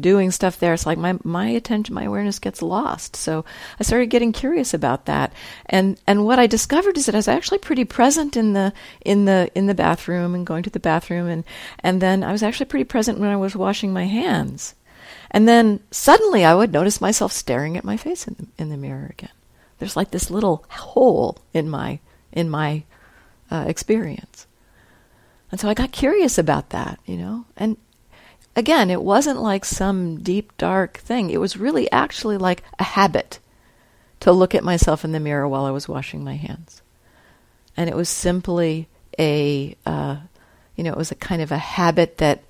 doing 0.00 0.30
stuff 0.30 0.58
there, 0.58 0.74
it's 0.74 0.86
like 0.86 0.98
my 0.98 1.18
my 1.22 1.48
attention, 1.48 1.94
my 1.94 2.04
awareness 2.04 2.38
gets 2.38 2.62
lost. 2.62 3.16
So 3.16 3.44
I 3.78 3.84
started 3.84 4.10
getting 4.10 4.32
curious 4.32 4.74
about 4.74 5.06
that, 5.06 5.32
and 5.66 6.00
and 6.06 6.24
what 6.24 6.38
I 6.38 6.46
discovered 6.46 6.96
is 6.96 7.06
that 7.06 7.14
I 7.14 7.18
was 7.18 7.28
actually 7.28 7.58
pretty 7.58 7.84
present 7.84 8.36
in 8.36 8.52
the 8.52 8.72
in 9.04 9.24
the 9.24 9.50
in 9.54 9.66
the 9.66 9.74
bathroom 9.74 10.34
and 10.34 10.46
going 10.46 10.62
to 10.64 10.70
the 10.70 10.80
bathroom, 10.80 11.28
and 11.28 11.44
and 11.80 12.00
then 12.00 12.24
I 12.24 12.32
was 12.32 12.42
actually 12.42 12.66
pretty 12.66 12.84
present 12.84 13.18
when 13.18 13.30
I 13.30 13.36
was 13.36 13.54
washing 13.54 13.92
my 13.92 14.06
hands, 14.06 14.74
and 15.30 15.48
then 15.48 15.80
suddenly 15.90 16.44
I 16.44 16.54
would 16.54 16.72
notice 16.72 17.00
myself 17.00 17.32
staring 17.32 17.76
at 17.76 17.84
my 17.84 17.96
face 17.96 18.26
in 18.26 18.34
the, 18.38 18.46
in 18.62 18.68
the 18.70 18.76
mirror 18.76 19.08
again. 19.10 19.30
There's 19.78 19.96
like 19.96 20.10
this 20.10 20.30
little 20.30 20.64
hole 20.68 21.38
in 21.52 21.68
my 21.68 22.00
in 22.32 22.50
my 22.50 22.84
uh, 23.50 23.64
experience. 23.66 24.46
And 25.50 25.60
so 25.60 25.68
I 25.68 25.74
got 25.74 25.92
curious 25.92 26.38
about 26.38 26.70
that, 26.70 26.98
you 27.06 27.16
know, 27.16 27.44
and 27.56 27.76
again, 28.56 28.90
it 28.90 29.02
wasn't 29.02 29.40
like 29.40 29.64
some 29.64 30.22
deep, 30.22 30.56
dark 30.56 30.96
thing. 30.98 31.30
It 31.30 31.38
was 31.38 31.56
really 31.56 31.90
actually 31.92 32.38
like 32.38 32.62
a 32.78 32.84
habit 32.84 33.38
to 34.20 34.32
look 34.32 34.54
at 34.54 34.64
myself 34.64 35.04
in 35.04 35.12
the 35.12 35.20
mirror 35.20 35.46
while 35.46 35.66
I 35.66 35.70
was 35.70 35.88
washing 35.88 36.24
my 36.24 36.34
hands. 36.34 36.82
And 37.76 37.88
it 37.88 37.94
was 37.94 38.08
simply 38.08 38.88
a, 39.18 39.76
uh, 39.84 40.16
you 40.74 40.82
know, 40.82 40.92
it 40.92 40.98
was 40.98 41.12
a 41.12 41.16
kind 41.16 41.42
of 41.42 41.52
a 41.52 41.58
habit 41.58 42.18
that 42.18 42.42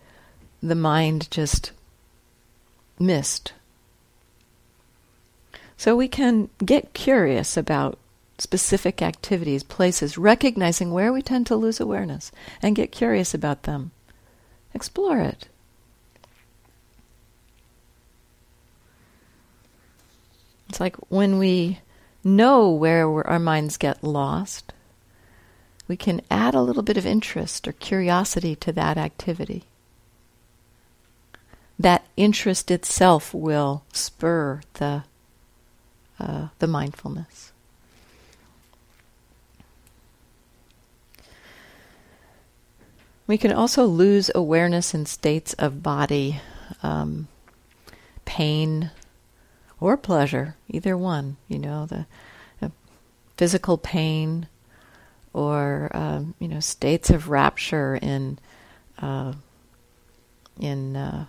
the 0.62 0.74
mind 0.74 1.30
just 1.30 1.72
missed. 2.98 3.52
So 5.76 5.94
we 5.94 6.08
can 6.08 6.48
get 6.64 6.94
curious 6.94 7.56
about 7.56 7.98
specific 8.38 9.02
activities, 9.02 9.62
places, 9.62 10.18
recognizing 10.18 10.92
where 10.92 11.12
we 11.12 11.22
tend 11.22 11.46
to 11.46 11.56
lose 11.56 11.80
awareness, 11.80 12.30
and 12.60 12.76
get 12.76 12.92
curious 12.92 13.34
about 13.34 13.62
them. 13.62 13.92
Explore 14.74 15.20
it. 15.20 15.48
It's 20.68 20.80
like 20.80 20.96
when 21.08 21.38
we 21.38 21.80
know 22.22 22.70
where 22.70 23.26
our 23.26 23.38
minds 23.38 23.76
get 23.76 24.02
lost, 24.02 24.72
we 25.88 25.96
can 25.96 26.20
add 26.30 26.54
a 26.54 26.60
little 26.60 26.82
bit 26.82 26.96
of 26.96 27.06
interest 27.06 27.68
or 27.68 27.72
curiosity 27.72 28.56
to 28.56 28.72
that 28.72 28.98
activity. 28.98 29.64
That 31.78 32.06
interest 32.16 32.70
itself 32.70 33.32
will 33.32 33.84
spur 33.92 34.62
the 34.74 35.04
uh, 36.18 36.48
the 36.58 36.66
mindfulness. 36.66 37.52
We 43.26 43.38
can 43.38 43.52
also 43.52 43.84
lose 43.84 44.30
awareness 44.34 44.94
in 44.94 45.06
states 45.06 45.54
of 45.54 45.82
body 45.82 46.40
um, 46.82 47.28
pain, 48.24 48.90
or 49.80 49.96
pleasure, 49.96 50.56
either 50.68 50.96
one, 50.96 51.36
you 51.48 51.58
know, 51.58 51.86
the, 51.86 52.06
physical 53.36 53.76
pain 53.76 54.48
or, 55.32 55.90
um, 55.94 56.34
you 56.38 56.48
know, 56.48 56.60
states 56.60 57.10
of 57.10 57.28
rapture 57.28 57.96
in, 57.96 58.38
uh, 58.98 59.32
in 60.58 60.96
uh, 60.96 61.26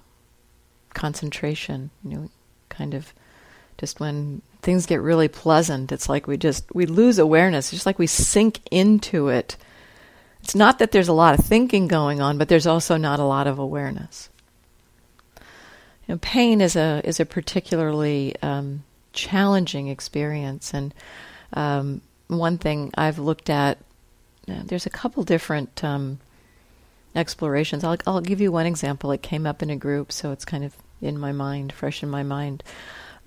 concentration, 0.94 1.90
you 2.04 2.12
know, 2.12 2.30
kind 2.70 2.94
of 2.94 3.14
just 3.78 4.00
when 4.00 4.42
things 4.62 4.86
get 4.86 5.02
really 5.02 5.28
pleasant, 5.28 5.92
it's 5.92 6.10
like 6.10 6.28
we 6.28 6.38
just, 6.38 6.74
we 6.74 6.86
lose 6.86 7.20
awareness, 7.20 7.66
it's 7.66 7.72
just 7.72 7.86
like 7.86 8.00
we 8.00 8.08
sink 8.08 8.60
into 8.72 9.28
it. 9.28 9.58
It's 10.48 10.56
not 10.56 10.80
that 10.80 10.94
there's 10.94 11.10
a 11.10 11.14
lot 11.14 11.38
of 11.38 11.44
thinking 11.44 11.90
going 11.90 12.22
on, 12.22 12.38
but 12.38 12.48
there's 12.48 12.66
also 12.66 12.96
not 12.96 13.20
a 13.20 13.26
lot 13.26 13.48
of 13.48 13.60
awareness. 13.60 14.30
You 15.36 16.14
know, 16.14 16.18
pain 16.20 16.62
is 16.62 16.78
a 16.78 17.02
is 17.04 17.20
a 17.20 17.26
particularly 17.26 18.34
um, 18.42 18.86
challenging 19.12 19.90
experience, 19.90 20.74
and 20.74 20.94
um, 21.52 22.00
one 22.30 22.58
thing 22.58 22.94
I've 22.98 23.20
looked 23.20 23.50
at. 23.50 23.80
Uh, 24.48 24.62
there's 24.64 24.86
a 24.86 24.90
couple 24.90 25.22
different 25.24 25.84
um, 25.84 26.20
explorations. 27.14 27.84
I'll 27.84 27.98
I'll 28.08 28.22
give 28.22 28.40
you 28.40 28.50
one 28.50 28.68
example. 28.68 29.12
It 29.12 29.22
came 29.22 29.46
up 29.46 29.62
in 29.62 29.70
a 29.70 29.76
group, 29.76 30.14
so 30.14 30.32
it's 30.32 30.46
kind 30.46 30.64
of 30.64 30.78
in 31.02 31.20
my 31.20 31.34
mind, 31.34 31.74
fresh 31.74 32.02
in 32.02 32.10
my 32.10 32.24
mind. 32.24 32.64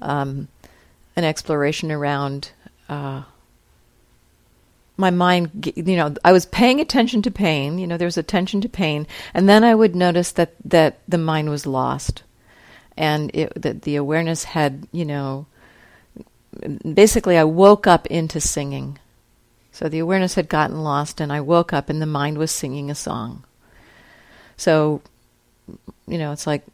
Um, 0.01 0.49
an 1.17 1.25
exploration 1.25 1.93
around. 1.93 2.53
Uh, 2.89 3.25
my 5.01 5.11
mind, 5.11 5.73
you 5.75 5.97
know, 5.97 6.15
I 6.25 6.33
was 6.33 6.47
paying 6.47 6.81
attention 6.81 7.23
to 7.23 7.31
pain. 7.31 7.79
You 7.79 7.87
know, 7.87 7.97
there 7.97 8.07
was 8.07 8.19
attention 8.19 8.61
to 8.61 8.69
pain, 8.69 9.07
and 9.35 9.49
then 9.49 9.65
I 9.65 9.75
would 9.75 9.97
notice 9.97 10.33
that 10.33 10.55
that 10.65 11.01
the 11.09 11.19
mind 11.19 11.51
was 11.51 11.67
lost 11.67 12.23
and 13.01 13.31
it, 13.35 13.51
that 13.61 13.83
the 13.83 13.97
awareness 13.97 14.45
had, 14.45 14.87
you 14.93 15.07
know, 15.07 15.47
basically 16.93 17.39
I 17.39 17.45
woke 17.45 17.87
up 17.87 18.07
into 18.09 18.41
singing. 18.41 18.99
So 19.73 19.89
the 19.89 20.01
awareness 20.01 20.35
had 20.35 20.49
gotten 20.49 20.83
lost, 20.83 21.21
and 21.21 21.33
I 21.33 21.41
woke 21.41 21.73
up, 21.73 21.89
and 21.89 22.03
the 22.03 22.07
mind 22.07 22.37
was 22.37 22.51
singing 22.51 22.91
a 22.91 22.95
song. 22.95 23.45
So, 24.57 25.01
you 26.07 26.19
know, 26.19 26.33
it's 26.33 26.47
like 26.47 26.65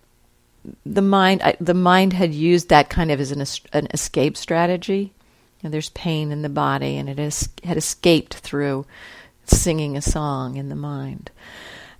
the 0.85 1.03
mind. 1.03 1.43
I, 1.43 1.57
the 1.61 1.75
mind 1.75 2.15
had 2.15 2.35
used 2.35 2.71
that 2.71 2.91
kind 2.91 3.13
of 3.13 3.21
as 3.21 3.31
an, 3.31 3.45
an 3.73 3.87
escape 3.93 4.37
strategy. 4.37 5.13
There's 5.71 5.91
pain 5.91 6.33
in 6.33 6.43
the 6.43 6.49
body, 6.49 6.97
and 6.97 7.09
it 7.09 7.19
has, 7.19 7.49
had 7.65 7.77
escaped 7.77 8.35
through 8.35 8.87
singing 9.45 9.97
a 9.97 10.03
song 10.03 10.57
in 10.57 10.69
the 10.69 10.77
mind. 10.77 11.31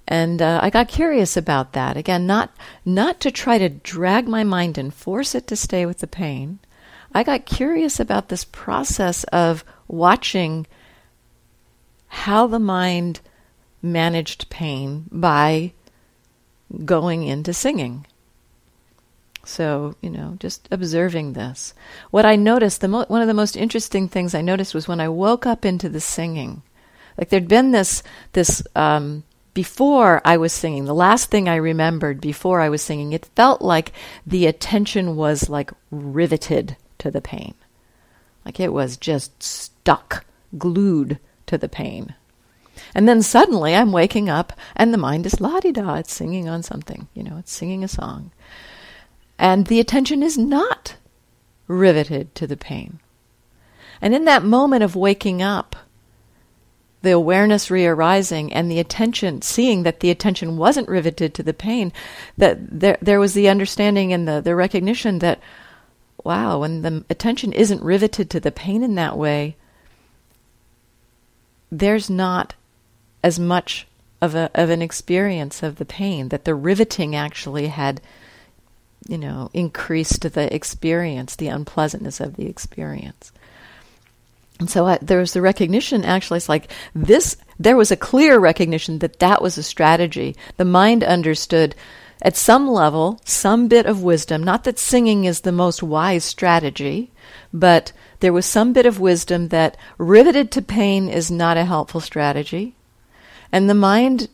And 0.09 0.41
uh, 0.41 0.61
I 0.63 0.71
got 0.71 0.89
curious 0.89 1.37
about 1.37 1.73
that. 1.73 1.97
Again, 1.97 2.27
not 2.27 2.55
not 2.85 3.19
to 3.21 3.31
try 3.31 3.59
to 3.59 3.69
drag 3.69 4.29
my 4.29 4.45
mind 4.45 4.79
and 4.79 4.95
force 4.95 5.35
it 5.35 5.47
to 5.49 5.57
stay 5.57 5.85
with 5.85 5.99
the 5.99 6.07
pain. 6.07 6.61
I 7.13 7.23
got 7.23 7.47
curious 7.47 7.99
about 7.99 8.29
this 8.29 8.45
process 8.45 9.25
of 9.25 9.65
watching 9.89 10.67
how 12.09 12.47
the 12.47 12.59
mind 12.59 13.21
managed 13.83 14.49
pain 14.49 15.07
by 15.11 15.73
going 16.85 17.25
into 17.25 17.53
singing. 17.53 18.07
So, 19.47 19.95
you 20.03 20.11
know, 20.11 20.37
just 20.41 20.69
observing 20.73 21.33
this. 21.33 21.73
What 22.11 22.27
I 22.27 22.35
noticed, 22.35 22.81
the 22.81 22.89
mo- 22.89 23.05
one 23.07 23.23
of 23.23 23.29
the 23.29 23.35
most 23.35 23.57
interesting 23.57 24.09
things 24.09 24.35
I 24.35 24.43
noticed 24.43 24.75
was 24.75 24.89
when 24.89 25.01
I 25.01 25.09
woke 25.09 25.47
up 25.47 25.65
into 25.65 25.89
the 25.89 26.01
singing. 26.01 26.63
Like 27.17 27.29
there'd 27.29 27.49
been 27.49 27.71
this 27.71 28.03
this 28.33 28.63
um, 28.75 29.23
before 29.55 30.21
I 30.25 30.37
was 30.37 30.53
singing, 30.53 30.85
the 30.85 30.95
last 30.95 31.31
thing 31.31 31.49
I 31.49 31.57
remembered 31.57 32.21
before 32.21 32.61
I 32.61 32.69
was 32.69 32.83
singing, 32.83 33.13
it 33.13 33.31
felt 33.37 33.63
like 33.63 33.93
the 34.27 34.47
attention 34.47 35.17
was 35.17 35.49
like 35.49 35.71
riveted 35.91 36.77
to 36.99 37.11
the 37.11 37.23
pain. 37.23 37.55
Like 38.45 38.61
it 38.61 38.73
was 38.73 38.97
just 38.97 39.43
stuck, 39.43 40.27
glued 40.59 41.19
to 41.47 41.57
the 41.57 41.69
pain. 41.69 42.15
And 42.95 43.09
then 43.09 43.23
suddenly 43.23 43.75
I'm 43.75 43.93
waking 43.93 44.29
up 44.29 44.53
and 44.75 44.93
the 44.93 44.99
mind 44.99 45.25
is 45.25 45.41
la 45.41 45.61
di 45.61 45.73
da, 45.73 45.95
it's 45.95 46.13
singing 46.13 46.49
on 46.49 46.63
something, 46.63 47.09
you 47.15 47.23
know, 47.23 47.39
it's 47.39 47.53
singing 47.53 47.83
a 47.83 47.89
song. 47.89 48.33
And 49.39 49.67
the 49.67 49.81
attention 49.81 50.23
is 50.23 50.39
not 50.39 50.97
riveted 51.69 52.35
to 52.37 52.47
the 52.47 52.57
pain. 52.57 53.01
And 54.01 54.15
in 54.15 54.25
that 54.25 54.45
moment 54.45 54.83
of 54.83 54.97
waking 54.97 55.43
up, 55.43 55.77
the 57.03 57.11
awareness 57.13 57.71
re-arising 57.71 58.53
and 58.53 58.71
the 58.71 58.81
attention, 58.81 59.43
seeing 59.43 59.83
that 59.85 60.01
the 60.01 60.11
attention 60.11 60.57
wasn't 60.57 60.89
riveted 60.89 61.35
to 61.35 61.43
the 61.43 61.55
pain, 61.55 61.93
that 62.37 62.59
there, 62.81 62.99
there 63.01 63.21
was 63.21 63.35
the 63.35 63.49
understanding 63.49 64.13
and 64.13 64.27
the, 64.27 64.41
the 64.41 64.57
recognition 64.57 65.21
that, 65.21 65.41
wow, 66.25 66.61
when 66.61 66.83
the 66.83 67.05
attention 67.09 67.53
isn't 67.53 67.83
riveted 67.83 68.29
to 68.31 68.41
the 68.41 68.51
pain 68.51 68.83
in 68.83 68.97
that 68.97 69.17
way, 69.17 69.57
there's 71.71 72.11
not 72.11 72.55
as 73.23 73.39
much 73.39 73.87
of 74.21 74.35
a 74.35 74.51
of 74.55 74.71
an 74.71 74.81
experience 74.81 75.63
of 75.63 75.77
the 75.77 75.85
pain 75.85 76.29
that 76.31 76.45
the 76.45 76.55
riveting 76.55 77.15
actually 77.15 77.67
had 77.67 78.01
you 79.09 79.19
know 79.19 79.51
increased 79.53 80.23
the 80.33 80.55
experience 80.55 81.37
the 81.37 81.49
unpleasantness 81.49 82.21
of 82.21 82.37
the 82.37 82.47
experience 82.47 83.33
and 84.59 84.71
so 84.71 84.87
I, 84.87 84.99
there 85.03 85.19
was 85.19 85.33
the 85.33 85.43
recognition, 85.43 86.05
actually, 86.05 86.39
it's 86.39 86.49
like 86.49 86.71
this, 86.95 87.37
there 87.59 87.77
was 87.77 87.91
a 87.91 87.97
clear 87.97 88.39
recognition 88.39 89.01
that 89.01 89.19
that 89.19 89.43
was 89.43 89.59
a 89.59 89.63
strategy. 89.63 90.35
The 90.57 90.65
mind 90.65 91.05
understood 91.05 91.75
at 92.23 92.37
some 92.37 92.67
level, 92.67 93.21
some 93.25 93.69
bit 93.69 93.85
of 93.85 94.03
wisdom, 94.03 94.43
not 94.43 94.65
that 94.65 94.79
singing 94.79 95.27
is 95.27 95.43
the 95.43 95.53
most 95.53 95.83
wise 95.83 96.25
strategy, 96.25 97.11
but 97.53 97.93
there 98.21 98.33
was 98.33 98.47
some 98.47 98.73
bit 98.73 98.87
of 98.87 98.99
wisdom 98.99 99.49
that 99.49 99.77
riveted 99.99 100.51
to 100.53 100.63
pain 100.63 101.09
is 101.09 101.31
not 101.31 101.59
a 101.59 101.67
helpful 101.67 102.01
strategy. 102.01 102.75
And 103.53 103.69
the 103.69 103.75
mind 103.75 104.29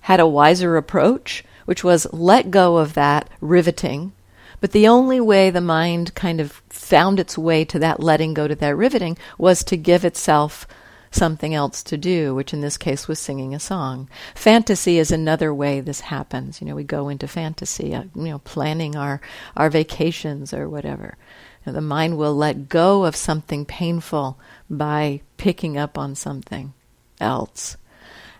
had 0.00 0.20
a 0.20 0.26
wiser 0.26 0.78
approach, 0.78 1.44
which 1.68 1.84
was 1.84 2.10
let 2.14 2.50
go 2.50 2.78
of 2.78 2.94
that 2.94 3.28
riveting. 3.42 4.10
But 4.58 4.72
the 4.72 4.88
only 4.88 5.20
way 5.20 5.50
the 5.50 5.60
mind 5.60 6.14
kind 6.14 6.40
of 6.40 6.62
found 6.70 7.20
its 7.20 7.36
way 7.36 7.62
to 7.66 7.78
that 7.80 8.00
letting 8.00 8.32
go 8.32 8.48
to 8.48 8.54
that 8.54 8.74
riveting 8.74 9.18
was 9.36 9.62
to 9.64 9.76
give 9.76 10.02
itself 10.02 10.66
something 11.10 11.54
else 11.54 11.82
to 11.82 11.98
do, 11.98 12.34
which 12.34 12.54
in 12.54 12.62
this 12.62 12.78
case 12.78 13.06
was 13.06 13.18
singing 13.18 13.54
a 13.54 13.60
song. 13.60 14.08
Fantasy 14.34 14.98
is 14.98 15.10
another 15.10 15.52
way 15.52 15.80
this 15.80 16.00
happens. 16.00 16.62
You 16.62 16.68
know, 16.68 16.74
we 16.74 16.84
go 16.84 17.10
into 17.10 17.28
fantasy, 17.28 17.94
uh, 17.94 18.04
you 18.14 18.22
know, 18.22 18.38
planning 18.38 18.96
our, 18.96 19.20
our 19.54 19.68
vacations 19.68 20.54
or 20.54 20.70
whatever. 20.70 21.18
The 21.66 21.82
mind 21.82 22.16
will 22.16 22.34
let 22.34 22.70
go 22.70 23.04
of 23.04 23.14
something 23.14 23.66
painful 23.66 24.38
by 24.70 25.20
picking 25.36 25.76
up 25.76 25.98
on 25.98 26.14
something 26.14 26.72
else. 27.20 27.76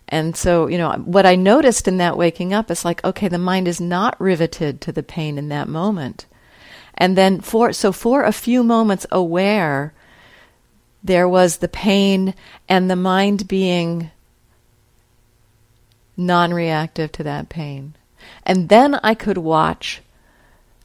And 0.08 0.34
so, 0.36 0.66
you 0.66 0.78
know, 0.78 0.92
what 0.92 1.26
I 1.26 1.34
noticed 1.34 1.86
in 1.86 1.98
that 1.98 2.16
waking 2.16 2.54
up 2.54 2.70
is 2.70 2.84
like, 2.84 3.04
okay, 3.04 3.28
the 3.28 3.38
mind 3.38 3.68
is 3.68 3.80
not 3.80 4.18
riveted 4.20 4.80
to 4.82 4.92
the 4.92 5.02
pain 5.02 5.36
in 5.36 5.48
that 5.50 5.68
moment. 5.68 6.26
And 6.94 7.16
then 7.16 7.40
for, 7.40 7.72
so 7.72 7.92
for 7.92 8.24
a 8.24 8.32
few 8.32 8.64
moments 8.64 9.06
aware 9.12 9.92
there 11.04 11.28
was 11.28 11.58
the 11.58 11.68
pain 11.68 12.34
and 12.68 12.90
the 12.90 12.96
mind 12.96 13.46
being 13.46 14.10
non 16.16 16.52
reactive 16.52 17.12
to 17.12 17.22
that 17.22 17.48
pain. 17.48 17.94
And 18.44 18.68
then 18.68 18.96
I 18.96 19.14
could 19.14 19.38
watch 19.38 20.02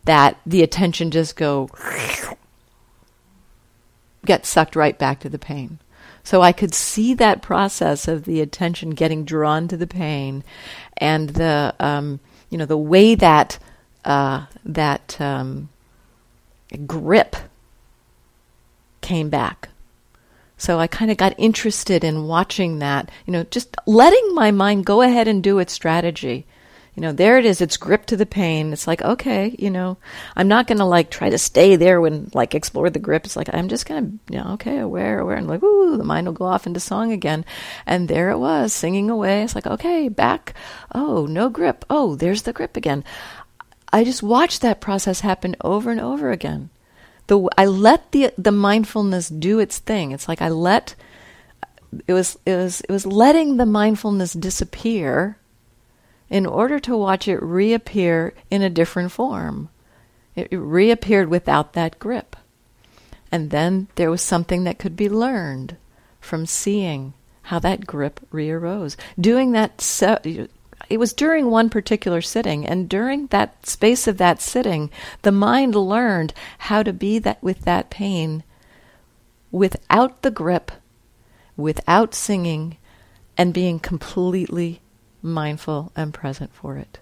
that 0.03 0.37
the 0.45 0.61
attention 0.61 1.11
just 1.11 1.35
go 1.35 1.69
get 4.25 4.45
sucked 4.45 4.75
right 4.75 4.97
back 4.97 5.19
to 5.21 5.29
the 5.29 5.39
pain. 5.39 5.79
So 6.23 6.41
I 6.41 6.51
could 6.51 6.73
see 6.73 7.13
that 7.15 7.41
process 7.41 8.07
of 8.07 8.25
the 8.25 8.39
attention 8.41 8.91
getting 8.91 9.25
drawn 9.25 9.67
to 9.67 9.77
the 9.77 9.87
pain, 9.87 10.43
and 10.97 11.29
the 11.31 11.75
um, 11.79 12.19
you 12.49 12.57
know 12.57 12.65
the 12.65 12.77
way 12.77 13.15
that 13.15 13.59
uh, 14.05 14.45
that 14.63 15.19
um, 15.19 15.69
grip 16.87 17.35
came 19.01 19.29
back 19.29 19.69
so 20.63 20.79
I 20.79 20.87
kind 20.87 21.11
of 21.11 21.17
got 21.17 21.35
interested 21.37 22.05
in 22.05 22.25
watching 22.25 22.79
that, 22.79 23.11
you 23.25 23.33
know, 23.33 23.43
just 23.43 23.75
letting 23.85 24.33
my 24.33 24.49
mind 24.49 24.85
go 24.85 25.01
ahead 25.01 25.27
and 25.27 25.43
do 25.43 25.59
its 25.59 25.73
strategy. 25.73 26.45
You 26.95 27.01
know, 27.01 27.11
there 27.11 27.39
it 27.39 27.45
is, 27.45 27.59
it's 27.59 27.77
grip 27.77 28.05
to 28.07 28.17
the 28.17 28.25
pain. 28.25 28.71
It's 28.71 28.85
like, 28.85 29.01
okay, 29.01 29.55
you 29.57 29.71
know, 29.71 29.97
I'm 30.35 30.47
not 30.47 30.67
going 30.67 30.77
to 30.77 30.85
like 30.85 31.09
try 31.09 31.29
to 31.29 31.37
stay 31.37 31.75
there 31.75 31.99
when 31.99 32.29
like 32.33 32.53
explore 32.53 32.89
the 32.89 32.99
grip. 32.99 33.25
It's 33.25 33.35
like, 33.35 33.49
I'm 33.51 33.67
just 33.67 33.87
going 33.87 34.19
to, 34.27 34.33
you 34.33 34.43
know, 34.43 34.53
okay, 34.53 34.77
aware, 34.77 35.19
aware. 35.19 35.37
And 35.37 35.47
like, 35.47 35.63
ooh, 35.63 35.97
the 35.97 36.03
mind 36.03 36.27
will 36.27 36.33
go 36.33 36.45
off 36.45 36.67
into 36.67 36.79
song 36.79 37.11
again. 37.11 37.45
And 37.85 38.07
there 38.07 38.29
it 38.29 38.37
was, 38.37 38.73
singing 38.73 39.09
away. 39.09 39.43
It's 39.43 39.55
like, 39.55 39.65
okay, 39.65 40.07
back. 40.07 40.53
Oh, 40.93 41.25
no 41.25 41.49
grip. 41.49 41.83
Oh, 41.89 42.15
there's 42.15 42.43
the 42.43 42.53
grip 42.53 42.77
again. 42.77 43.03
I 43.91 44.03
just 44.03 44.21
watched 44.21 44.61
that 44.61 44.81
process 44.81 45.21
happen 45.21 45.55
over 45.61 45.89
and 45.89 45.99
over 45.99 46.31
again 46.31 46.69
the 47.27 47.47
I 47.57 47.65
let 47.65 48.11
the 48.11 48.31
the 48.37 48.51
mindfulness 48.51 49.29
do 49.29 49.59
its 49.59 49.79
thing. 49.79 50.11
It's 50.11 50.27
like 50.27 50.41
I 50.41 50.49
let 50.49 50.95
it 52.07 52.13
was 52.13 52.37
it 52.45 52.55
was 52.55 52.81
it 52.81 52.91
was 52.91 53.05
letting 53.05 53.57
the 53.57 53.65
mindfulness 53.65 54.33
disappear 54.33 55.37
in 56.33 56.47
order 56.47 56.79
to 56.79 56.97
watch 56.97 57.27
it 57.27 57.39
reappear 57.43 58.33
in 58.49 58.63
a 58.63 58.69
different 58.69 59.11
form. 59.11 59.69
It, 60.35 60.47
reappeared 60.51 61.29
without 61.29 61.73
that 61.73 61.99
grip. 61.99 62.35
And 63.31 63.51
then 63.51 63.87
there 63.97 64.09
was 64.09 64.23
something 64.23 64.63
that 64.63 64.79
could 64.79 64.95
be 64.95 65.07
learned 65.07 65.77
from 66.19 66.47
seeing 66.47 67.13
how 67.43 67.59
that 67.59 67.85
grip 67.85 68.19
rearose. 68.31 68.95
Doing 69.19 69.51
that 69.51 69.79
se- 69.79 70.47
it 70.89 70.97
was 70.97 71.13
during 71.13 71.51
one 71.51 71.69
particular 71.69 72.19
sitting, 72.19 72.65
and 72.65 72.89
during 72.89 73.27
that 73.27 73.67
space 73.67 74.07
of 74.07 74.17
that 74.17 74.41
sitting, 74.41 74.89
the 75.21 75.31
mind 75.31 75.75
learned 75.75 76.33
how 76.57 76.81
to 76.81 76.91
be 76.91 77.19
that 77.19 77.43
with 77.43 77.61
that 77.61 77.91
pain 77.91 78.43
without 79.51 80.23
the 80.23 80.31
grip, 80.31 80.71
without 81.55 82.15
singing, 82.15 82.77
and 83.37 83.53
being 83.53 83.77
completely 83.77 84.81
mindful 85.23 85.91
and 85.95 86.13
present 86.13 86.53
for 86.53 86.77
it. 86.77 86.99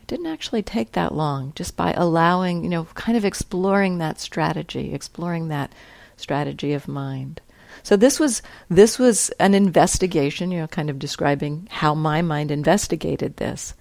It 0.00 0.06
didn't 0.08 0.26
actually 0.26 0.62
take 0.62 0.92
that 0.92 1.14
long, 1.14 1.52
just 1.54 1.76
by 1.76 1.92
allowing, 1.92 2.64
you 2.64 2.70
know, 2.70 2.84
kind 2.94 3.16
of 3.16 3.24
exploring 3.24 3.98
that 3.98 4.18
strategy, 4.18 4.92
exploring 4.92 5.48
that 5.48 5.72
strategy 6.16 6.72
of 6.72 6.88
mind. 6.88 7.40
So 7.82 7.96
this 7.96 8.18
was 8.18 8.42
this 8.68 8.98
was 8.98 9.30
an 9.38 9.54
investigation, 9.54 10.50
you 10.50 10.58
know, 10.60 10.66
kind 10.66 10.90
of 10.90 10.98
describing 10.98 11.68
how 11.70 11.94
my 11.94 12.22
mind 12.22 12.50
investigated 12.50 13.36
this. 13.36 13.74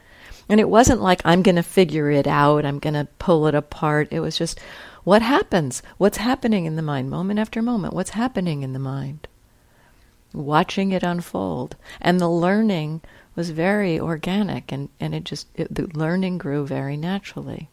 And 0.49 0.59
it 0.59 0.69
wasn't 0.69 1.01
like 1.01 1.21
I'm 1.25 1.41
going 1.41 1.55
to 1.55 1.63
figure 1.63 2.09
it 2.11 2.27
out, 2.27 2.65
I'm 2.65 2.79
going 2.79 2.93
to 2.93 3.07
pull 3.19 3.47
it 3.47 3.55
apart. 3.55 4.09
It 4.11 4.19
was 4.19 4.37
just 4.37 4.59
what 5.03 5.21
happens? 5.21 5.81
What's 5.97 6.17
happening 6.17 6.65
in 6.65 6.75
the 6.75 6.81
mind 6.81 7.09
moment 7.09 7.39
after 7.39 7.61
moment? 7.61 7.93
What's 7.93 8.09
happening 8.09 8.61
in 8.63 8.73
the 8.73 8.79
mind? 8.79 9.27
Watching 10.33 10.91
it 10.91 11.01
unfold. 11.01 11.77
And 12.01 12.19
the 12.19 12.29
learning 12.29 13.01
was 13.37 13.51
very 13.51 13.99
organic 13.99 14.71
and, 14.71 14.89
and 14.99 15.13
it 15.13 15.23
just, 15.23 15.47
it, 15.53 15.73
the 15.73 15.87
learning 15.93 16.39
grew 16.39 16.65
very 16.65 16.97
naturally. 16.97 17.69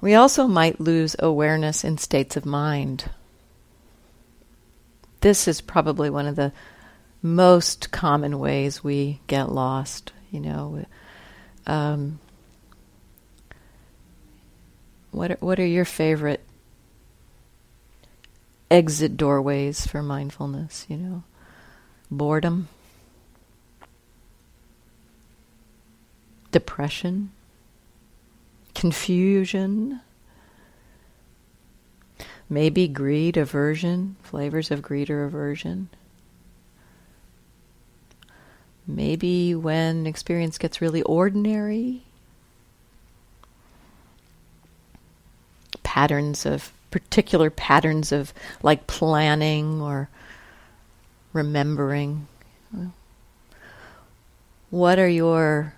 We 0.00 0.14
also 0.14 0.48
might 0.48 0.80
lose 0.80 1.14
awareness 1.18 1.84
in 1.84 1.98
states 1.98 2.36
of 2.36 2.46
mind. 2.46 3.10
This 5.20 5.46
is 5.46 5.60
probably 5.60 6.08
one 6.08 6.26
of 6.26 6.34
the 6.34 6.52
most 7.20 7.92
common 7.92 8.38
ways 8.40 8.82
we 8.82 9.20
get 9.26 9.52
lost. 9.52 10.12
You 10.30 10.40
know, 10.40 10.84
um, 11.66 12.18
what 15.12 15.40
what 15.40 15.60
are 15.60 15.66
your 15.66 15.84
favorite 15.84 16.40
exit 18.72 19.16
doorways 19.16 19.86
for 19.86 20.02
mindfulness? 20.02 20.86
You 20.88 20.96
know, 20.96 21.22
boredom, 22.10 22.68
depression 26.50 27.30
confusion, 28.74 30.00
maybe 32.48 32.88
greed, 32.88 33.36
aversion, 33.36 34.16
flavors 34.22 34.70
of 34.70 34.82
greed 34.82 35.10
or 35.10 35.24
aversion. 35.24 35.88
Maybe 38.86 39.54
when 39.54 40.06
experience 40.06 40.58
gets 40.58 40.80
really 40.80 41.02
ordinary, 41.02 42.02
patterns 45.84 46.44
of 46.44 46.72
particular 46.92 47.50
patterns 47.50 48.12
of 48.12 48.32
like 48.62 48.86
planning 48.86 49.80
or 49.80 50.08
remembering. 51.32 52.28
What 54.70 54.98
are 54.98 55.08
your, 55.08 55.74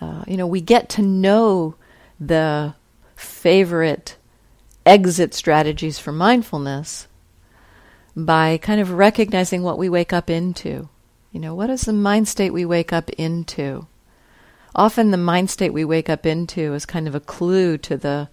uh, 0.00 0.24
you 0.26 0.36
know, 0.36 0.46
we 0.46 0.60
get 0.60 0.88
to 0.90 1.02
know 1.02 1.74
the 2.20 2.74
favorite 3.16 4.16
exit 4.86 5.34
strategies 5.34 5.98
for 5.98 6.12
mindfulness 6.12 7.08
by 8.16 8.58
kind 8.58 8.80
of 8.80 8.92
recognizing 8.92 9.62
what 9.62 9.78
we 9.78 9.88
wake 9.88 10.12
up 10.12 10.30
into. 10.30 10.88
You 11.32 11.40
know, 11.40 11.54
what 11.54 11.70
is 11.70 11.82
the 11.82 11.92
mind 11.92 12.28
state 12.28 12.52
we 12.52 12.64
wake 12.64 12.92
up 12.92 13.10
into? 13.10 13.86
Often 14.74 15.10
the 15.10 15.16
mind 15.16 15.50
state 15.50 15.72
we 15.72 15.84
wake 15.84 16.08
up 16.08 16.26
into 16.26 16.74
is 16.74 16.86
kind 16.86 17.06
of 17.06 17.14
a 17.14 17.20
clue 17.20 17.78
to 17.78 17.96
the 17.96 18.28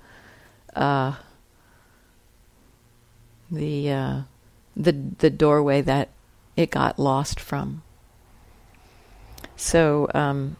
uh, 0.76 1.16
the 3.52 3.92
uh, 3.92 4.22
the 4.76 4.92
the 4.92 5.30
doorway 5.30 5.82
that 5.82 6.10
it 6.56 6.72
got 6.72 7.00
lost 7.00 7.40
from. 7.40 7.84
So 9.56 10.08
um, 10.14 10.56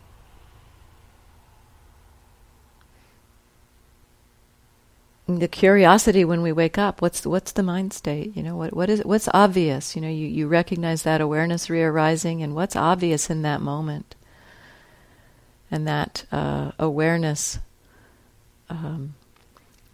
the 5.28 5.48
curiosity 5.48 6.24
when 6.24 6.42
we 6.42 6.52
wake 6.52 6.78
up 6.78 7.02
what's 7.02 7.26
what's 7.26 7.52
the 7.52 7.64
mind 7.64 7.94
state? 7.94 8.36
You 8.36 8.44
know 8.44 8.56
what 8.56 8.74
what 8.74 8.90
is 8.90 9.04
what's 9.04 9.28
obvious? 9.34 9.96
You 9.96 10.02
know 10.02 10.10
you, 10.10 10.28
you 10.28 10.48
recognize 10.48 11.04
that 11.04 11.22
awareness 11.22 11.70
re-arising 11.70 12.42
and 12.42 12.56
what's 12.56 12.76
obvious 12.76 13.30
in 13.30 13.42
that 13.42 13.62
moment? 13.62 14.16
And 15.70 15.86
that 15.86 16.24
uh, 16.32 16.72
awareness 16.80 17.60
um, 18.70 19.16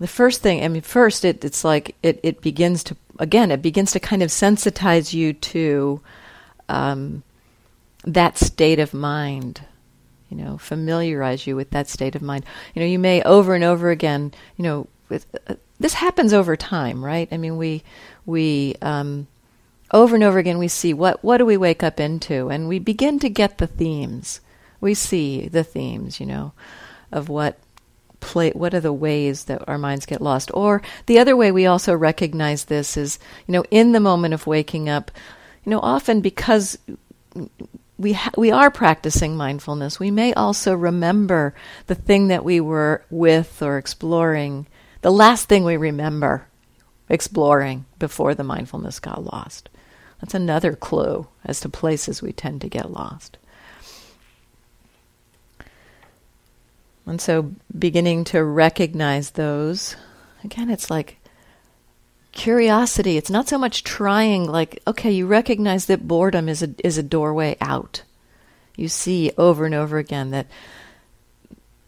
the 0.03 0.07
first 0.07 0.41
thing 0.41 0.63
i 0.63 0.67
mean 0.67 0.81
first 0.81 1.25
it, 1.25 1.43
it's 1.43 1.63
like 1.63 1.95
it, 2.03 2.19
it 2.21 2.41
begins 2.41 2.83
to 2.83 2.95
again, 3.19 3.51
it 3.51 3.61
begins 3.61 3.91
to 3.91 3.99
kind 3.99 4.21
of 4.23 4.29
sensitize 4.29 5.13
you 5.13 5.33
to 5.33 6.01
um, 6.69 7.23
that 8.03 8.37
state 8.37 8.79
of 8.79 8.93
mind. 8.93 9.61
You 10.29 10.37
know, 10.37 10.57
familiarize 10.57 11.45
you 11.45 11.55
with 11.55 11.69
that 11.71 11.87
state 11.87 12.15
of 12.15 12.23
mind. 12.23 12.43
You 12.73 12.81
know, 12.81 12.87
you 12.87 12.97
may 12.97 13.21
over 13.21 13.53
and 13.53 13.63
over 13.63 13.91
again. 13.91 14.33
You 14.57 14.63
know, 14.63 14.87
with, 15.07 15.27
uh, 15.47 15.55
this 15.79 15.93
happens 15.93 16.33
over 16.33 16.57
time, 16.57 17.05
right? 17.05 17.27
I 17.31 17.37
mean, 17.37 17.57
we 17.57 17.83
we 18.25 18.75
um, 18.81 19.27
over 19.91 20.15
and 20.15 20.23
over 20.23 20.39
again 20.39 20.57
we 20.57 20.67
see 20.67 20.91
what 20.91 21.23
what 21.23 21.37
do 21.37 21.45
we 21.45 21.57
wake 21.57 21.83
up 21.83 21.99
into, 21.99 22.49
and 22.49 22.67
we 22.67 22.79
begin 22.79 23.19
to 23.19 23.29
get 23.29 23.59
the 23.59 23.67
themes. 23.67 24.41
We 24.81 24.95
see 24.95 25.47
the 25.47 25.63
themes, 25.63 26.19
you 26.19 26.25
know, 26.25 26.53
of 27.11 27.29
what 27.29 27.59
play 28.23 28.51
what 28.51 28.73
are 28.73 28.79
the 28.79 28.93
ways 28.93 29.45
that 29.45 29.67
our 29.67 29.77
minds 29.77 30.05
get 30.05 30.21
lost? 30.21 30.49
Or 30.53 30.81
the 31.05 31.19
other 31.19 31.35
way 31.35 31.51
we 31.51 31.65
also 31.65 31.93
recognize 31.93 32.65
this 32.65 32.97
is 32.97 33.19
you 33.47 33.51
know 33.51 33.63
in 33.69 33.91
the 33.91 33.99
moment 33.99 34.33
of 34.33 34.47
waking 34.47 34.89
up 34.89 35.11
you 35.63 35.69
know 35.69 35.79
often 35.79 36.21
because 36.21 36.77
we 37.97 38.13
ha- 38.13 38.31
we 38.37 38.51
are 38.51 38.71
practicing 38.71 39.35
mindfulness 39.35 39.99
we 39.99 40.11
may 40.11 40.33
also 40.33 40.73
remember 40.73 41.53
the 41.87 41.95
thing 41.95 42.27
that 42.27 42.43
we 42.43 42.59
were 42.59 43.03
with 43.09 43.61
or 43.61 43.77
exploring 43.77 44.65
the 45.01 45.11
last 45.11 45.49
thing 45.49 45.63
we 45.63 45.77
remember 45.77 46.47
exploring 47.09 47.85
before 47.99 48.33
the 48.33 48.43
mindfulness 48.43 48.99
got 48.99 49.23
lost. 49.23 49.69
That's 50.19 50.33
another 50.33 50.73
clue 50.73 51.27
as 51.43 51.59
to 51.61 51.69
places 51.69 52.21
we 52.21 52.31
tend 52.31 52.61
to 52.61 52.69
get 52.69 52.91
lost 52.91 53.37
And 57.05 57.19
so 57.19 57.51
beginning 57.77 58.23
to 58.25 58.43
recognize 58.43 59.31
those, 59.31 59.95
again, 60.43 60.69
it's 60.69 60.89
like 60.89 61.17
curiosity. 62.31 63.17
It's 63.17 63.29
not 63.29 63.47
so 63.47 63.57
much 63.57 63.83
trying, 63.83 64.45
like, 64.45 64.81
okay, 64.87 65.11
you 65.11 65.27
recognize 65.27 65.85
that 65.87 66.07
boredom 66.07 66.47
is 66.49 66.63
a, 66.63 66.73
is 66.83 66.97
a 66.97 67.03
doorway 67.03 67.57
out. 67.61 68.03
You 68.75 68.87
see 68.87 69.31
over 69.37 69.65
and 69.65 69.75
over 69.75 69.97
again 69.97 70.31
that 70.31 70.47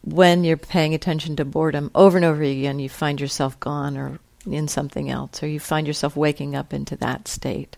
when 0.04 0.44
you're 0.44 0.58
paying 0.58 0.94
attention 0.94 1.36
to 1.38 1.46
boredom, 1.46 1.90
over 1.96 2.18
and 2.18 2.26
over 2.26 2.44
again, 2.44 2.80
you 2.80 2.90
find 2.90 3.20
yourself 3.20 3.60
gone 3.60 3.98
or 3.98 4.20
in 4.46 4.68
something 4.68 5.10
else, 5.10 5.42
or 5.42 5.48
you 5.48 5.60
find 5.60 5.88
yourself 5.88 6.16
waking 6.16 6.56
up 6.56 6.74
into 6.74 6.96
that 6.98 7.28
state. 7.28 7.78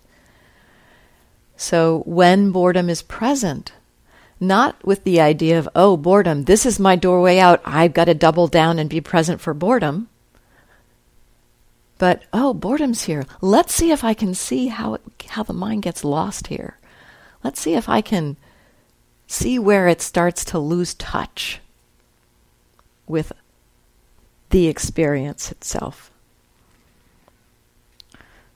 So 1.55 2.03
when 2.05 2.51
boredom 2.51 2.89
is 2.89 3.01
present, 3.01 3.71
not 4.39 4.83
with 4.85 5.03
the 5.03 5.19
idea 5.19 5.57
of, 5.59 5.69
oh, 5.75 5.97
boredom, 5.97 6.43
this 6.43 6.65
is 6.65 6.79
my 6.79 6.95
doorway 6.95 7.39
out, 7.39 7.61
I've 7.65 7.93
got 7.93 8.05
to 8.05 8.13
double 8.13 8.47
down 8.47 8.79
and 8.79 8.89
be 8.89 9.01
present 9.01 9.41
for 9.41 9.53
boredom. 9.53 10.09
But, 11.97 12.23
oh, 12.31 12.53
boredom's 12.53 13.03
here. 13.03 13.25
Let's 13.41 13.73
see 13.73 13.91
if 13.91 14.03
I 14.03 14.13
can 14.13 14.35
see 14.35 14.67
how, 14.67 14.95
it, 14.95 15.01
how 15.29 15.43
the 15.43 15.53
mind 15.53 15.83
gets 15.83 16.03
lost 16.03 16.47
here. 16.47 16.77
Let's 17.43 17.59
see 17.59 17.73
if 17.73 17.89
I 17.89 18.01
can 18.01 18.37
see 19.25 19.57
where 19.57 19.87
it 19.87 20.01
starts 20.01 20.45
to 20.45 20.59
lose 20.59 20.93
touch 20.93 21.59
with 23.07 23.31
the 24.49 24.67
experience 24.67 25.51
itself. 25.51 26.11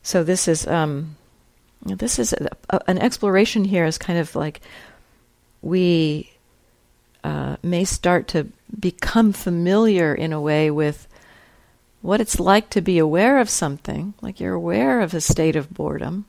So 0.04 0.24
this 0.24 0.48
is 0.48 0.66
um, 0.68 1.16
this 1.86 2.20
is 2.20 2.34
a, 2.34 2.50
a, 2.70 2.82
an 2.88 2.98
exploration 2.98 3.66
here 3.66 3.86
is 3.86 3.98
kind 3.98 4.18
of 4.20 4.36
like 4.36 4.62
we 5.62 6.32
uh, 7.24 7.58
may 7.62 7.84
start 7.86 8.28
to 8.30 8.48
become 8.80 9.34
familiar 9.34 10.14
in 10.14 10.34
a 10.34 10.42
way 10.42 10.72
with 10.72 11.08
what 12.02 12.22
it's 12.22 12.40
like 12.40 12.70
to 12.72 12.82
be 12.82 12.98
aware 12.98 13.40
of 13.40 13.50
something, 13.50 14.14
like 14.22 14.40
you're 14.40 14.56
aware 14.56 15.02
of 15.02 15.14
a 15.14 15.22
state 15.22 15.56
of 15.56 15.74
boredom. 15.74 16.26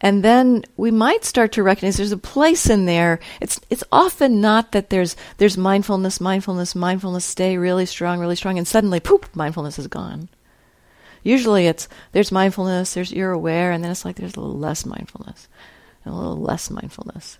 And 0.00 0.22
then 0.22 0.64
we 0.76 0.90
might 0.90 1.24
start 1.24 1.52
to 1.52 1.62
recognize 1.62 1.96
there's 1.96 2.12
a 2.12 2.18
place 2.18 2.68
in 2.68 2.84
there. 2.84 3.18
It's 3.40 3.60
it's 3.70 3.84
often 3.90 4.40
not 4.42 4.72
that 4.72 4.90
there's 4.90 5.16
there's 5.38 5.56
mindfulness, 5.56 6.20
mindfulness, 6.20 6.74
mindfulness, 6.74 7.24
stay 7.24 7.56
really 7.56 7.86
strong, 7.86 8.20
really 8.20 8.36
strong, 8.36 8.58
and 8.58 8.68
suddenly 8.68 9.00
poop, 9.00 9.34
mindfulness 9.34 9.78
is 9.78 9.86
gone. 9.86 10.28
Usually 11.22 11.66
it's 11.66 11.88
there's 12.12 12.30
mindfulness, 12.30 12.92
there's 12.92 13.10
you're 13.10 13.32
aware, 13.32 13.72
and 13.72 13.82
then 13.82 13.90
it's 13.90 14.04
like 14.04 14.16
there's 14.16 14.36
a 14.36 14.40
little 14.40 14.58
less 14.58 14.84
mindfulness, 14.84 15.48
and 16.04 16.12
a 16.12 16.16
little 16.16 16.36
less 16.36 16.70
mindfulness. 16.70 17.38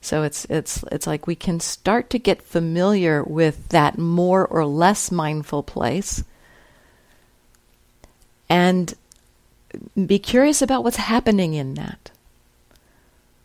So 0.00 0.22
it's 0.22 0.44
it's 0.46 0.84
it's 0.92 1.06
like 1.06 1.26
we 1.26 1.34
can 1.34 1.60
start 1.60 2.08
to 2.10 2.18
get 2.18 2.42
familiar 2.42 3.22
with 3.22 3.68
that 3.70 3.98
more 3.98 4.46
or 4.46 4.64
less 4.64 5.10
mindful 5.10 5.62
place 5.62 6.22
and 8.48 8.94
be 10.06 10.18
curious 10.18 10.62
about 10.62 10.84
what's 10.84 10.96
happening 10.96 11.54
in 11.54 11.74
that. 11.74 12.10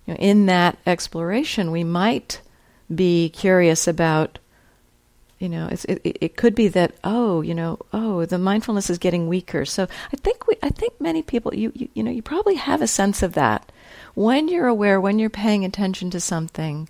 You 0.06 0.14
know, 0.14 0.20
in 0.20 0.45
that 0.47 0.78
exploration, 0.86 1.72
we 1.72 1.84
might 1.84 2.41
be 2.93 3.30
curious 3.30 3.88
about, 3.88 4.39
you 5.43 5.49
know, 5.49 5.67
it, 5.69 6.01
it 6.03 6.37
could 6.37 6.55
be 6.55 6.69
that 6.69 6.95
oh, 7.03 7.41
you 7.41 7.53
know, 7.53 7.77
oh, 7.91 8.25
the 8.25 8.37
mindfulness 8.37 8.89
is 8.89 8.97
getting 8.97 9.27
weaker. 9.27 9.65
So 9.65 9.83
I 9.83 10.15
think 10.15 10.47
we, 10.47 10.55
I 10.63 10.69
think 10.69 11.01
many 11.01 11.21
people, 11.21 11.53
you, 11.53 11.73
you, 11.75 11.89
you 11.93 12.01
know, 12.01 12.11
you 12.11 12.21
probably 12.21 12.55
have 12.55 12.81
a 12.81 12.87
sense 12.87 13.21
of 13.21 13.33
that 13.33 13.69
when 14.13 14.47
you're 14.47 14.67
aware, 14.67 15.01
when 15.01 15.19
you're 15.19 15.29
paying 15.29 15.65
attention 15.65 16.09
to 16.11 16.21
something, 16.21 16.87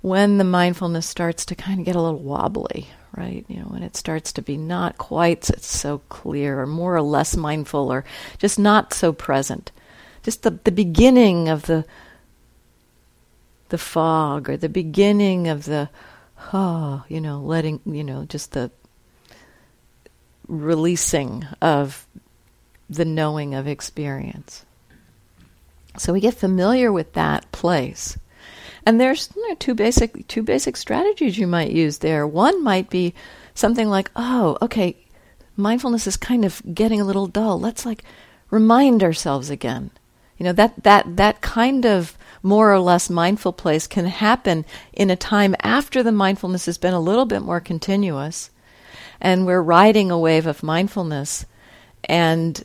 when 0.00 0.38
the 0.38 0.44
mindfulness 0.44 1.06
starts 1.06 1.44
to 1.44 1.54
kind 1.54 1.80
of 1.80 1.84
get 1.84 1.96
a 1.96 2.00
little 2.00 2.20
wobbly, 2.20 2.88
right? 3.14 3.44
You 3.46 3.56
know, 3.56 3.66
when 3.66 3.82
it 3.82 3.94
starts 3.94 4.32
to 4.32 4.42
be 4.42 4.56
not 4.56 4.96
quite 4.96 5.44
so 5.44 5.98
clear 6.08 6.60
or 6.60 6.66
more 6.66 6.94
or 6.94 7.02
less 7.02 7.36
mindful 7.36 7.92
or 7.92 8.06
just 8.38 8.58
not 8.58 8.94
so 8.94 9.12
present. 9.12 9.70
Just 10.22 10.44
the, 10.44 10.58
the 10.64 10.72
beginning 10.72 11.50
of 11.50 11.66
the 11.66 11.84
the 13.68 13.78
fog 13.78 14.48
or 14.48 14.56
the 14.56 14.68
beginning 14.68 15.48
of 15.48 15.64
the 15.64 15.90
oh, 16.52 17.04
you 17.08 17.20
know, 17.20 17.40
letting 17.40 17.80
you 17.86 18.04
know, 18.04 18.24
just 18.24 18.52
the 18.52 18.70
releasing 20.46 21.46
of 21.62 22.06
the 22.88 23.04
knowing 23.04 23.54
of 23.54 23.66
experience. 23.66 24.64
So 25.96 26.12
we 26.12 26.20
get 26.20 26.34
familiar 26.34 26.92
with 26.92 27.12
that 27.14 27.50
place. 27.52 28.18
And 28.86 29.00
there's 29.00 29.30
you 29.34 29.48
know, 29.48 29.54
two 29.54 29.74
basic 29.74 30.26
two 30.28 30.42
basic 30.42 30.76
strategies 30.76 31.38
you 31.38 31.46
might 31.46 31.70
use 31.70 31.98
there. 31.98 32.26
One 32.26 32.62
might 32.62 32.90
be 32.90 33.14
something 33.54 33.88
like, 33.88 34.10
"Oh, 34.14 34.58
okay, 34.60 34.96
mindfulness 35.56 36.06
is 36.06 36.16
kind 36.16 36.44
of 36.44 36.60
getting 36.74 37.00
a 37.00 37.04
little 37.04 37.26
dull. 37.26 37.58
Let's 37.58 37.86
like 37.86 38.04
remind 38.50 39.02
ourselves 39.02 39.48
again." 39.48 39.90
You 40.36 40.44
know, 40.44 40.52
that 40.52 40.82
that 40.82 41.16
that 41.16 41.40
kind 41.40 41.86
of 41.86 42.18
more 42.44 42.72
or 42.72 42.78
less 42.78 43.10
mindful 43.10 43.52
place 43.52 43.86
can 43.86 44.06
happen 44.06 44.64
in 44.92 45.10
a 45.10 45.16
time 45.16 45.56
after 45.60 46.02
the 46.02 46.12
mindfulness 46.12 46.66
has 46.66 46.78
been 46.78 46.94
a 46.94 47.00
little 47.00 47.24
bit 47.24 47.42
more 47.42 47.60
continuous 47.60 48.50
and 49.20 49.46
we're 49.46 49.62
riding 49.62 50.10
a 50.10 50.18
wave 50.18 50.46
of 50.46 50.62
mindfulness 50.62 51.46
and 52.04 52.62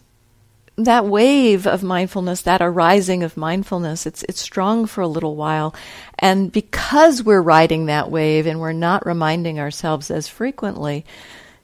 that 0.85 1.05
wave 1.05 1.67
of 1.67 1.83
mindfulness, 1.83 2.41
that 2.41 2.61
arising 2.61 3.21
of 3.23 3.35
mindfulness, 3.35 4.05
it's 4.05 4.23
it's 4.23 4.39
strong 4.39 4.85
for 4.85 5.01
a 5.01 5.07
little 5.07 5.35
while. 5.35 5.75
And 6.17 6.51
because 6.51 7.21
we're 7.21 7.41
riding 7.41 7.85
that 7.85 8.09
wave 8.09 8.45
and 8.45 8.59
we're 8.59 8.71
not 8.71 9.05
reminding 9.05 9.59
ourselves 9.59 10.09
as 10.09 10.27
frequently, 10.27 11.05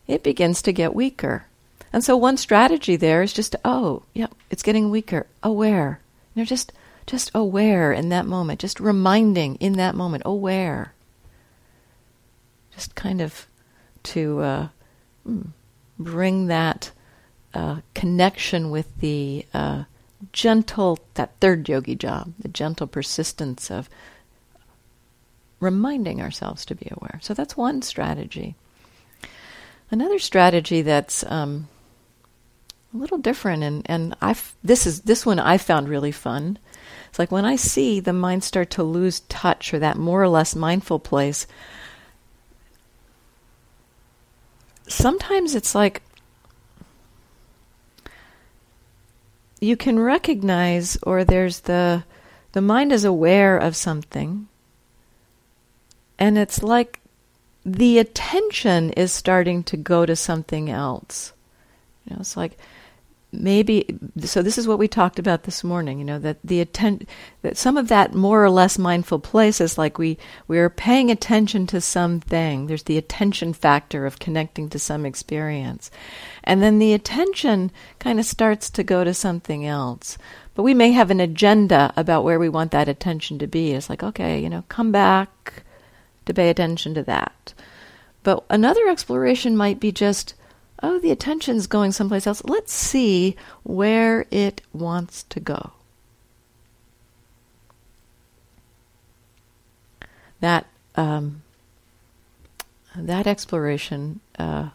it 0.07 0.24
begins 0.24 0.61
to 0.63 0.74
get 0.74 0.93
weaker. 0.93 1.45
And 1.93 2.03
so 2.03 2.18
one 2.18 2.36
strategy 2.36 2.97
there 2.97 3.22
is 3.22 3.32
just 3.32 3.55
oh, 3.63 4.03
yeah, 4.13 4.28
it's 4.49 4.63
getting 4.63 4.89
weaker. 4.89 5.28
Aware. 5.41 5.99
You 6.34 6.41
know, 6.41 6.45
just 6.45 6.74
just 7.08 7.32
aware 7.36 7.93
in 7.93 8.10
that 8.10 8.26
moment, 8.26 8.60
just 8.60 8.80
reminding 8.80 9.56
in 9.56 9.74
that 9.74 9.95
moment, 9.95 10.24
aware. 10.26 10.93
Just 12.74 12.95
kind 12.95 13.22
of 13.22 13.47
to 14.03 14.41
uh, 14.41 14.68
hmm, 15.24 15.41
bring 15.97 16.47
that 16.47 16.91
uh, 17.53 17.82
connection 17.93 18.70
with 18.70 18.88
the 18.99 19.45
uh, 19.53 19.84
gentle, 20.34 20.99
that 21.14 21.32
third 21.39 21.70
yogi 21.70 21.95
job, 21.95 22.34
the 22.39 22.47
gentle 22.47 22.88
persistence 22.88 23.72
of 23.72 23.89
reminding 25.60 26.22
ourselves 26.22 26.66
to 26.66 26.76
be 26.76 26.88
aware. 26.91 27.20
So 27.22 27.34
that's 27.34 27.56
one 27.56 27.82
strategy. 27.82 28.56
Another 29.89 30.20
strategy 30.20 30.82
that's 30.82 31.24
um, 31.28 31.68
a 32.93 32.97
little 32.97 33.18
different, 33.18 33.64
and 33.64 33.84
and 33.86 34.16
I 34.22 34.36
this 34.64 34.88
is 34.88 35.01
this 35.01 35.26
one 35.26 35.39
I 35.39 35.58
found 35.58 35.88
really 35.88 36.12
fun. 36.12 36.58
It's 37.16 37.20
like 37.20 37.32
when 37.32 37.45
I 37.45 37.55
see 37.55 38.01
the 38.01 38.11
mind 38.11 38.43
start 38.43 38.70
to 38.72 38.84
lose 38.84 39.22
touch 39.30 39.74
or 39.74 39.80
that 39.80 39.95
more 39.95 40.22
or 40.22 40.28
less 40.28 40.53
mindful 40.53 40.99
place. 40.99 41.47
Sometimes 44.89 45.55
it's 45.55 45.74
like 45.74 46.01
you 49.61 49.78
can 49.78 49.97
recognize 49.97 50.97
or 51.03 51.24
there's 51.24 51.61
the 51.61 52.03
the 52.51 52.59
mind 52.59 52.91
is 52.91 53.05
aware 53.05 53.57
of 53.57 53.78
something 53.78 54.49
and 56.20 56.38
it's 56.38 56.61
like 56.61 56.99
the 57.66 57.97
attention 57.97 58.89
is 58.89 59.13
starting 59.13 59.63
to 59.63 59.78
go 59.78 60.05
to 60.05 60.18
something 60.18 60.70
else 60.70 61.32
you 62.03 62.13
know 62.13 62.20
it's 62.20 62.36
like 62.36 62.57
maybe 63.36 63.98
so 64.20 64.42
this 64.42 64.58
is 64.58 64.68
what 64.68 64.80
we 64.80 64.88
talked 64.88 65.20
about 65.20 65.44
this 65.44 65.64
morning 65.64 66.00
you 66.00 66.06
know 66.06 66.20
that 66.20 66.38
the 66.44 66.62
atten- 66.62 67.08
that 67.42 67.58
some 67.58 67.78
of 67.78 67.88
that 67.88 68.14
more 68.14 68.44
or 68.44 68.50
less 68.50 68.78
mindful 68.78 69.20
place 69.20 69.62
is 69.62 69.78
like 69.78 69.98
we 69.98 70.18
we're 70.48 70.70
paying 70.70 71.12
attention 71.12 71.68
to 71.68 71.82
something. 71.82 72.68
There's 72.68 72.84
the 72.84 72.98
attention 72.98 73.54
factor 73.54 74.06
of 74.06 74.20
connecting 74.20 74.70
to 74.70 74.80
some 74.80 75.06
experience. 75.06 75.92
And 76.44 76.62
then 76.62 76.80
the 76.80 76.94
attention 76.94 77.72
kind 78.00 78.20
of 78.20 78.26
starts 78.26 78.70
to 78.72 78.84
go 78.84 79.04
to 79.04 79.14
something 79.14 79.66
else. 79.66 80.18
But 80.54 80.64
we 80.64 80.74
may 80.74 80.92
have 80.92 81.12
an 81.12 81.20
agenda 81.20 81.94
about 81.98 82.24
where 82.24 82.40
we 82.40 82.50
want 82.50 82.72
that 82.72 82.88
attention 82.88 83.40
to 83.40 83.48
be. 83.48 83.72
It's 83.72 83.90
like 83.90 84.04
okay 84.04 84.40
you 84.40 84.50
know 84.50 84.64
come 84.70 84.92
back 84.92 85.64
to 86.26 86.34
pay 86.34 86.50
attention 86.50 86.94
to 86.96 87.04
that. 87.04 87.54
But 88.24 88.44
another 88.50 88.88
exploration 88.88 89.56
might 89.56 89.80
be 89.80 89.92
just 89.92 90.34
oh, 90.86 91.00
the 91.00 91.10
attention's 91.10 91.66
going 91.66 91.92
someplace 91.92 92.28
else. 92.28 92.44
Let's 92.46 92.72
see 92.72 93.36
where 93.64 94.28
it 94.30 94.62
wants 94.72 95.24
to 95.24 95.40
go. 95.40 95.72
That 100.42 100.68
um, 100.96 101.42
that 102.96 103.26
exploration, 103.26 104.20
uh, 104.38 104.70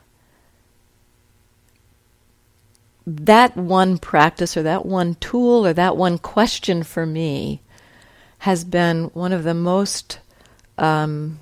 that 3.07 3.57
one 3.57 3.99
practice 3.99 4.57
or 4.57 4.65
that 4.65 4.85
one 4.85 5.15
tool 5.17 5.65
or 5.65 5.73
that 5.73 5.97
one 5.97 6.19
question 6.19 6.83
for 6.83 7.07
me 7.07 7.61
has 8.39 8.65
been 8.65 9.05
one 9.15 9.33
of 9.33 9.45
the 9.45 9.55
most 9.55 10.19
um, 10.77 11.39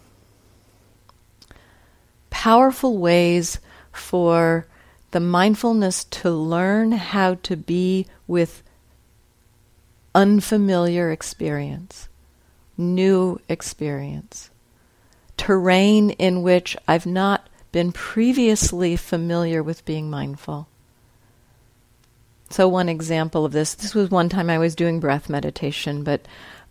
powerful 2.28 2.98
ways 2.98 3.60
for 3.98 4.66
the 5.10 5.20
mindfulness 5.20 6.04
to 6.04 6.30
learn 6.30 6.92
how 6.92 7.34
to 7.34 7.56
be 7.56 8.06
with 8.26 8.62
unfamiliar 10.14 11.10
experience, 11.10 12.08
new 12.76 13.40
experience, 13.48 14.50
terrain 15.36 16.10
in 16.10 16.42
which 16.42 16.76
I've 16.86 17.06
not 17.06 17.48
been 17.72 17.92
previously 17.92 18.96
familiar 18.96 19.62
with 19.62 19.84
being 19.84 20.10
mindful. 20.10 20.68
So, 22.50 22.66
one 22.66 22.88
example 22.88 23.44
of 23.44 23.52
this 23.52 23.74
this 23.74 23.94
was 23.94 24.10
one 24.10 24.28
time 24.30 24.48
I 24.48 24.58
was 24.58 24.74
doing 24.74 25.00
breath 25.00 25.28
meditation, 25.28 26.02
but 26.02 26.26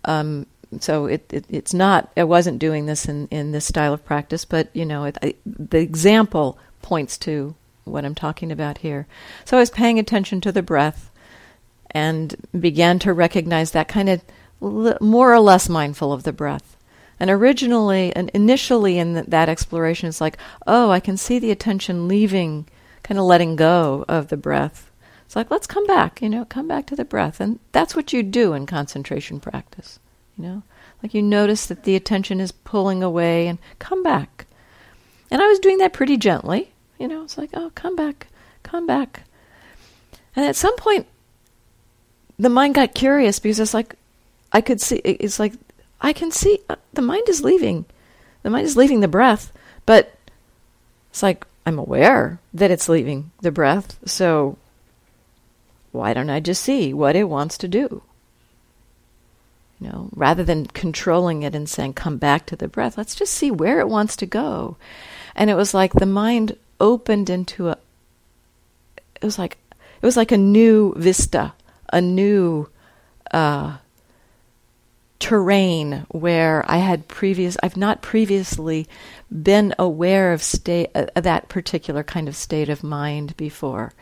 um, 0.06 0.48
so 0.80 1.06
it, 1.06 1.32
it, 1.32 1.46
it's 1.50 1.74
not, 1.74 2.12
I 2.18 2.24
wasn't 2.24 2.60
doing 2.60 2.86
this 2.88 3.06
in, 3.06 3.28
in 3.30 3.52
this 3.52 3.66
style 3.66 3.94
of 3.94 4.04
practice, 4.06 4.44
but 4.44 4.70
you 4.74 4.86
know, 4.86 5.06
it, 5.06 5.18
I, 5.22 5.36
the 5.46 5.80
example 5.80 6.58
points 6.88 7.18
to 7.18 7.54
what 7.84 8.06
I'm 8.06 8.16
talking 8.16 8.50
about 8.50 8.78
here. 8.78 9.08
So 9.44 9.58
I 9.58 9.60
was 9.60 9.70
paying 9.70 10.00
attention 10.00 10.40
to 10.40 10.54
the 10.54 10.64
breath 10.64 11.12
and 11.92 12.34
began 12.58 12.98
to 13.00 13.12
recognize 13.12 13.72
that 13.72 13.90
kind 13.90 14.08
of 14.08 14.22
more 15.02 15.34
or 15.34 15.40
less 15.42 15.68
mindful 15.68 16.14
of 16.14 16.24
the 16.24 16.32
breath. 16.32 16.78
And 17.20 17.30
originally 17.30 18.16
and 18.16 18.30
initially 18.30 18.98
in 18.98 19.16
that 19.16 19.50
exploration, 19.50 20.08
it's 20.08 20.22
like, 20.22 20.38
oh, 20.66 20.90
I 20.90 21.02
can 21.02 21.18
see 21.18 21.40
the 21.40 21.52
attention 21.52 22.08
leaving, 22.08 22.68
kind 23.04 23.20
of 23.20 23.26
letting 23.26 23.58
go 23.58 24.06
of 24.08 24.30
the 24.30 24.38
breath. 24.38 24.90
It's 25.26 25.36
like, 25.36 25.52
let's 25.52 25.68
come 25.68 25.86
back, 25.88 26.22
you 26.22 26.30
know, 26.30 26.46
come 26.46 26.70
back 26.70 26.86
to 26.88 26.96
the 26.96 27.04
breath. 27.04 27.42
And 27.42 27.60
that's 27.74 27.98
what 27.98 28.14
you 28.14 28.24
do 28.24 28.54
in 28.54 28.66
concentration 28.66 29.42
practice, 29.42 30.00
you 30.38 30.46
know? 30.46 30.64
Like 31.04 31.14
you 31.14 31.22
notice 31.22 31.66
that 31.66 31.84
the 31.84 31.98
attention 31.98 32.40
is 32.40 32.54
pulling 32.54 33.04
away 33.04 33.48
and 33.48 33.60
come 33.78 34.04
back. 34.04 34.46
And 35.30 35.42
I 35.42 35.48
was 35.48 35.60
doing 35.60 35.80
that 35.80 35.92
pretty 35.92 36.16
gently. 36.16 36.72
You 36.98 37.08
know, 37.08 37.24
it's 37.24 37.38
like, 37.38 37.52
oh, 37.54 37.72
come 37.76 37.96
back, 37.96 38.28
come 38.64 38.88
back. 38.88 39.24
And 40.36 40.46
at 40.46 40.56
some 40.56 40.76
point, 40.78 41.08
the 42.40 42.50
mind 42.50 42.76
got 42.76 42.94
curious 42.94 43.40
because 43.40 43.60
it's 43.60 43.74
like, 43.74 43.96
I 44.52 44.62
could 44.62 44.82
see, 44.82 44.98
it's 44.98 45.40
like, 45.40 45.54
I 46.02 46.14
can 46.14 46.32
see, 46.32 46.60
uh, 46.70 46.76
the 46.94 47.02
mind 47.02 47.28
is 47.30 47.44
leaving. 47.44 47.86
The 48.44 48.50
mind 48.50 48.66
is 48.66 48.78
leaving 48.78 49.00
the 49.00 49.08
breath, 49.08 49.52
but 49.86 50.16
it's 51.10 51.24
like, 51.24 51.46
I'm 51.66 51.80
aware 51.80 52.40
that 52.54 52.72
it's 52.72 52.88
leaving 52.88 53.32
the 53.42 53.52
breath, 53.52 53.98
so 54.06 54.58
why 55.92 56.14
don't 56.14 56.30
I 56.30 56.40
just 56.40 56.62
see 56.62 56.94
what 56.94 57.16
it 57.16 57.26
wants 57.26 57.58
to 57.58 57.68
do? 57.68 58.04
You 59.80 59.90
know, 59.90 60.10
rather 60.16 60.44
than 60.44 60.68
controlling 60.68 61.44
it 61.44 61.54
and 61.54 61.70
saying, 61.70 61.94
come 61.94 62.18
back 62.18 62.46
to 62.48 62.56
the 62.56 62.68
breath, 62.68 62.98
let's 62.98 63.16
just 63.16 63.34
see 63.34 63.52
where 63.52 63.80
it 63.80 63.90
wants 63.90 64.16
to 64.18 64.26
go. 64.26 64.78
And 65.36 65.50
it 65.50 65.56
was 65.56 65.74
like 65.74 65.94
the 65.94 66.06
mind 66.06 66.56
opened 66.80 67.30
into 67.30 67.70
a 67.70 67.78
it 69.22 69.26
was 69.26 69.40
like 69.40 69.58
it 70.02 70.06
was 70.06 70.18
like 70.18 70.32
a 70.32 70.38
new 70.38 70.94
vista, 70.96 71.54
a 71.92 72.02
new 72.02 72.70
uh, 73.32 73.78
terrain 75.20 76.06
where 76.10 76.64
I 76.68 76.78
had 76.78 77.08
previous 77.08 77.58
I've 77.64 77.78
not 77.78 78.02
previously 78.02 78.88
been 79.32 79.74
aware 79.80 80.34
of 80.34 80.44
state 80.44 80.92
uh, 80.94 81.08
that 81.16 81.50
particular 81.50 82.04
kind 82.04 82.28
of 82.28 82.36
state 82.36 82.70
of 82.70 82.84
mind 82.84 83.36
before. 83.38 83.94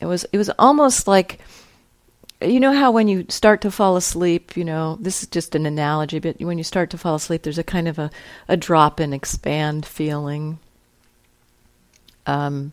It 0.00 0.06
was 0.06 0.24
it 0.32 0.38
was 0.38 0.50
almost 0.58 1.06
like 1.06 1.40
you 2.40 2.60
know 2.60 2.72
how 2.72 2.90
when 2.90 3.08
you 3.08 3.26
start 3.28 3.62
to 3.62 3.70
fall 3.70 3.96
asleep, 3.96 4.56
you 4.56 4.64
know, 4.64 4.98
this 5.00 5.22
is 5.22 5.28
just 5.28 5.54
an 5.54 5.64
analogy, 5.64 6.18
but 6.18 6.40
when 6.40 6.58
you 6.58 6.64
start 6.64 6.90
to 6.90 6.98
fall 6.98 7.14
asleep, 7.14 7.42
there's 7.42 7.58
a 7.58 7.64
kind 7.64 7.88
of 7.88 7.98
a, 7.98 8.10
a 8.46 8.58
drop 8.58 9.00
and 9.00 9.14
expand 9.14 9.86
feeling 9.86 10.58
um, 12.26 12.72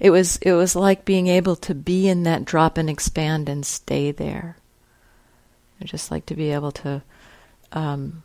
it 0.00 0.10
was 0.10 0.36
it 0.38 0.52
was 0.52 0.76
like 0.76 1.04
being 1.04 1.26
able 1.26 1.56
to 1.56 1.74
be 1.74 2.08
in 2.08 2.22
that 2.22 2.44
drop 2.44 2.78
and 2.78 2.88
expand 2.88 3.48
and 3.48 3.66
stay 3.66 4.12
there. 4.12 4.56
I 5.80 5.84
just 5.84 6.10
like 6.10 6.26
to 6.26 6.34
be 6.34 6.52
able 6.52 6.72
to 6.72 7.02
um, 7.72 8.22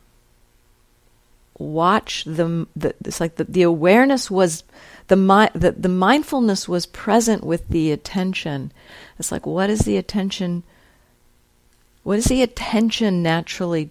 watch 1.58 2.24
the, 2.26 2.68
the 2.76 2.95
it's 3.06 3.20
like 3.20 3.36
the, 3.36 3.43
the 3.45 3.64
awareness 3.64 4.30
was 4.30 4.64
the, 5.08 5.16
mi- 5.16 5.49
the 5.54 5.72
the 5.72 5.89
mindfulness 5.89 6.68
was 6.68 6.86
present 6.86 7.43
with 7.43 7.68
the 7.68 7.91
attention. 7.91 8.72
It's 9.18 9.32
like 9.32 9.45
what 9.45 9.70
is 9.70 9.82
the 9.82 9.97
attention? 9.97 10.64
What 12.04 12.18
is 12.20 12.26
the 12.26 12.41
attention 12.41 13.24
naturally 13.24 13.89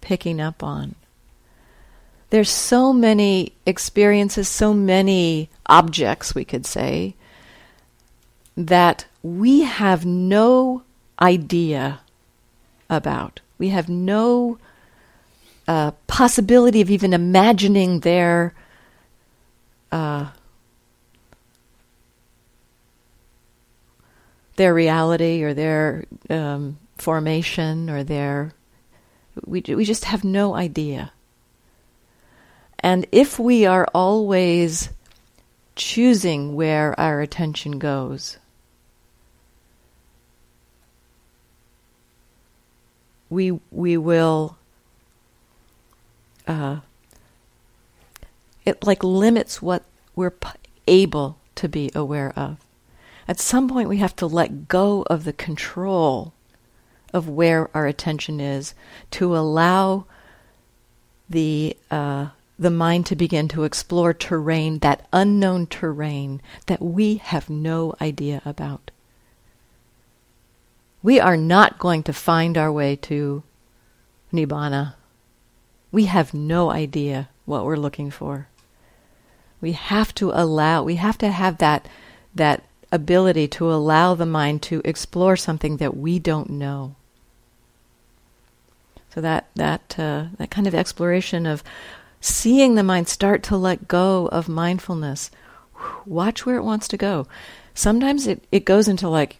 picking 0.00 0.40
up 0.40 0.62
on? 0.62 0.94
There's 2.30 2.50
so 2.50 2.92
many 2.92 3.52
experiences, 3.64 4.48
so 4.48 4.74
many 4.74 5.48
objects, 5.66 6.34
we 6.34 6.44
could 6.44 6.66
say, 6.66 7.14
that 8.56 9.06
we 9.22 9.62
have 9.62 10.04
no 10.04 10.82
idea 11.20 12.00
about. 12.90 13.40
We 13.58 13.70
have 13.70 13.88
no 13.88 14.58
uh, 15.66 15.92
possibility 16.06 16.80
of 16.80 16.90
even 16.90 17.12
imagining 17.12 18.00
their 18.00 18.54
uh, 19.90 20.30
their 24.56 24.74
reality 24.74 25.42
or 25.42 25.54
their 25.54 26.04
um, 26.28 26.78
formation 26.98 27.88
or 27.88 28.02
their 28.02 28.52
we 29.46 29.62
we 29.68 29.84
just 29.84 30.04
have 30.04 30.24
no 30.24 30.54
idea. 30.54 31.12
And 32.80 33.06
if 33.10 33.38
we 33.38 33.66
are 33.66 33.88
always 33.94 34.90
choosing 35.74 36.54
where 36.54 36.98
our 36.98 37.20
attention 37.20 37.78
goes, 37.78 38.38
we 43.30 43.58
we 43.70 43.96
will 43.96 44.56
uh, 46.46 46.80
it 48.64 48.84
like 48.84 49.02
limits 49.04 49.60
what 49.60 49.84
we're 50.14 50.30
p- 50.30 50.48
able 50.86 51.38
to 51.56 51.68
be 51.68 51.90
aware 51.94 52.32
of. 52.36 52.56
At 53.26 53.38
some 53.38 53.68
point, 53.68 53.88
we 53.88 53.98
have 53.98 54.16
to 54.16 54.26
let 54.26 54.68
go 54.68 55.02
of 55.10 55.24
the 55.24 55.34
control 55.34 56.32
of 57.12 57.28
where 57.28 57.68
our 57.74 57.86
attention 57.86 58.40
is 58.40 58.74
to 59.12 59.36
allow 59.36 60.06
the 61.28 61.76
uh, 61.90 62.28
the 62.58 62.70
mind 62.70 63.06
to 63.06 63.16
begin 63.16 63.48
to 63.48 63.64
explore 63.64 64.12
terrain, 64.12 64.80
that 64.80 65.06
unknown 65.12 65.66
terrain 65.66 66.42
that 66.66 66.82
we 66.82 67.16
have 67.16 67.48
no 67.48 67.94
idea 68.00 68.42
about. 68.44 68.90
We 71.02 71.20
are 71.20 71.36
not 71.36 71.78
going 71.78 72.02
to 72.04 72.12
find 72.12 72.58
our 72.58 72.72
way 72.72 72.96
to 72.96 73.44
Nibbana. 74.32 74.94
We 75.92 76.06
have 76.06 76.34
no 76.34 76.70
idea 76.70 77.28
what 77.44 77.64
we're 77.64 77.76
looking 77.76 78.10
for. 78.10 78.48
We 79.60 79.72
have 79.72 80.14
to 80.16 80.32
allow, 80.32 80.82
we 80.82 80.96
have 80.96 81.18
to 81.18 81.30
have 81.30 81.58
that, 81.58 81.88
that 82.34 82.64
ability 82.90 83.48
to 83.48 83.72
allow 83.72 84.14
the 84.14 84.26
mind 84.26 84.62
to 84.62 84.82
explore 84.84 85.36
something 85.36 85.76
that 85.76 85.96
we 85.96 86.18
don't 86.18 86.50
know. 86.50 86.96
So 89.14 89.22
that 89.22 89.46
that 89.56 89.98
uh, 89.98 90.26
that 90.36 90.50
kind 90.50 90.66
of 90.66 90.74
exploration 90.74 91.46
of 91.46 91.64
seeing 92.20 92.74
the 92.74 92.82
mind 92.82 93.08
start 93.08 93.42
to 93.44 93.56
let 93.56 93.88
go 93.88 94.26
of 94.28 94.48
mindfulness. 94.48 95.30
Watch 96.06 96.44
where 96.44 96.56
it 96.56 96.64
wants 96.64 96.88
to 96.88 96.96
go. 96.96 97.26
sometimes 97.74 98.26
it, 98.26 98.42
it 98.50 98.64
goes 98.64 98.88
into 98.88 99.08
like, 99.08 99.38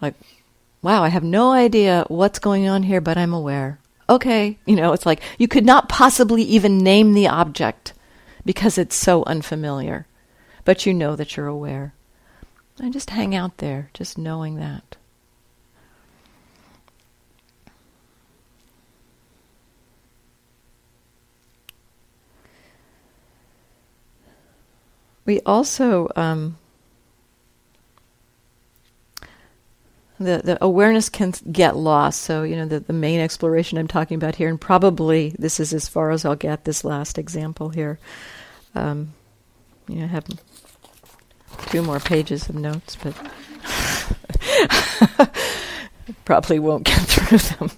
like, 0.00 0.14
wow, 0.80 1.02
I 1.02 1.08
have 1.08 1.24
no 1.24 1.52
idea 1.52 2.04
what's 2.08 2.38
going 2.38 2.68
on 2.68 2.82
here, 2.84 3.00
but 3.00 3.18
I'm 3.18 3.34
aware. 3.34 3.78
Okay, 4.08 4.58
you 4.64 4.76
know, 4.76 4.92
it's 4.92 5.04
like 5.04 5.20
you 5.38 5.48
could 5.48 5.66
not 5.66 5.88
possibly 5.88 6.42
even 6.42 6.78
name 6.78 7.12
the 7.12 7.28
object 7.28 7.92
because 8.44 8.78
it's 8.78 8.96
so 8.96 9.22
unfamiliar, 9.26 10.06
but 10.64 10.86
you 10.86 10.94
know 10.94 11.14
that 11.14 11.36
you're 11.36 11.46
aware. 11.46 11.92
And 12.80 12.92
just 12.92 13.10
hang 13.10 13.34
out 13.34 13.58
there, 13.58 13.90
just 13.92 14.16
knowing 14.16 14.56
that. 14.56 14.96
We 25.28 25.42
also 25.44 26.08
um, 26.16 26.56
the, 30.18 30.40
the 30.42 30.64
awareness 30.64 31.10
can 31.10 31.34
get 31.52 31.76
lost. 31.76 32.22
So, 32.22 32.44
you 32.44 32.56
know, 32.56 32.64
the, 32.64 32.80
the 32.80 32.94
main 32.94 33.20
exploration 33.20 33.76
I'm 33.76 33.88
talking 33.88 34.14
about 34.14 34.36
here, 34.36 34.48
and 34.48 34.58
probably 34.58 35.34
this 35.38 35.60
is 35.60 35.74
as 35.74 35.86
far 35.86 36.12
as 36.12 36.24
I'll 36.24 36.34
get 36.34 36.64
this 36.64 36.82
last 36.82 37.18
example 37.18 37.68
here. 37.68 37.98
Um, 38.74 39.12
you 39.86 39.96
know, 39.96 40.04
I 40.04 40.06
have 40.06 40.26
two 41.66 41.82
more 41.82 42.00
pages 42.00 42.48
of 42.48 42.54
notes, 42.54 42.96
but 42.96 43.14
probably 46.24 46.58
won't 46.58 46.84
get 46.84 47.00
through 47.00 47.36
them. 47.36 47.70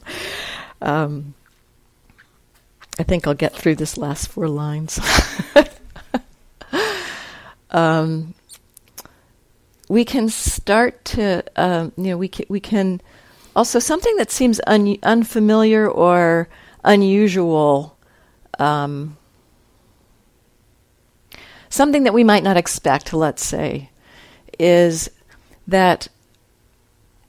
Um, 0.81 1.35
I 2.97 3.03
think 3.03 3.27
I'll 3.27 3.35
get 3.35 3.57
through 3.57 3.75
this 3.75 3.99
last 3.99 4.29
four 4.29 4.47
lines. 4.47 5.01
um, 7.71 8.35
we 9.89 10.05
can 10.05 10.29
start 10.29 11.05
to, 11.05 11.43
um, 11.57 11.93
you 11.97 12.05
know, 12.05 12.17
we 12.17 12.29
can, 12.29 12.47
we 12.49 12.61
can 12.61 13.01
also 13.57 13.79
something 13.79 14.17
that 14.17 14.31
seems 14.31 14.61
un- 14.67 14.99
unfamiliar 15.03 15.89
or 15.89 16.49
unusual, 16.85 17.97
um, 18.59 19.17
something 21.69 22.05
that 22.05 22.15
we 22.15 22.25
might 22.25 22.45
not 22.45 22.57
expect, 22.57 23.13
let's 23.13 23.45
say, 23.45 23.91
is 24.59 25.11
that 25.67 26.09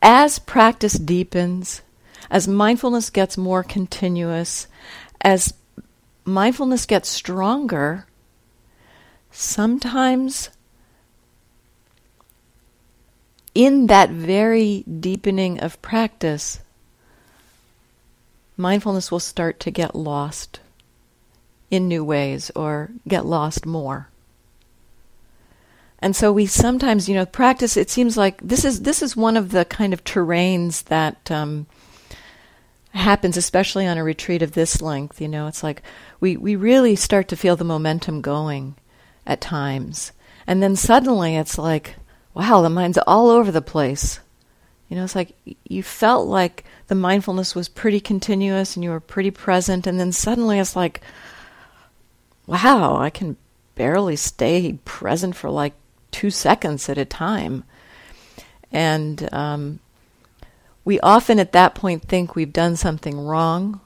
as 0.02 0.40
practice 0.40 0.94
deepens, 0.94 1.82
as 2.30 2.48
mindfulness 2.48 3.10
gets 3.10 3.38
more 3.38 3.64
continuous, 3.64 4.68
as 5.22 5.54
mindfulness 6.26 6.86
gets 6.86 7.10
stronger, 7.10 8.06
sometimes 9.32 10.50
in 13.54 13.88
that 13.88 14.10
very 14.10 14.84
deepening 14.84 15.60
of 15.60 15.82
practice, 15.82 16.60
mindfulness 18.58 19.12
will 19.12 19.20
start 19.20 19.60
to 19.62 19.72
get 19.72 19.96
lost 19.96 20.60
in 21.70 21.88
new 21.88 22.04
ways 22.04 22.52
or 22.56 22.92
get 23.08 23.26
lost 23.26 23.66
more. 23.66 24.10
And 26.00 26.16
so 26.16 26.32
we 26.32 26.46
sometimes, 26.48 27.08
you 27.08 27.16
know, 27.16 27.26
practice. 27.26 27.78
It 27.78 27.90
seems 27.90 28.18
like 28.18 28.42
this 28.42 28.66
is 28.66 28.82
this 28.82 29.04
is 29.04 29.16
one 29.16 29.38
of 29.38 29.52
the 29.52 29.66
kind 29.66 29.94
of 29.94 30.04
terrains 30.04 30.84
that 30.86 31.30
um, 31.30 31.68
happens, 32.90 33.38
especially 33.38 33.86
on 33.86 34.00
a 34.00 34.04
retreat 34.04 34.42
of 34.42 34.54
this 34.54 34.82
length. 34.82 35.22
You 35.22 35.28
know, 35.28 35.46
it's 35.46 35.62
like 35.62 35.84
we 36.20 36.38
we 36.38 36.56
really 36.56 36.96
start 36.96 37.28
to 37.28 37.36
feel 37.38 37.56
the 37.56 37.64
momentum 37.64 38.22
going 38.22 38.76
at 39.26 39.42
times, 39.42 40.12
and 40.48 40.62
then 40.62 40.76
suddenly 40.76 41.36
it's 41.36 41.58
like, 41.58 41.96
wow, 42.34 42.62
the 42.62 42.70
mind's 42.70 42.98
all 43.06 43.30
over 43.30 43.52
the 43.52 43.62
place. 43.62 44.20
You 44.90 44.98
know, 44.98 45.04
it's 45.04 45.16
like 45.16 45.36
you 45.64 45.84
felt 45.84 46.28
like 46.28 46.66
the 46.88 46.96
mindfulness 46.96 47.56
was 47.56 47.70
pretty 47.70 48.00
continuous 48.00 48.76
and 48.76 48.84
you 48.84 48.90
were 48.90 49.00
pretty 49.00 49.32
present, 49.32 49.88
and 49.88 50.00
then 50.00 50.12
suddenly 50.12 50.60
it's 50.60 50.76
like, 50.76 51.02
wow, 52.46 52.98
I 52.98 53.10
can 53.10 53.38
barely 53.76 54.16
stay 54.16 54.78
present 54.84 55.36
for 55.36 55.50
like 55.50 55.74
two 56.12 56.30
seconds 56.30 56.90
at 56.90 56.98
a 56.98 57.06
time. 57.06 57.64
And 58.72 59.34
um, 59.34 59.80
we 60.84 61.00
often 61.00 61.40
at 61.40 61.54
that 61.54 61.76
point 61.76 62.04
think 62.04 62.36
we've 62.36 62.54
done 62.54 62.76
something 62.76 63.20
wrong 63.20 63.80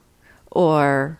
or 0.52 1.20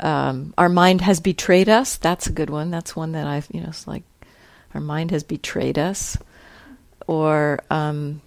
um, 0.00 0.54
our 0.56 0.68
mind 0.68 1.00
has 1.00 1.20
betrayed 1.20 1.68
us. 1.68 1.96
That's 1.96 2.26
a 2.26 2.32
good 2.32 2.50
one. 2.50 2.70
That's 2.70 2.96
one 2.96 3.12
that 3.12 3.26
I've, 3.26 3.48
you 3.52 3.60
know, 3.60 3.68
it's 3.68 3.86
like 3.86 4.04
our 4.74 4.80
mind 4.80 5.10
has 5.10 5.22
betrayed 5.22 5.78
us 5.78 6.16
or 7.08 7.60
um, 7.70 8.20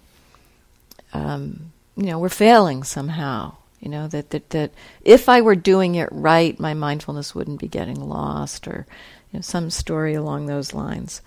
um, 1.14 1.72
you 1.96 2.06
know 2.06 2.18
we're 2.18 2.28
failing 2.28 2.82
somehow. 2.82 3.56
You 3.80 3.88
know 3.88 4.06
that, 4.08 4.30
that 4.30 4.50
that 4.50 4.72
if 5.02 5.30
I 5.30 5.40
were 5.40 5.56
doing 5.56 5.94
it 5.94 6.08
right, 6.12 6.58
my 6.60 6.74
mindfulness 6.74 7.34
wouldn't 7.34 7.60
be 7.60 7.68
getting 7.68 8.00
lost, 8.06 8.68
or 8.68 8.86
you 9.32 9.38
know, 9.38 9.40
some 9.40 9.70
story 9.70 10.12
along 10.14 10.46
those 10.46 10.74
lines. 10.74 11.22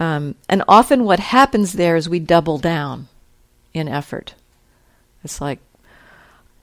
Um, 0.00 0.34
and 0.48 0.62
often, 0.66 1.04
what 1.04 1.20
happens 1.20 1.74
there 1.74 1.96
is 1.96 2.08
we 2.08 2.18
double 2.18 2.58
down 2.58 3.08
in 3.72 3.88
effort. 3.88 4.34
It's 5.24 5.40
like 5.40 5.60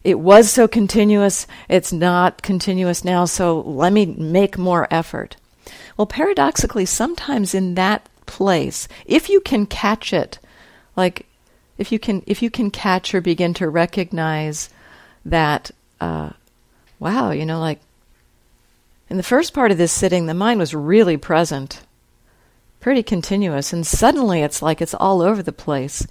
it 0.06 0.20
was 0.20 0.52
so 0.52 0.68
continuous, 0.68 1.48
it's 1.68 1.92
not 1.92 2.42
continuous 2.42 3.04
now, 3.04 3.26
so 3.26 3.60
let 3.62 3.92
me 3.92 4.06
make 4.06 4.58
more 4.58 4.88
effort. 4.92 5.36
Well, 5.98 6.06
paradoxically, 6.06 6.86
sometimes 6.86 7.56
in 7.56 7.76
that 7.76 8.08
place 8.26 8.88
if 9.06 9.30
you 9.30 9.40
can 9.40 9.68
catch 9.68 10.12
it 10.12 10.40
like 10.96 11.28
if 11.78 11.92
you 11.92 12.00
can 12.00 12.24
if 12.26 12.42
you 12.42 12.50
can 12.50 12.72
catch 12.72 13.14
or 13.14 13.22
begin 13.22 13.54
to 13.54 13.70
recognize 13.70 14.72
that 15.24 15.70
uh, 16.02 16.32
wow 16.98 17.30
you 17.30 17.46
know 17.46 17.60
like 17.60 17.80
in 19.08 19.18
the 19.18 19.22
first 19.22 19.54
part 19.54 19.70
of 19.70 19.78
this 19.78 19.92
sitting 19.92 20.26
the 20.26 20.34
mind 20.34 20.60
was 20.60 20.74
really 20.74 21.18
present 21.18 21.82
pretty 22.86 23.02
continuous. 23.02 23.74
And 23.74 23.84
suddenly 23.84 24.44
it's 24.44 24.62
like 24.62 24.80
it's 24.80 24.94
all 24.94 25.24
over 25.24 25.42
the 25.42 25.52
place 25.52 26.06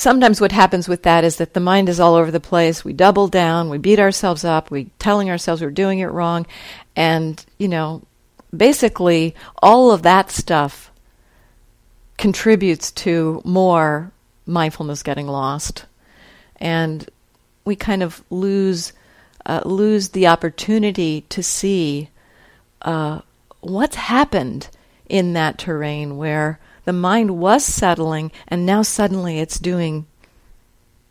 sometimes 0.00 0.40
what 0.40 0.52
happens 0.52 0.88
with 0.88 1.02
that 1.02 1.24
is 1.24 1.36
that 1.36 1.54
the 1.54 1.60
mind 1.60 1.88
is 1.88 2.00
all 2.00 2.14
over 2.14 2.30
the 2.30 2.40
place. 2.40 2.84
We 2.84 2.92
double 2.92 3.28
down 3.28 3.68
we 3.70 3.78
beat 3.78 3.98
ourselves 3.98 4.44
up 4.44 4.70
we 4.70 4.90
telling 4.98 5.30
ourselves 5.30 5.62
we're 5.62 5.70
doing 5.70 5.98
it 5.98 6.06
wrong 6.06 6.46
and 6.96 7.44
you 7.58 7.68
know 7.68 8.02
basically, 8.54 9.34
all 9.62 9.90
of 9.90 10.02
that 10.02 10.30
stuff 10.30 10.90
contributes 12.16 12.90
to 12.90 13.40
more 13.44 14.12
mindfulness 14.46 15.02
getting 15.02 15.26
lost, 15.26 15.86
and 16.56 17.08
we 17.64 17.76
kind 17.76 18.02
of 18.02 18.22
lose 18.30 18.92
uh, 19.46 19.62
lose 19.64 20.10
the 20.10 20.26
opportunity 20.26 21.22
to 21.28 21.42
see 21.42 22.10
uh, 22.82 23.20
what's 23.60 23.96
happened 23.96 24.68
in 25.08 25.32
that 25.32 25.58
terrain 25.58 26.16
where 26.16 26.59
the 26.84 26.92
mind 26.92 27.38
was 27.38 27.64
settling, 27.64 28.32
and 28.48 28.66
now 28.66 28.82
suddenly 28.82 29.38
it's 29.38 29.58
doing 29.58 30.06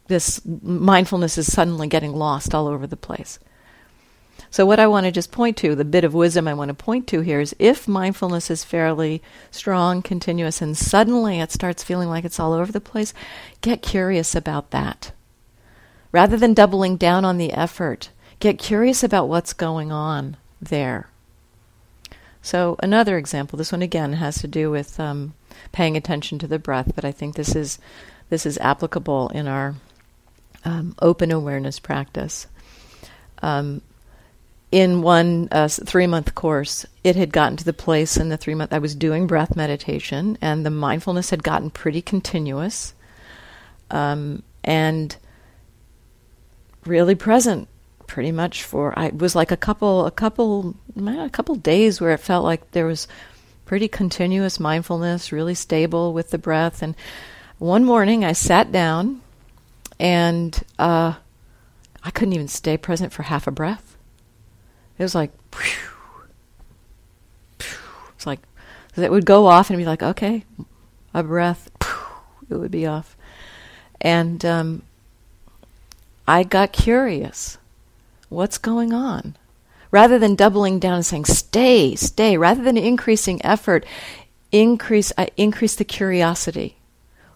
this. 0.07 0.41
Mindfulness 0.45 1.37
is 1.37 1.51
suddenly 1.51 1.87
getting 1.87 2.13
lost 2.13 2.53
all 2.53 2.67
over 2.67 2.87
the 2.87 2.97
place. 2.97 3.39
So, 4.51 4.65
what 4.65 4.79
I 4.79 4.87
want 4.87 5.05
to 5.05 5.11
just 5.11 5.31
point 5.31 5.57
to, 5.57 5.75
the 5.75 5.85
bit 5.85 6.03
of 6.03 6.13
wisdom 6.13 6.47
I 6.47 6.53
want 6.53 6.69
to 6.69 6.73
point 6.73 7.07
to 7.07 7.21
here 7.21 7.39
is 7.39 7.55
if 7.59 7.87
mindfulness 7.87 8.49
is 8.49 8.63
fairly 8.63 9.21
strong, 9.51 10.01
continuous, 10.01 10.61
and 10.61 10.75
suddenly 10.75 11.39
it 11.39 11.51
starts 11.51 11.83
feeling 11.83 12.09
like 12.09 12.25
it's 12.25 12.39
all 12.39 12.53
over 12.53 12.71
the 12.71 12.81
place, 12.81 13.13
get 13.61 13.81
curious 13.81 14.33
about 14.33 14.71
that. 14.71 15.11
Rather 16.11 16.35
than 16.35 16.55
doubling 16.55 16.97
down 16.97 17.23
on 17.23 17.37
the 17.37 17.53
effort, 17.53 18.09
get 18.39 18.57
curious 18.57 19.03
about 19.03 19.29
what's 19.29 19.53
going 19.53 19.91
on 19.91 20.37
there. 20.59 21.09
So, 22.41 22.75
another 22.81 23.17
example, 23.17 23.57
this 23.57 23.71
one 23.71 23.83
again 23.83 24.13
has 24.13 24.39
to 24.39 24.47
do 24.47 24.71
with 24.71 24.99
um, 24.99 25.35
paying 25.71 25.97
attention 25.97 26.39
to 26.39 26.47
the 26.47 26.59
breath, 26.59 26.93
but 26.95 27.05
I 27.05 27.11
think 27.11 27.35
this 27.35 27.55
is, 27.55 27.79
this 28.29 28.45
is 28.45 28.57
applicable 28.59 29.29
in 29.29 29.47
our 29.47 29.75
um, 30.65 30.95
open 31.01 31.31
awareness 31.31 31.79
practice. 31.79 32.47
Um, 33.41 33.81
in 34.71 35.01
one 35.01 35.47
uh, 35.51 35.67
three 35.67 36.05
month 36.05 36.35
course, 36.35 36.85
it 37.03 37.15
had 37.15 37.31
gotten 37.33 37.57
to 37.57 37.65
the 37.65 37.73
place 37.73 38.17
in 38.17 38.29
the 38.29 38.37
three 38.37 38.53
month 38.53 38.73
I 38.73 38.79
was 38.79 38.93
doing 38.93 39.25
breath 39.25 39.55
meditation, 39.55 40.37
and 40.41 40.65
the 40.65 40.69
mindfulness 40.69 41.31
had 41.31 41.43
gotten 41.43 41.71
pretty 41.71 42.01
continuous, 42.01 42.93
um, 43.89 44.43
and 44.63 45.15
really 46.85 47.15
present, 47.15 47.67
pretty 48.05 48.31
much 48.31 48.63
for 48.63 48.97
I 48.97 49.09
was 49.09 49.35
like 49.35 49.51
a 49.51 49.57
couple 49.57 50.05
a 50.05 50.11
couple 50.11 50.75
a 50.95 51.29
couple 51.29 51.55
days 51.55 51.99
where 51.99 52.11
it 52.11 52.19
felt 52.19 52.43
like 52.43 52.71
there 52.71 52.85
was 52.85 53.07
pretty 53.69 53.87
continuous 53.87 54.59
mindfulness, 54.59 55.31
really 55.31 55.53
stable 55.53 56.11
with 56.11 56.31
the 56.31 56.39
breath, 56.39 56.81
and 56.81 56.95
one 57.59 57.85
morning 57.85 58.25
I 58.25 58.31
sat 58.31 58.71
down, 58.71 59.21
and 59.99 60.59
uh, 60.79 61.13
I 62.03 62.09
couldn't 62.09 62.33
even 62.33 62.47
stay 62.47 62.77
present 62.77 63.13
for 63.13 63.21
half 63.21 63.45
a 63.45 63.51
breath. 63.51 63.95
It 64.97 65.03
was 65.03 65.13
like, 65.13 65.29
it's 67.59 68.25
like, 68.25 68.39
it 68.95 69.11
would 69.11 69.27
go 69.27 69.45
off 69.45 69.69
and 69.69 69.77
be 69.77 69.85
like, 69.85 70.01
okay, 70.01 70.45
a 71.13 71.21
breath, 71.21 71.69
it 72.49 72.55
would 72.55 72.71
be 72.71 72.87
off. 72.87 73.15
And 74.01 74.43
um, 74.43 74.81
I 76.27 76.41
got 76.41 76.73
curious. 76.73 77.59
What's 78.29 78.57
going 78.57 78.93
on? 78.93 79.35
Rather 79.91 80.19
than 80.19 80.35
doubling 80.35 80.79
down 80.79 80.95
and 80.95 81.05
saying, 81.05 81.25
stay, 81.25 81.95
stay, 81.95 82.37
rather 82.37 82.61
than 82.61 82.77
increasing 82.77 83.43
effort, 83.43 83.85
increase, 84.51 85.11
uh, 85.17 85.25
increase 85.35 85.75
the 85.75 85.83
curiosity. 85.83 86.77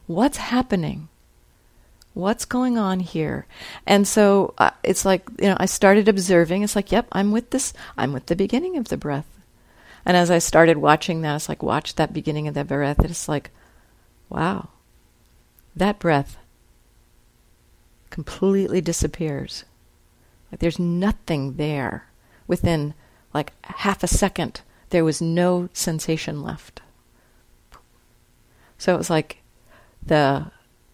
What's 0.06 0.38
happening? 0.38 1.10
What's 2.14 2.46
going 2.46 2.78
on 2.78 3.00
here? 3.00 3.48
And 3.88 4.08
so 4.08 4.54
uh, 4.60 4.70
it's 4.84 5.04
like, 5.04 5.28
you 5.40 5.48
know, 5.48 5.58
I 5.60 5.66
started 5.66 6.08
observing. 6.08 6.62
It's 6.62 6.76
like, 6.76 6.92
yep, 6.92 7.08
I'm 7.12 7.32
with 7.32 7.50
this, 7.50 7.74
I'm 7.98 8.14
with 8.14 8.28
the 8.28 8.36
beginning 8.36 8.78
of 8.78 8.90
the 8.90 8.98
breath. 8.98 9.26
And 10.06 10.16
as 10.16 10.30
I 10.30 10.38
started 10.38 10.78
watching 10.78 11.22
that, 11.22 11.38
it's 11.38 11.50
like, 11.50 11.64
watch 11.64 11.96
that 11.96 12.14
beginning 12.14 12.48
of 12.48 12.54
the 12.54 12.66
breath. 12.66 13.04
It's 13.04 13.28
like, 13.28 13.50
wow, 14.30 14.70
that 15.76 15.98
breath 15.98 16.38
completely 18.12 18.80
disappears. 18.80 19.66
Like 20.52 20.60
there's 20.60 20.78
nothing 20.78 21.56
there. 21.56 22.06
Within 22.54 22.94
like 23.34 23.52
half 23.64 24.04
a 24.04 24.08
second, 24.08 24.62
there 24.92 25.04
was 25.04 25.24
no 25.24 25.70
sensation 25.74 26.44
left. 26.44 26.84
So 28.78 28.94
it 28.94 28.98
was 29.00 29.10
like 29.10 29.42
the 30.06 30.52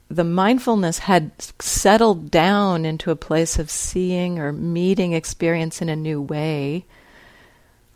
the 0.09 0.23
mindfulness 0.23 0.99
had 0.99 1.31
settled 1.61 2.31
down 2.31 2.85
into 2.85 3.11
a 3.11 3.25
place 3.27 3.59
of 3.59 3.69
seeing 3.69 4.39
or 4.39 4.53
meeting 4.53 5.11
experience 5.11 5.81
in 5.81 5.89
a 5.89 5.97
new 5.97 6.21
way. 6.21 6.85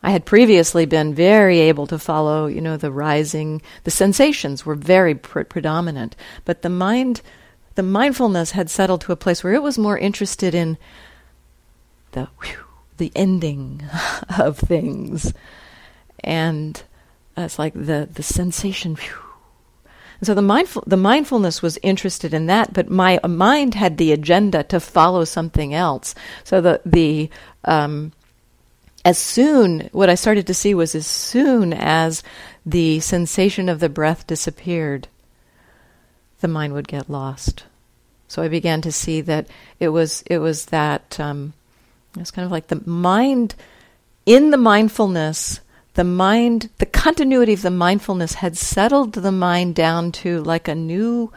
I 0.04 0.12
had 0.12 0.26
previously 0.26 0.86
been 0.86 1.16
very 1.16 1.60
able 1.60 1.88
to 1.88 1.98
follow, 1.98 2.48
you 2.48 2.60
know, 2.60 2.76
the 2.76 2.92
rising, 2.92 3.62
the 3.86 3.92
sensations 3.92 4.66
were 4.66 4.76
very 4.76 5.16
pr- 5.16 5.44
predominant, 5.44 6.18
but 6.44 6.64
the 6.64 6.70
mind, 6.70 7.22
the 7.76 7.84
mindfulness 7.84 8.52
had 8.52 8.70
settled 8.70 9.00
to 9.02 9.14
a 9.14 9.24
place 9.24 9.42
where 9.42 9.54
it 9.54 9.64
was 9.64 9.78
more 9.78 9.98
interested 9.98 10.54
in 10.54 10.78
the 12.12 12.28
whew, 12.42 12.73
the 12.98 13.12
ending 13.16 13.84
of 14.40 14.58
things, 14.58 15.34
and 16.24 16.82
it's 17.38 17.60
like 17.60 17.74
the 17.74 18.10
the 18.12 18.24
sensation. 18.24 18.98
And 20.20 20.28
so 20.28 20.34
the 20.34 20.42
mindful 20.42 20.84
the 20.88 20.98
mindfulness 20.98 21.62
was 21.62 21.78
interested 21.84 22.34
in 22.34 22.46
that, 22.48 22.74
but 22.74 22.90
my 22.90 23.20
mind 23.28 23.76
had 23.76 23.98
the 23.98 24.12
agenda 24.12 24.64
to 24.64 24.80
follow 24.80 25.26
something 25.26 25.74
else. 25.74 26.16
So 26.44 26.62
the 26.62 26.82
the 26.86 27.30
um, 27.66 28.14
as 29.04 29.18
soon 29.18 29.90
what 29.92 30.10
I 30.10 30.16
started 30.16 30.48
to 30.48 30.54
see 30.54 30.74
was 30.74 30.96
as 30.96 31.08
soon 31.08 31.74
as 31.74 32.24
the 32.66 33.00
sensation 33.02 33.68
of 33.68 33.80
the 33.80 33.90
breath 33.90 34.26
disappeared, 34.26 35.08
the 36.40 36.48
mind 36.48 36.74
would 36.74 36.88
get 36.88 37.10
lost. 37.10 37.66
So 38.28 38.42
I 38.42 38.48
began 38.48 38.82
to 38.82 38.92
see 38.92 39.22
that 39.22 39.48
it 39.80 39.90
was 39.90 40.24
it 40.28 40.38
was 40.38 40.66
that 40.68 41.20
um, 41.20 41.54
it 42.16 42.20
was 42.20 42.32
kind 42.32 42.46
of 42.46 42.52
like 42.52 42.68
the 42.68 42.82
mind 42.86 43.56
in 44.26 44.52
the 44.52 44.58
mindfulness 44.58 45.60
the 45.96 46.04
mind, 46.04 46.70
the 46.80 46.86
continuity 46.86 47.54
of 47.54 47.62
the 47.62 47.70
mindfulness 47.70 48.36
had 48.36 48.58
settled 48.58 49.14
the 49.14 49.32
mind 49.32 49.76
down 49.76 50.12
to 50.12 50.42
like 50.42 50.68
a 50.68 50.76
new 50.76 51.32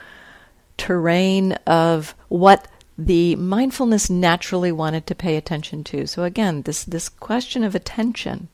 terrain 0.78 1.52
of 1.66 2.14
what 2.28 2.68
the 2.96 3.36
mindfulness 3.36 4.08
naturally 4.08 4.72
wanted 4.72 5.06
to 5.06 5.14
pay 5.14 5.36
attention 5.36 5.84
to. 5.84 6.06
So 6.06 6.24
again, 6.24 6.62
this 6.62 6.84
this 6.84 7.08
question 7.10 7.64
of 7.64 7.74
attention. 7.74 8.48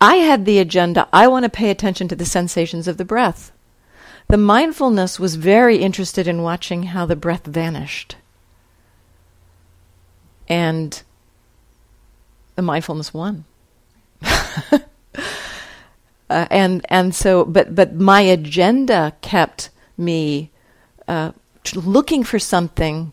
I 0.00 0.16
had 0.16 0.44
the 0.44 0.58
agenda, 0.58 1.08
I 1.12 1.28
want 1.28 1.44
to 1.44 1.48
pay 1.48 1.70
attention 1.70 2.08
to 2.08 2.16
the 2.16 2.26
sensations 2.26 2.86
of 2.88 2.96
the 2.96 3.04
breath. 3.04 3.52
The 4.28 4.36
mindfulness 4.36 5.18
was 5.20 5.36
very 5.36 5.78
interested 5.78 6.26
in 6.26 6.42
watching 6.42 6.84
how 6.84 7.06
the 7.06 7.16
breath 7.16 7.46
vanished. 7.46 8.16
And 10.48 11.02
the 12.54 12.62
mindfulness 12.62 13.14
won. 13.14 13.44
uh, 14.22 14.78
and 16.28 16.84
and 16.88 17.14
so, 17.14 17.44
but 17.44 17.74
but 17.74 17.94
my 17.94 18.22
agenda 18.22 19.14
kept 19.20 19.70
me 19.96 20.50
uh, 21.06 21.32
looking 21.74 22.24
for 22.24 22.38
something 22.38 23.12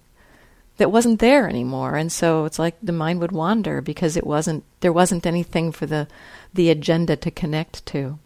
that 0.78 0.92
wasn't 0.92 1.20
there 1.20 1.48
anymore, 1.48 1.96
and 1.96 2.12
so 2.12 2.46
it's 2.46 2.58
like 2.58 2.76
the 2.82 2.92
mind 2.92 3.20
would 3.20 3.32
wander 3.32 3.82
because 3.82 4.18
it 4.18 4.26
wasn't 4.26 4.64
there 4.80 4.94
wasn't 4.94 5.26
anything 5.26 5.72
for 5.72 5.86
the 5.86 6.08
the 6.54 6.70
agenda 6.70 7.16
to 7.18 7.30
connect 7.30 7.86
to. 7.88 8.18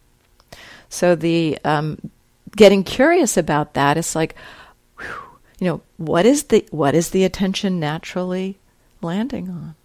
So 0.89 1.16
the 1.16 1.58
um, 1.66 2.12
getting 2.55 2.84
curious 2.84 3.38
about 3.38 3.74
that 3.74 3.97
is 3.97 4.16
like, 4.16 4.36
you 5.60 5.68
know, 5.68 5.82
what 5.97 6.26
is 6.26 6.43
the 6.43 6.66
what 6.72 6.95
is 6.95 7.10
the 7.10 7.24
attention 7.24 7.80
naturally 7.80 8.58
landing 9.01 9.49
on? 9.49 9.75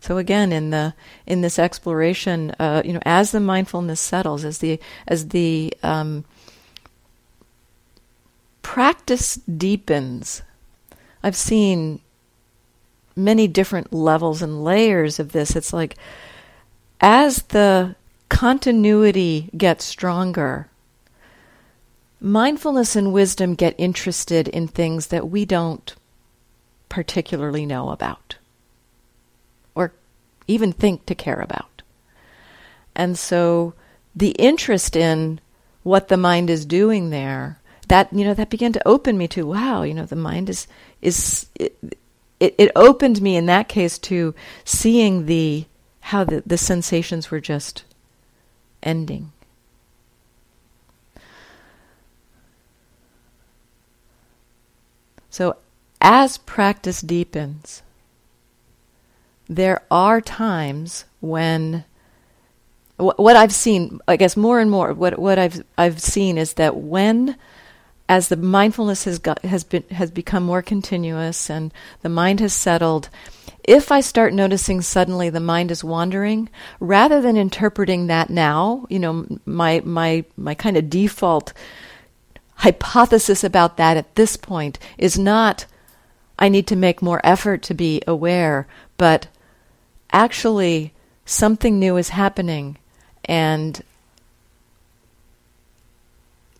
So 0.00 0.16
again, 0.16 0.50
in 0.50 0.70
the 0.70 0.94
in 1.26 1.42
this 1.42 1.58
exploration, 1.58 2.52
uh, 2.58 2.82
you 2.84 2.94
know, 2.94 3.02
as 3.04 3.32
the 3.32 3.40
mindfulness 3.40 4.00
settles, 4.00 4.44
as 4.44 4.58
the 4.58 4.80
as 5.06 5.28
the 5.28 5.74
um, 5.82 6.24
practice 8.62 9.34
deepens, 9.34 10.42
I've 11.22 11.36
seen 11.36 12.00
many 13.14 13.46
different 13.46 13.92
levels 13.92 14.40
and 14.40 14.64
layers 14.64 15.20
of 15.20 15.32
this. 15.32 15.54
It's 15.54 15.72
like 15.72 15.96
as 17.00 17.42
the 17.42 17.94
continuity 18.30 19.50
gets 19.54 19.84
stronger, 19.84 20.68
mindfulness 22.20 22.96
and 22.96 23.12
wisdom 23.12 23.54
get 23.54 23.74
interested 23.76 24.48
in 24.48 24.66
things 24.66 25.08
that 25.08 25.28
we 25.28 25.44
don't 25.44 25.94
particularly 26.90 27.64
know 27.64 27.88
about 27.88 28.36
or 29.74 29.94
even 30.46 30.72
think 30.72 31.06
to 31.06 31.14
care 31.14 31.40
about. 31.40 31.80
And 32.94 33.18
so 33.18 33.72
the 34.14 34.32
interest 34.32 34.94
in 34.94 35.40
what 35.82 36.08
the 36.08 36.18
mind 36.18 36.50
is 36.50 36.66
doing 36.66 37.08
there, 37.08 37.58
that 37.88 38.12
you 38.12 38.24
know, 38.24 38.34
that 38.34 38.50
began 38.50 38.74
to 38.74 38.88
open 38.88 39.16
me 39.16 39.26
to 39.28 39.46
wow, 39.46 39.82
you 39.82 39.94
know, 39.94 40.04
the 40.04 40.16
mind 40.16 40.50
is 40.50 40.66
is 41.00 41.46
it, 41.54 41.78
it, 42.38 42.54
it 42.58 42.72
opened 42.76 43.22
me 43.22 43.36
in 43.36 43.46
that 43.46 43.68
case 43.68 43.98
to 43.98 44.34
seeing 44.64 45.24
the 45.24 45.64
how 46.00 46.24
the, 46.24 46.42
the 46.44 46.58
sensations 46.58 47.30
were 47.30 47.40
just 47.40 47.84
ending. 48.82 49.32
So 55.30 55.56
as 56.00 56.38
practice 56.38 57.00
deepens, 57.00 57.82
there 59.48 59.82
are 59.90 60.20
times 60.20 61.04
when 61.20 61.84
what 62.96 63.36
I've 63.36 63.52
seen, 63.52 63.98
I 64.06 64.16
guess 64.16 64.36
more 64.36 64.60
and 64.60 64.70
more, 64.70 64.92
what 64.92 65.18
what 65.18 65.38
I've 65.38 65.62
I've 65.76 66.00
seen 66.00 66.38
is 66.38 66.54
that 66.54 66.76
when, 66.76 67.36
as 68.08 68.28
the 68.28 68.36
mindfulness 68.36 69.04
has 69.04 69.18
got 69.18 69.44
has 69.44 69.64
been 69.64 69.84
has 69.90 70.10
become 70.10 70.42
more 70.44 70.62
continuous 70.62 71.50
and 71.50 71.72
the 72.02 72.08
mind 72.08 72.40
has 72.40 72.52
settled, 72.52 73.08
if 73.64 73.90
I 73.90 74.00
start 74.00 74.34
noticing 74.34 74.82
suddenly 74.82 75.30
the 75.30 75.40
mind 75.40 75.70
is 75.70 75.82
wandering, 75.82 76.48
rather 76.78 77.20
than 77.20 77.36
interpreting 77.36 78.06
that 78.06 78.30
now, 78.30 78.86
you 78.88 78.98
know, 78.98 79.26
my 79.46 79.80
my 79.84 80.24
my 80.36 80.54
kind 80.54 80.76
of 80.76 80.90
default 80.90 81.52
hypothesis 82.56 83.42
about 83.42 83.78
that 83.78 83.96
at 83.96 84.14
this 84.16 84.36
point 84.36 84.78
is 84.98 85.18
not 85.18 85.64
I 86.40 86.48
need 86.48 86.66
to 86.68 86.76
make 86.76 87.02
more 87.02 87.20
effort 87.22 87.62
to 87.64 87.74
be 87.74 88.02
aware, 88.06 88.66
but 88.96 89.28
actually 90.12 90.92
something 91.24 91.78
new 91.78 91.96
is 91.96 92.08
happening 92.08 92.76
and 93.24 93.82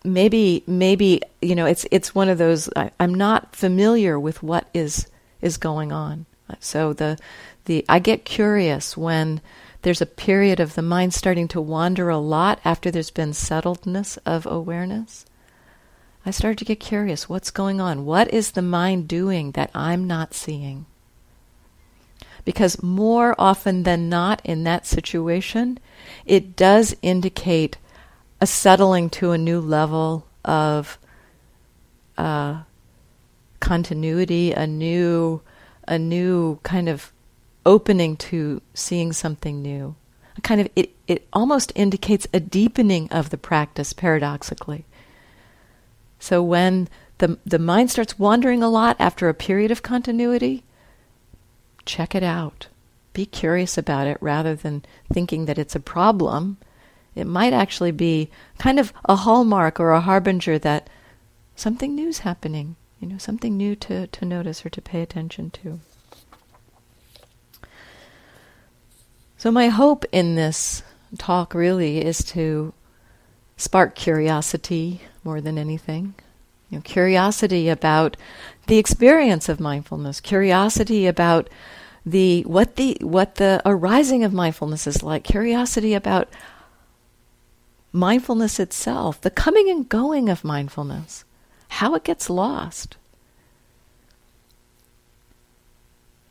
maybe 0.03 0.63
maybe 0.65 1.21
you 1.41 1.55
know 1.55 1.65
it's 1.65 1.85
it's 1.91 2.15
one 2.15 2.29
of 2.29 2.37
those 2.37 2.69
I, 2.75 2.91
am 2.99 3.13
not 3.13 3.55
familiar 3.55 4.19
with 4.19 4.41
what 4.41 4.67
is 4.73 5.07
is 5.41 5.57
going 5.57 5.91
on. 5.91 6.25
So 6.59 6.93
the 6.93 7.17
the 7.65 7.85
I 7.89 7.99
get 7.99 8.25
curious 8.25 8.95
when 8.95 9.41
there's 9.81 10.01
a 10.01 10.05
period 10.05 10.59
of 10.59 10.75
the 10.75 10.81
mind 10.81 11.13
starting 11.13 11.47
to 11.49 11.61
wander 11.61 12.09
a 12.09 12.17
lot 12.17 12.59
after 12.63 12.91
there's 12.91 13.11
been 13.11 13.31
settledness 13.31 14.17
of 14.25 14.45
awareness 14.45 15.25
I 16.25 16.31
started 16.31 16.59
to 16.59 16.65
get 16.65 16.79
curious 16.79 17.27
what's 17.27 17.51
going 17.51 17.81
on 17.81 18.05
what 18.05 18.31
is 18.33 18.51
the 18.51 18.61
mind 18.61 19.07
doing 19.07 19.51
that 19.51 19.71
I'm 19.73 20.05
not 20.05 20.33
seeing 20.33 20.85
because 22.45 22.81
more 22.81 23.35
often 23.37 23.83
than 23.83 24.09
not 24.09 24.41
in 24.43 24.63
that 24.63 24.85
situation, 24.85 25.79
it 26.25 26.55
does 26.55 26.95
indicate 27.01 27.77
a 28.39 28.47
settling 28.47 29.09
to 29.11 29.31
a 29.31 29.37
new 29.37 29.59
level 29.59 30.25
of 30.43 30.97
uh, 32.17 32.61
continuity, 33.59 34.51
a 34.51 34.65
new, 34.65 35.41
a 35.87 35.99
new 35.99 36.59
kind 36.63 36.89
of 36.89 37.11
opening 37.65 38.17
to 38.17 38.61
seeing 38.73 39.13
something 39.13 39.61
new. 39.61 39.95
a 40.35 40.41
kind 40.41 40.59
of 40.61 40.67
it, 40.75 40.95
it 41.07 41.27
almost 41.33 41.71
indicates 41.75 42.27
a 42.33 42.39
deepening 42.39 43.11
of 43.11 43.29
the 43.29 43.37
practice 43.37 43.93
paradoxically. 43.93 44.85
So 46.21 46.43
when 46.43 46.87
the 47.17 47.39
the 47.45 47.57
mind 47.57 47.89
starts 47.89 48.19
wandering 48.19 48.61
a 48.61 48.69
lot 48.69 48.95
after 48.99 49.27
a 49.27 49.33
period 49.33 49.71
of 49.71 49.81
continuity, 49.81 50.63
check 51.83 52.13
it 52.13 52.21
out. 52.21 52.67
Be 53.11 53.25
curious 53.25 53.75
about 53.75 54.05
it 54.05 54.19
rather 54.21 54.55
than 54.55 54.85
thinking 55.11 55.45
that 55.45 55.57
it's 55.57 55.75
a 55.75 55.79
problem. 55.79 56.57
It 57.15 57.25
might 57.25 57.53
actually 57.53 57.91
be 57.91 58.29
kind 58.59 58.79
of 58.79 58.93
a 59.09 59.15
hallmark 59.15 59.79
or 59.79 59.91
a 59.91 59.99
harbinger 59.99 60.59
that 60.59 60.89
something 61.55 61.95
new 61.95 62.09
is 62.09 62.19
happening, 62.19 62.75
you 62.99 63.07
know, 63.07 63.17
something 63.17 63.57
new 63.57 63.75
to, 63.77 64.05
to 64.05 64.23
notice 64.23 64.63
or 64.63 64.69
to 64.69 64.81
pay 64.81 65.01
attention 65.01 65.49
to. 65.49 65.79
So, 69.37 69.51
my 69.51 69.69
hope 69.69 70.05
in 70.11 70.35
this 70.35 70.83
talk 71.17 71.55
really 71.55 72.05
is 72.05 72.23
to 72.25 72.73
spark 73.57 73.95
curiosity 73.95 75.01
more 75.23 75.41
than 75.41 75.57
anything. 75.57 76.15
You 76.69 76.77
know, 76.77 76.81
curiosity 76.81 77.69
about 77.69 78.17
the 78.67 78.77
experience 78.77 79.49
of 79.49 79.59
mindfulness, 79.59 80.19
curiosity 80.19 81.05
about 81.07 81.49
the 82.05 82.41
what 82.43 82.77
the 82.77 82.97
what 83.01 83.35
the 83.35 83.61
arising 83.65 84.23
of 84.23 84.33
mindfulness 84.33 84.87
is 84.87 85.03
like, 85.03 85.23
curiosity 85.23 85.93
about 85.93 86.29
mindfulness 87.91 88.59
itself, 88.59 89.19
the 89.21 89.29
coming 89.29 89.69
and 89.69 89.87
going 89.87 90.29
of 90.29 90.43
mindfulness, 90.43 91.25
how 91.67 91.93
it 91.95 92.03
gets 92.03 92.29
lost. 92.29 92.97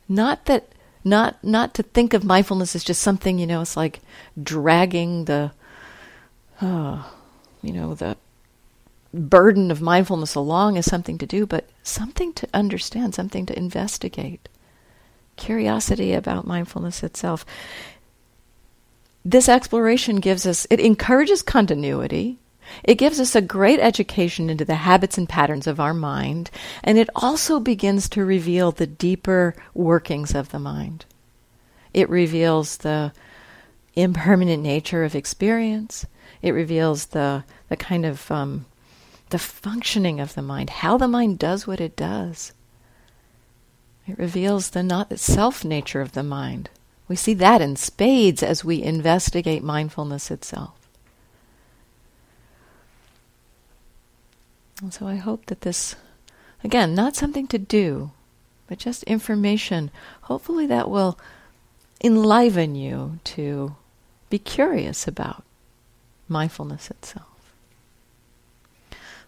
Not 0.09 0.45
that 0.45 0.73
not 1.03 1.41
not 1.43 1.73
to 1.75 1.83
think 1.83 2.13
of 2.13 2.23
mindfulness 2.23 2.75
as 2.75 2.83
just 2.83 3.01
something, 3.01 3.39
you 3.39 3.47
know, 3.47 3.61
it's 3.61 3.77
like 3.77 3.99
dragging 4.41 5.25
the 5.25 5.51
oh, 6.61 7.13
you 7.61 7.73
know, 7.73 7.93
the 7.95 8.17
burden 9.13 9.71
of 9.71 9.81
mindfulness 9.81 10.35
along 10.35 10.77
as 10.77 10.85
something 10.85 11.17
to 11.17 11.25
do, 11.25 11.45
but 11.45 11.69
something 11.83 12.33
to 12.33 12.47
understand, 12.53 13.13
something 13.13 13.45
to 13.45 13.57
investigate. 13.57 14.47
Curiosity 15.35 16.13
about 16.13 16.47
mindfulness 16.47 17.03
itself. 17.03 17.45
This 19.23 19.49
exploration 19.49 20.17
gives 20.17 20.47
us, 20.47 20.65
it 20.69 20.79
encourages 20.79 21.41
continuity. 21.41 22.39
It 22.83 22.95
gives 22.95 23.19
us 23.19 23.35
a 23.35 23.41
great 23.41 23.79
education 23.79 24.49
into 24.49 24.63
the 24.63 24.75
habits 24.75 25.17
and 25.17 25.27
patterns 25.27 25.67
of 25.67 25.79
our 25.79 25.93
mind, 25.93 26.49
and 26.83 26.97
it 26.97 27.09
also 27.15 27.59
begins 27.59 28.07
to 28.09 28.23
reveal 28.23 28.71
the 28.71 28.87
deeper 28.87 29.55
workings 29.73 30.33
of 30.33 30.49
the 30.49 30.59
mind. 30.59 31.05
It 31.93 32.09
reveals 32.09 32.77
the 32.77 33.11
impermanent 33.95 34.63
nature 34.63 35.03
of 35.03 35.15
experience. 35.15 36.05
It 36.41 36.51
reveals 36.51 37.07
the 37.07 37.43
the 37.67 37.75
kind 37.75 38.05
of 38.05 38.29
um, 38.31 38.65
the 39.31 39.39
functioning 39.39 40.19
of 40.19 40.35
the 40.35 40.41
mind, 40.41 40.69
how 40.69 40.97
the 40.97 41.07
mind 41.07 41.39
does 41.39 41.65
what 41.65 41.81
it 41.81 41.95
does. 41.95 42.53
It 44.07 44.17
reveals 44.17 44.69
the 44.69 44.83
not 44.83 45.19
self 45.19 45.65
nature 45.65 46.01
of 46.01 46.13
the 46.13 46.23
mind. 46.23 46.69
We 47.07 47.15
see 47.15 47.33
that 47.35 47.61
in 47.61 47.75
spades 47.75 48.41
as 48.43 48.63
we 48.63 48.81
investigate 48.81 49.63
mindfulness 49.63 50.31
itself. 50.31 50.77
And 54.81 54.93
so 54.93 55.07
I 55.07 55.15
hope 55.15 55.45
that 55.47 55.61
this, 55.61 55.95
again, 56.63 56.95
not 56.95 57.15
something 57.15 57.47
to 57.47 57.59
do, 57.59 58.11
but 58.67 58.79
just 58.79 59.03
information, 59.03 59.91
hopefully 60.23 60.65
that 60.67 60.89
will 60.89 61.19
enliven 62.03 62.75
you 62.75 63.19
to 63.25 63.75
be 64.29 64.39
curious 64.39 65.07
about 65.07 65.43
mindfulness 66.27 66.89
itself. 66.89 67.30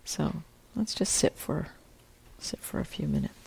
So 0.05 0.43
let's 0.75 0.93
just 0.93 1.13
sit 1.13 1.33
for 1.37 1.67
sit 2.39 2.59
for 2.59 2.79
a 2.79 2.85
few 2.85 3.07
minutes. 3.07 3.42